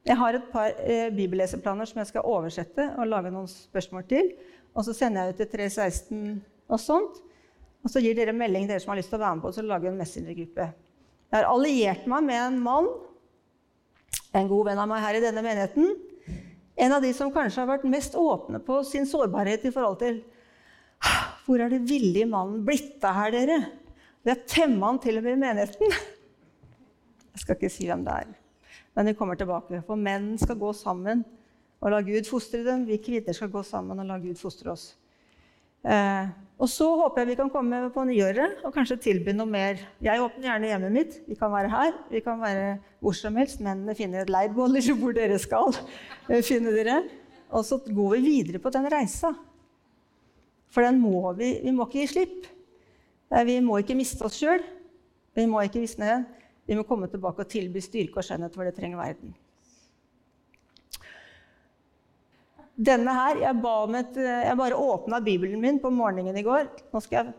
Jeg 0.04 0.20
har 0.20 0.36
et 0.36 0.50
par 0.52 0.74
eh, 0.84 1.08
bibelleseplaner 1.16 1.88
som 1.88 2.02
jeg 2.02 2.10
skal 2.10 2.28
oversette 2.28 2.90
og 2.98 3.08
lage 3.08 3.32
noen 3.32 3.48
spørsmål 3.48 4.04
til. 4.10 4.34
Og 4.76 4.84
så 4.84 4.92
sender 4.96 5.24
jeg 5.24 5.32
ut 5.32 5.40
til 5.40 5.50
316 5.54 6.20
og 6.68 6.82
sånt. 6.82 7.22
Og 7.84 7.92
så 7.92 8.00
gir 8.04 8.16
dere 8.16 8.36
melding, 8.36 8.68
dere 8.68 8.82
som 8.82 8.92
har 8.92 9.00
lyst 9.00 9.08
til 9.12 9.20
å 9.20 9.24
være 9.24 9.38
med 9.38 9.44
på 9.44 9.52
og 9.52 9.56
så 9.56 9.64
lager 9.64 9.88
en 9.88 10.00
messengergruppe. 10.00 10.68
Jeg 11.32 11.36
har 11.38 11.48
alliert 11.48 12.04
meg 12.08 12.28
med 12.28 12.40
en 12.40 12.60
mann, 12.64 12.90
en 14.34 14.50
god 14.50 14.68
venn 14.70 14.80
av 14.82 14.90
meg 14.90 15.02
her 15.04 15.18
i 15.18 15.22
denne 15.22 15.44
menigheten. 15.44 15.94
En 16.74 16.94
av 16.96 17.04
de 17.04 17.12
som 17.14 17.30
kanskje 17.32 17.62
har 17.62 17.70
vært 17.70 17.86
mest 17.86 18.16
åpne 18.18 18.58
på 18.64 18.80
sin 18.86 19.06
sårbarhet 19.06 19.66
i 19.68 19.74
forhold 19.74 20.00
til 20.02 20.22
Hvor 21.44 21.60
er 21.60 21.68
det 21.68 21.84
villige 21.84 22.26
mannen 22.26 22.62
blitt 22.64 23.02
av 23.04 23.18
her, 23.18 23.34
dere? 23.34 23.58
Vi 24.24 24.32
har 24.32 24.40
temma 24.48 24.88
han 24.88 24.98
til 25.02 25.18
og 25.20 25.26
med 25.26 25.36
i 25.36 25.40
menigheten. 25.42 25.92
Jeg 27.34 27.42
skal 27.42 27.58
ikke 27.58 27.70
si 27.74 27.84
hvem 27.90 28.06
det 28.06 28.14
er, 28.22 28.30
men 28.96 29.10
vi 29.10 29.16
kommer 29.18 29.36
tilbake. 29.36 29.82
For 29.84 30.00
menn 30.00 30.32
skal 30.40 30.56
gå 30.56 30.70
sammen 30.72 31.20
og 31.82 31.92
la 31.92 32.00
Gud 32.06 32.24
fostre 32.30 32.62
dem. 32.64 32.86
Vi 32.88 32.96
kvinner 33.04 33.36
skal 33.36 33.52
gå 33.52 33.60
sammen 33.66 34.00
og 34.00 34.08
la 34.08 34.16
Gud 34.22 34.40
fostre 34.40 34.72
oss. 34.72 34.94
Eh, 35.84 36.32
og 36.54 36.70
så 36.70 36.86
håper 36.96 37.22
jeg 37.22 37.32
vi 37.32 37.36
kan 37.40 37.50
komme 37.52 37.80
på 37.92 38.04
nyåret 38.08 38.62
og 38.64 38.72
kanskje 38.76 39.00
tilby 39.08 39.34
noe 39.34 39.50
mer. 39.50 39.80
Jeg 40.04 40.22
åpner 40.22 40.46
gjerne 40.48 40.70
hjemmet 40.70 40.94
mitt. 40.94 41.16
Vi 41.26 41.36
kan 41.38 41.52
være 41.52 41.72
her, 41.72 41.96
vi 42.12 42.22
kan 42.24 42.38
være 42.40 42.76
hvor 43.02 43.16
som 43.18 43.36
helst. 43.40 43.60
Mennene 43.64 43.96
finner 43.98 44.22
et 44.22 44.32
leirbål 44.32 44.78
hvor 45.00 45.16
dere 45.16 45.40
skal 45.42 45.74
eh, 46.30 46.44
finne 46.46 46.72
dere. 46.74 47.02
Og 47.54 47.66
så 47.66 47.78
går 47.84 48.16
vi 48.16 48.22
videre 48.24 48.62
på 48.62 48.72
den 48.74 48.88
reisa. 48.90 49.34
For 50.72 50.82
den 50.82 50.98
må 51.02 51.34
vi, 51.38 51.58
vi 51.62 51.74
må 51.74 51.86
ikke 51.86 52.00
gi 52.02 52.12
slipp. 52.14 52.48
Eh, 53.30 53.44
vi 53.46 53.60
må 53.62 53.82
ikke 53.82 53.98
miste 53.98 54.24
oss 54.26 54.38
sjøl. 54.40 54.62
Vi 55.34 55.46
må 55.50 55.62
ikke 55.66 55.82
visne. 55.82 56.22
Vi 56.64 56.78
må 56.78 56.86
komme 56.88 57.10
tilbake 57.12 57.44
og 57.44 57.50
tilby 57.50 57.82
styrke 57.84 58.22
og 58.22 58.26
skjønnhet 58.26 58.54
for 58.56 58.64
det 58.64 58.76
trenger 58.78 59.02
verden. 59.02 59.34
Denne 62.74 63.12
her, 63.14 63.38
Jeg, 63.38 63.54
et, 64.00 64.16
jeg 64.16 64.56
bare 64.58 64.76
åpna 64.76 65.20
Bibelen 65.20 65.60
min 65.62 65.78
på 65.78 65.90
morgenen 65.94 66.36
i 66.36 66.42
går. 66.42 66.66
Jeg, 67.10 67.34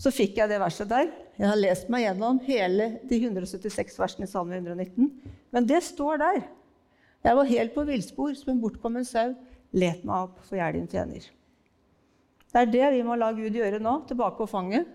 så 0.00 0.12
fikk 0.12 0.38
jeg 0.40 0.48
det 0.48 0.60
verset 0.60 0.88
der. 0.88 1.10
Jeg 1.36 1.48
har 1.50 1.58
lest 1.60 1.90
meg 1.92 2.06
gjennom 2.06 2.40
hele 2.46 2.94
de 3.04 3.18
176 3.20 3.98
versene 4.00 4.24
i 4.24 4.30
Salme 4.30 4.56
119. 4.56 5.10
Men 5.52 5.68
det 5.68 5.82
står 5.84 6.22
der. 6.22 6.40
Jeg 7.26 7.36
var 7.36 7.50
helt 7.50 7.74
på 7.74 7.84
villspor 7.84 8.32
som 8.38 8.54
en 8.54 8.62
bortkommen 8.62 9.04
sau. 9.04 9.34
Let 9.76 10.04
meg 10.06 10.28
opp, 10.28 10.38
for 10.46 10.56
jeg 10.56 10.64
er 10.64 10.76
din 10.76 10.88
tjener. 10.88 11.26
Det 12.52 12.62
er 12.62 12.70
det 12.72 12.92
vi 12.94 13.02
må 13.04 13.16
la 13.18 13.32
Gud 13.36 13.52
gjøre 13.52 13.80
nå, 13.82 13.98
tilbake 14.08 14.38
på 14.38 14.48
fanget. 14.48 14.88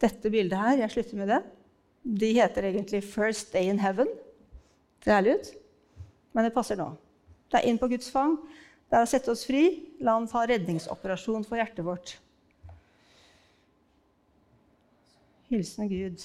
Dette 0.00 0.30
bildet 0.32 0.56
her, 0.56 0.78
jeg 0.84 0.94
slutter 0.94 1.20
med 1.20 1.32
det. 1.34 1.40
De 2.22 2.30
heter 2.32 2.64
egentlig 2.70 3.02
'First 3.02 3.52
Day 3.52 3.68
in 3.68 3.80
Heaven'. 3.82 4.08
Det 5.04 5.12
er 5.12 5.18
ærlig 5.18 5.34
ut, 5.34 5.50
men 6.32 6.44
det 6.44 6.54
passer 6.54 6.76
nå. 6.76 6.94
Det 7.48 7.60
er 7.60 7.68
inn 7.68 7.80
på 7.80 7.88
Guds 7.90 8.10
fang. 8.12 8.36
Det 8.88 8.96
er 8.96 9.04
å 9.04 9.08
sette 9.08 9.32
oss 9.32 9.44
fri. 9.48 9.64
La 10.04 10.16
Han 10.16 10.28
ta 10.28 10.44
redningsoperasjon 10.48 11.46
for 11.48 11.60
hjertet 11.60 11.84
vårt. 11.84 12.16
Hilsen 15.48 15.88
Gud. 15.88 16.24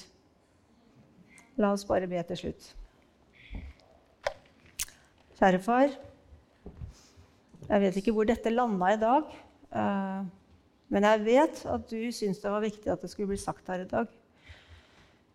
La 1.60 1.72
oss 1.72 1.86
bare 1.88 2.08
be 2.10 2.20
til 2.28 2.40
slutt. 2.40 2.72
Kjære 5.38 5.60
far. 5.64 5.94
Jeg 7.64 7.80
vet 7.80 7.96
ikke 8.00 8.12
hvor 8.12 8.28
dette 8.28 8.52
landa 8.52 8.90
i 8.92 9.00
dag. 9.00 9.30
Eh, 9.72 10.26
men 10.92 11.06
jeg 11.08 11.24
vet 11.24 11.64
at 11.72 11.88
du 11.88 12.12
syns 12.12 12.42
det 12.42 12.52
var 12.52 12.64
viktig 12.64 12.92
at 12.92 13.00
det 13.02 13.10
skulle 13.12 13.32
bli 13.32 13.40
sagt 13.40 13.72
her 13.72 13.86
i 13.86 13.88
dag. 13.88 14.12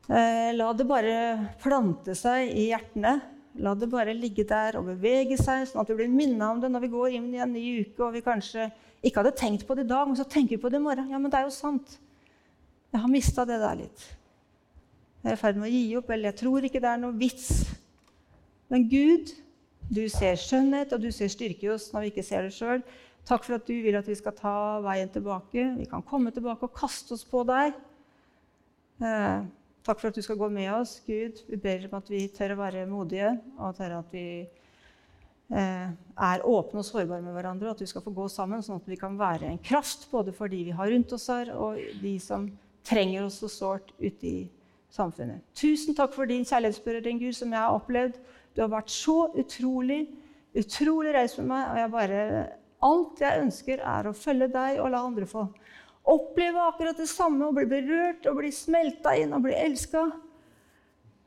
Eh, 0.10 0.52
la 0.54 0.70
det 0.74 0.88
bare 0.90 1.18
plante 1.62 2.16
seg 2.18 2.54
i 2.54 2.70
hjertene. 2.70 3.18
La 3.60 3.74
det 3.76 3.90
bare 3.92 4.16
ligge 4.16 4.46
der 4.48 4.78
og 4.80 4.88
bevege 4.88 5.36
seg, 5.40 5.66
sånn 5.68 5.82
at 5.84 5.90
vi 5.92 5.98
blir 6.00 6.12
minna 6.12 6.52
om 6.54 6.62
det 6.64 6.70
når 6.72 6.86
vi 6.86 6.92
går 6.94 7.18
inn 7.18 7.28
i 7.36 7.42
en 7.44 7.52
ny 7.52 7.64
uke 7.84 8.06
og 8.06 8.14
vi 8.16 8.24
kanskje 8.24 8.70
ikke 9.04 9.20
hadde 9.22 9.36
tenkt 9.40 9.66
på 9.68 9.76
det 9.76 9.86
i 9.86 9.90
dag, 9.90 10.08
men 10.08 10.16
så 10.20 10.26
tenker 10.28 10.56
vi 10.56 10.62
på 10.64 10.72
det 10.72 10.80
i 10.80 10.84
morgen. 10.84 11.12
Ja, 11.12 11.20
men 11.20 11.32
det 11.32 11.40
er 11.40 11.48
jo 11.48 11.56
sant. 11.56 11.98
Jeg 12.92 13.04
har 13.04 13.12
mista 13.12 13.46
det 13.48 13.60
der 13.62 13.78
litt. 13.82 14.06
Jeg 15.24 15.34
er 15.34 15.36
i 15.36 15.40
ferd 15.40 15.60
med 15.60 15.68
å 15.68 15.74
gi 15.74 15.84
opp, 16.00 16.10
eller 16.16 16.32
jeg 16.32 16.40
tror 16.40 16.66
ikke 16.66 16.82
det 16.84 16.90
er 16.90 17.04
noe 17.04 17.16
vits. 17.20 17.50
Men 18.72 18.88
Gud, 18.92 19.34
du 19.92 20.02
ser 20.12 20.40
skjønnhet, 20.40 20.96
og 20.96 21.04
du 21.04 21.12
ser 21.16 21.32
styrke 21.32 21.68
i 21.68 21.72
oss 21.74 21.90
når 21.94 22.06
vi 22.06 22.12
ikke 22.14 22.28
ser 22.28 22.48
det 22.48 22.56
sjøl. 22.56 22.84
Takk 23.28 23.44
for 23.46 23.60
at 23.60 23.68
du 23.68 23.76
vil 23.84 23.98
at 24.00 24.08
vi 24.08 24.16
skal 24.18 24.36
ta 24.38 24.56
veien 24.84 25.12
tilbake. 25.12 25.66
Vi 25.78 25.88
kan 25.92 26.04
komme 26.08 26.32
tilbake 26.34 26.68
og 26.68 26.76
kaste 26.76 27.18
oss 27.18 27.26
på 27.28 27.44
deg. 27.48 27.76
Takk 29.86 30.02
for 30.02 30.12
at 30.12 30.18
du 30.18 30.22
skal 30.22 30.38
gå 30.40 30.50
med 30.52 30.70
oss, 30.74 30.98
Gud. 31.06 31.40
Vi 31.48 31.58
ber 31.58 31.88
om 31.88 31.98
at 32.00 32.10
vi 32.12 32.26
tør 32.36 32.56
å 32.56 32.60
være 32.60 32.88
modige, 32.90 33.32
og 33.58 33.78
tør 33.78 34.00
at 34.02 34.12
vi 34.14 34.26
eh, 34.44 35.88
er 35.90 36.46
åpne 36.46 36.82
og 36.82 36.88
sårbare 36.88 37.24
med 37.24 37.36
hverandre, 37.38 37.70
og 37.70 37.78
at 37.78 37.84
vi 37.86 37.90
skal 37.90 38.04
få 38.04 38.14
gå 38.16 38.28
sammen, 38.32 38.64
sånn 38.66 38.82
at 38.82 38.90
vi 38.90 39.00
kan 39.00 39.16
være 39.20 39.48
en 39.48 39.62
kraft 39.64 40.10
både 40.12 40.36
for 40.36 40.52
de 40.52 40.66
vi 40.68 40.76
har 40.76 40.92
rundt 40.92 41.16
oss 41.16 41.30
her, 41.32 41.54
og 41.56 41.80
de 42.04 42.16
som 42.24 42.50
trenger 42.90 43.26
oss 43.26 43.40
så 43.44 43.52
sårt 43.52 43.94
ute 44.02 44.28
i 44.28 44.38
samfunnet. 44.92 45.46
Tusen 45.58 45.96
takk 45.96 46.16
for 46.16 46.30
din 46.30 46.48
kjærlighetsberøring, 46.48 47.22
Gud, 47.24 47.38
som 47.38 47.54
jeg 47.54 47.62
har 47.64 47.78
opplevd. 47.78 48.20
Du 48.56 48.64
har 48.66 48.72
vært 48.74 48.92
så 48.92 49.30
utrolig, 49.38 50.04
utrolig 50.58 51.14
raus 51.16 51.38
med 51.40 51.54
meg, 51.54 51.68
og 51.70 51.84
jeg 51.84 51.94
bare 51.98 52.24
Alt 52.80 53.20
jeg 53.20 53.42
ønsker, 53.44 53.82
er 53.84 54.08
å 54.08 54.16
følge 54.16 54.46
deg 54.54 54.78
og 54.80 54.94
la 54.94 55.02
andre 55.04 55.26
få 55.28 55.42
oppleve 56.04 56.62
akkurat 56.70 56.98
det 56.98 57.10
samme 57.10 57.48
og 57.48 57.58
bli 57.58 57.68
berørt 57.70 58.26
og 58.30 58.40
bli 58.40 58.52
smelta 58.54 59.16
inn 59.20 59.36
og 59.36 59.44
bli 59.46 59.56
elska. 59.58 60.08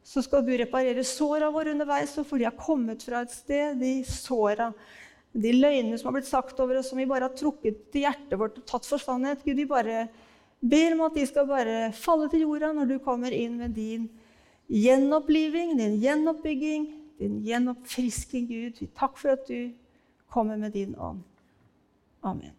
Så 0.03 0.25
skal 0.27 0.43
du 0.47 0.51
reparere 0.59 1.05
såra 1.07 1.51
våre 1.55 1.75
underveis, 1.75 2.17
for 2.27 2.41
de 2.41 2.49
har 2.49 2.59
kommet 2.59 3.05
fra 3.07 3.23
et 3.23 3.35
sted, 3.35 3.79
de 3.79 4.01
såra, 4.09 4.73
de 5.33 5.53
løgnene 5.55 5.99
som 5.99 6.11
har 6.11 6.19
blitt 6.19 6.31
sagt 6.31 6.59
over 6.61 6.81
oss, 6.81 6.91
som 6.91 6.99
vi 6.99 7.07
bare 7.09 7.29
har 7.29 7.37
trukket 7.39 7.87
til 7.95 8.07
hjertet 8.09 8.35
vårt 8.41 8.59
og 8.59 8.67
tatt 8.69 8.89
for 8.89 9.01
sannhet. 9.01 9.45
Gud, 9.47 9.57
vi 9.61 9.69
bare 9.71 10.09
ber 10.63 10.97
om 10.97 11.05
at 11.07 11.15
de 11.19 11.27
skal 11.27 11.47
bare 11.49 11.93
falle 11.97 12.29
til 12.33 12.45
jorda 12.45 12.73
når 12.75 12.91
du 12.91 12.97
kommer 13.03 13.35
inn 13.35 13.61
med 13.63 13.77
din 13.79 14.09
gjenoppliving, 14.73 15.77
din 15.79 16.01
gjenoppbygging, 16.03 16.89
din 17.23 17.39
gjenoppfrisking, 17.47 18.49
Gud. 18.51 18.83
Takk 18.99 19.19
for 19.21 19.37
at 19.37 19.47
du 19.47 19.71
kommer 20.33 20.59
med 20.59 20.75
din 20.75 20.97
ånd. 20.99 21.23
Amen. 22.23 22.55